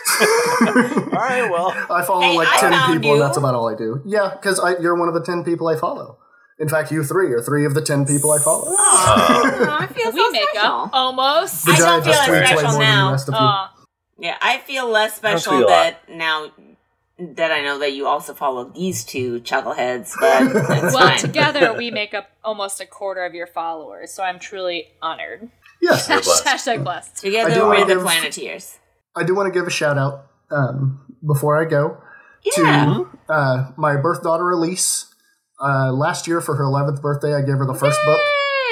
All 0.20 1.12
right, 1.12 1.48
well, 1.50 1.70
I 1.90 2.02
follow 2.04 2.22
Hey, 2.22 2.36
like 2.36 2.48
I 2.48 2.58
ten 2.60 2.72
found 2.72 2.92
people, 2.94 3.12
and 3.12 3.22
that's 3.22 3.36
about 3.36 3.54
all 3.54 3.68
I 3.68 3.76
do. 3.76 4.02
Yeah, 4.04 4.30
because 4.34 4.60
you're 4.80 4.96
one 4.96 5.06
of 5.08 5.14
the 5.14 5.22
ten 5.22 5.44
people 5.44 5.68
I 5.68 5.76
follow. 5.76 6.18
In 6.60 6.68
fact, 6.68 6.90
you 6.90 7.04
three 7.04 7.32
are 7.32 7.40
three 7.40 7.64
of 7.64 7.74
the 7.74 7.80
ten 7.82 8.04
people 8.04 8.32
I 8.32 8.38
follow. 8.38 8.66
Oh, 9.10 9.76
I 9.80 9.86
feel 9.86 10.12
We 10.12 10.18
so 10.20 10.30
make 10.30 10.48
special. 10.52 10.70
up 10.70 10.90
almost. 10.92 11.68
I 11.68 11.72
Vijay 11.72 11.78
don't 11.78 12.04
feel 12.04 12.12
just 12.12 12.28
as 12.28 12.48
special 12.48 12.62
more 12.62 12.72
than 12.72 12.80
now. 12.80 13.06
the 13.06 13.12
rest 13.12 13.28
of 13.28 13.34
you. 14.18 14.24
Yeah, 14.26 14.36
I 14.40 14.58
feel 14.58 14.88
less 14.90 15.14
special 15.14 15.52
feel 15.58 15.68
that 15.68 16.08
now 16.08 16.50
that 17.20 17.50
I 17.52 17.62
know 17.62 17.78
that 17.78 17.92
you 17.92 18.06
also 18.06 18.34
follow 18.34 18.64
these 18.64 19.04
two 19.04 19.40
chuckleheads, 19.40 20.12
but 20.20 20.52
well, 20.54 20.90
fine. 20.92 21.18
together 21.18 21.72
we 21.74 21.90
make 21.90 22.14
up 22.14 22.28
almost 22.44 22.80
a 22.80 22.86
quarter 22.86 23.24
of 23.24 23.34
your 23.34 23.46
followers, 23.46 24.12
so 24.12 24.22
I'm 24.22 24.38
truly 24.38 24.88
honored. 25.02 25.48
Yes, 25.80 26.06
blessed. 26.08 26.44
Hashtag 26.44 26.82
blessed. 26.84 27.12
I 27.18 27.20
Together 27.20 27.54
do 27.54 27.60
we're 27.62 27.68
wanna 27.68 27.86
the 27.86 27.94
give- 27.94 28.02
Planeteers. 28.02 28.78
I 29.16 29.22
do 29.24 29.34
want 29.34 29.52
to 29.52 29.56
give 29.58 29.66
a 29.66 29.70
shout 29.70 29.96
out 29.98 30.26
um, 30.50 31.00
before 31.26 31.60
I 31.60 31.64
go 31.64 31.98
Yeah. 32.44 33.04
to 33.28 33.32
uh, 33.32 33.70
my 33.76 33.96
birth 33.96 34.22
daughter 34.22 34.50
Elise. 34.50 35.07
Uh, 35.60 35.92
last 35.92 36.26
year 36.26 36.40
for 36.40 36.54
her 36.56 36.64
11th 36.64 37.00
birthday, 37.02 37.34
I 37.34 37.40
gave 37.42 37.56
her 37.58 37.66
the 37.66 37.74
first 37.74 37.98
book, 38.04 38.20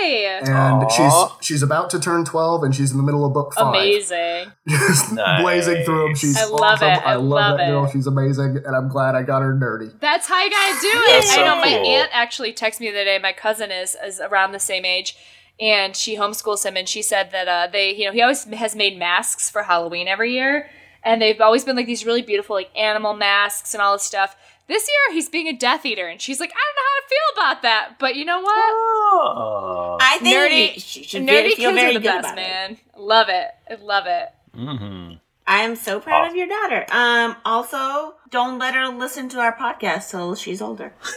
and 0.05 0.49
Aw. 0.85 0.89
she's 0.89 1.47
she's 1.47 1.63
about 1.63 1.91
to 1.91 1.99
turn 1.99 2.25
12, 2.25 2.63
and 2.63 2.75
she's 2.75 2.93
in 2.93 2.97
the 2.97 3.03
middle 3.03 3.25
of 3.25 3.33
book 3.33 3.55
five. 3.55 3.69
amazing. 3.75 4.53
Just 4.69 5.13
Nice. 5.13 5.43
blazing 5.43 5.85
through 5.85 6.05
them. 6.05 6.15
She's 6.15 6.37
I 6.39 6.45
love 6.45 6.61
awesome. 6.61 6.89
it. 6.91 7.03
I 7.05 7.13
I 7.13 7.15
love, 7.17 7.25
love 7.29 7.59
that 7.59 7.67
girl. 7.71 7.91
She's 7.91 8.07
amazing, 8.07 8.59
and 8.65 8.77
I'm 8.77 8.89
glad 8.89 9.15
I 9.17 9.23
got 9.23 9.43
her 9.43 9.53
nerdy. 9.55 9.99
That's 9.99 10.29
how 10.29 10.43
you 10.45 10.51
gotta 10.51 10.81
do 10.81 10.89
it. 10.89 11.07
That's 11.23 11.33
I 11.33 11.37
know 11.39 11.55
so 11.55 11.61
my 11.61 11.77
cool. 11.77 11.87
aunt 11.87 12.11
actually 12.13 12.53
texted 12.53 12.81
me 12.81 12.91
the 12.91 12.99
other 12.99 13.05
day. 13.05 13.19
My 13.19 13.33
cousin 13.33 13.71
is 13.73 13.97
is 14.05 14.21
around 14.21 14.53
the 14.53 14.61
same 14.61 14.85
age, 14.85 15.17
and 15.59 15.97
she 15.97 16.17
homeschools 16.17 16.65
him. 16.65 16.77
And 16.77 16.89
she 16.89 17.03
said 17.03 17.33
that 17.33 17.49
uh, 17.49 17.67
they, 17.73 17.93
you 17.97 18.05
know, 18.05 18.13
he 18.13 18.23
always 18.23 18.45
has 18.45 18.77
made 18.77 18.97
masks 18.97 19.51
for 19.51 19.65
Halloween 19.65 20.07
every 20.07 20.33
year, 20.35 20.71
and 21.03 21.21
they've 21.21 21.41
always 21.41 21.65
been 21.65 21.75
like 21.75 21.87
these 21.87 22.07
really 22.07 22.23
beautiful 22.23 22.55
like 22.55 22.71
animal 22.77 23.15
masks 23.15 23.75
and 23.75 23.83
all 23.83 23.95
this 23.95 24.05
stuff. 24.05 24.37
This 24.69 24.89
year 24.89 25.15
he's 25.15 25.29
being 25.29 25.47
a 25.49 25.53
Death 25.53 25.87
Eater, 25.87 26.09
and 26.09 26.21
she's 26.21 26.41
like, 26.41 26.51
I 26.51 26.55
don't 26.55 26.77
know 26.77 26.83
how 26.91 27.01
to 27.01 27.09
feel 27.09 27.43
about 27.53 27.63
that, 27.63 27.99
but 28.01 28.17
you 28.17 28.25
know 28.25 28.41
what? 28.41 28.73
Oh. 28.73 29.99
I 30.01 30.19
think 30.19 30.37
Nerdy, 30.77 30.83
should 31.09 31.23
nerdy 31.23 31.53
feel 31.55 31.71
kids 31.71 31.81
very 31.81 31.91
are 31.97 31.99
the 31.99 32.01
best, 32.01 32.19
about 32.21 32.33
it. 32.33 32.37
man. 32.37 32.79
Love 32.97 33.29
it. 33.29 33.47
I 33.71 33.75
love 33.77 34.05
it. 34.07 34.29
hmm 34.55 35.13
I 35.49 35.59
am 35.63 35.77
so 35.77 36.01
proud 36.01 36.27
of 36.29 36.35
your 36.35 36.49
daughter. 36.49 36.85
Um, 36.91 37.37
also, 37.45 38.17
don't 38.31 38.59
let 38.59 38.75
her 38.75 38.89
listen 38.89 39.29
to 39.29 39.39
our 39.39 39.57
podcast 39.57 40.11
till 40.11 40.35
she's 40.35 40.61
older. 40.61 40.93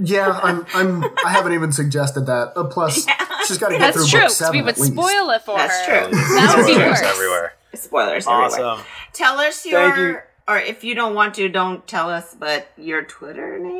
Yeah, 0.00 0.38
I'm. 0.40 0.64
I'm. 0.72 1.02
I 1.24 1.30
haven't 1.32 1.52
even 1.54 1.72
suggested 1.72 2.26
that. 2.26 2.52
Uh, 2.56 2.62
plus, 2.64 2.94
she's 3.48 3.58
got 3.58 3.70
to 3.70 3.78
get 3.78 3.80
That's 3.80 3.96
through 3.96 4.06
true. 4.06 4.20
book 4.20 4.28
'cause 4.28 4.36
seven 4.36 4.56
we 4.58 4.62
would 4.62 4.74
at 4.74 4.78
least. 4.80 4.92
spoil 4.92 5.30
it 5.30 5.42
for 5.42 5.56
That's 5.56 5.80
her. 5.86 6.10
That's 6.10 6.16
true. 6.26 6.36
That 6.36 6.54
would 6.58 6.66
be 6.66 6.72
Spoilers 6.74 6.90
worse. 6.90 7.02
everywhere. 7.02 7.52
Spoilers 7.74 8.26
everywhere. 8.28 8.64
Awesome. 8.70 8.86
Tell 9.12 9.38
us 9.40 9.66
your, 9.66 9.80
Thank 9.82 9.96
you. 9.96 10.18
Or 10.48 10.58
if 10.58 10.84
you 10.84 10.94
don't 10.94 11.14
want 11.14 11.34
to, 11.34 11.48
don't 11.48 11.86
tell 11.86 12.08
us, 12.10 12.34
but 12.38 12.68
your 12.76 13.02
Twitter 13.02 13.58
name. 13.58 13.72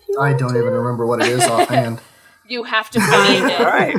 If 0.00 0.08
you 0.08 0.18
I 0.20 0.32
don't 0.32 0.52
to. 0.54 0.58
even 0.58 0.72
remember 0.72 1.06
what 1.06 1.20
it 1.20 1.28
is 1.28 1.44
offhand. 1.48 2.00
You 2.48 2.64
have 2.64 2.90
to 2.90 3.00
find 3.00 3.44
it. 3.50 3.60
All 3.60 3.66
right. 3.66 3.96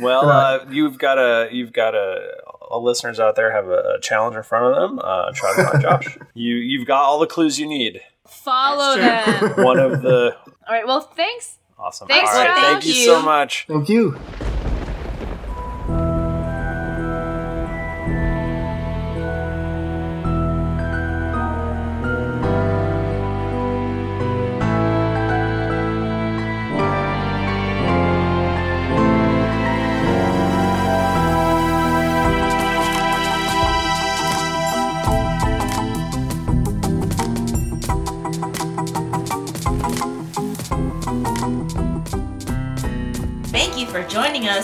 Well, 0.00 0.28
uh, 0.28 0.64
you've 0.70 0.98
got 0.98 1.18
a 1.18 1.48
you've 1.52 1.72
got 1.72 1.94
a 1.94 2.32
all 2.62 2.82
listeners 2.82 3.18
out 3.20 3.34
there 3.36 3.50
have 3.52 3.66
a, 3.68 3.96
a 3.96 4.00
challenge 4.00 4.36
in 4.36 4.42
front 4.42 4.66
of 4.74 4.80
them. 4.80 4.98
Uh, 5.02 5.30
try 5.34 5.54
to 5.56 5.64
find 5.64 5.82
Josh. 5.82 6.18
You 6.34 6.54
you've 6.56 6.86
got 6.86 7.02
all 7.02 7.18
the 7.18 7.26
clues 7.26 7.58
you 7.58 7.66
need. 7.66 8.00
Follow 8.26 8.96
them. 8.96 9.64
One 9.64 9.78
of 9.78 10.02
the 10.02 10.36
All 10.46 10.74
right. 10.74 10.86
Well, 10.86 11.00
thanks. 11.00 11.58
awesome. 11.78 12.08
Thanks, 12.08 12.30
all 12.30 12.36
right. 12.38 12.46
Josh. 12.56 12.62
Thank 12.64 12.86
you 12.86 12.92
so 13.04 13.22
much. 13.22 13.66
Thank 13.68 13.88
you 13.88 14.18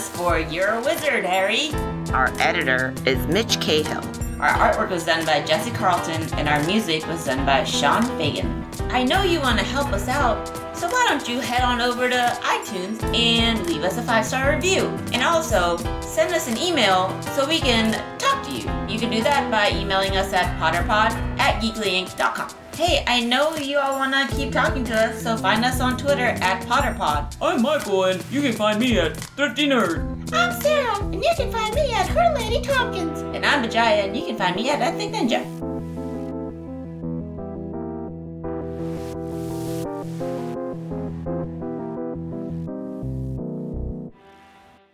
us 0.05 0.17
for 0.17 0.39
You're 0.39 0.69
a 0.69 0.81
Wizard, 0.81 1.25
Harry. 1.25 1.71
Our 2.13 2.31
editor 2.39 2.93
is 3.05 3.25
Mitch 3.27 3.59
Cahill. 3.59 4.03
Our 4.41 4.49
artwork 4.49 4.89
was 4.89 5.05
done 5.05 5.25
by 5.25 5.41
Jesse 5.41 5.71
Carlton, 5.71 6.21
and 6.33 6.47
our 6.47 6.61
music 6.65 7.05
was 7.07 7.25
done 7.25 7.45
by 7.45 7.63
Sean 7.63 8.03
Fagan. 8.17 8.65
I 8.89 9.03
know 9.03 9.23
you 9.23 9.39
want 9.39 9.59
to 9.59 9.65
help 9.65 9.91
us 9.93 10.07
out, 10.07 10.47
so 10.75 10.87
why 10.87 11.05
don't 11.09 11.27
you 11.27 11.39
head 11.39 11.61
on 11.61 11.81
over 11.81 12.09
to 12.09 12.39
iTunes 12.41 13.01
and 13.15 13.65
leave 13.65 13.83
us 13.83 13.97
a 13.97 14.03
five 14.03 14.25
star 14.25 14.53
review? 14.53 14.87
And 15.13 15.23
also, 15.23 15.77
send 16.01 16.33
us 16.33 16.47
an 16.47 16.57
email 16.57 17.09
so 17.21 17.47
we 17.47 17.59
can 17.59 17.93
talk 18.17 18.45
to 18.45 18.51
you. 18.51 18.69
You 18.87 18.99
can 18.99 19.09
do 19.09 19.21
that 19.23 19.49
by 19.49 19.71
emailing 19.77 20.17
us 20.17 20.33
at 20.33 20.59
potterpod 20.59 21.11
at 21.39 21.61
geeklyinc.com. 21.61 22.64
Hey, 22.75 23.05
I 23.07 23.21
know 23.21 23.55
you 23.55 23.79
all 23.79 23.97
want 23.97 24.13
to 24.13 24.35
keep 24.35 24.51
talking 24.51 24.83
to 24.83 24.93
us, 24.93 25.23
so 25.23 25.37
find 25.37 25.63
us 25.63 25.79
on 25.79 25.95
Twitter 25.97 26.25
at 26.25 26.61
potterpod. 26.63 27.37
I'm 27.41 27.61
Michael, 27.61 28.03
and 28.03 28.21
you 28.29 28.41
can 28.41 28.51
find 28.51 28.81
me 28.81 28.99
at 28.99 29.15
Thrifty 29.15 29.65
Nerd. 29.65 30.33
I'm 30.33 30.61
Sarah, 30.61 30.97
and 30.99 31.23
you 31.23 31.31
can 31.37 31.49
find 31.53 31.73
me 31.73 31.93
at 31.93 32.05
Her 32.07 32.35
Lady 32.35 32.61
Tompkins. 32.61 33.21
And 33.33 33.45
I'm 33.45 33.61
Vijaya, 33.63 34.03
and 34.03 34.17
you 34.17 34.25
can 34.25 34.35
find 34.35 34.57
me 34.57 34.69
at 34.69 34.81
I 34.81 34.91
Think 34.91 35.15
Ninja. 35.15 35.64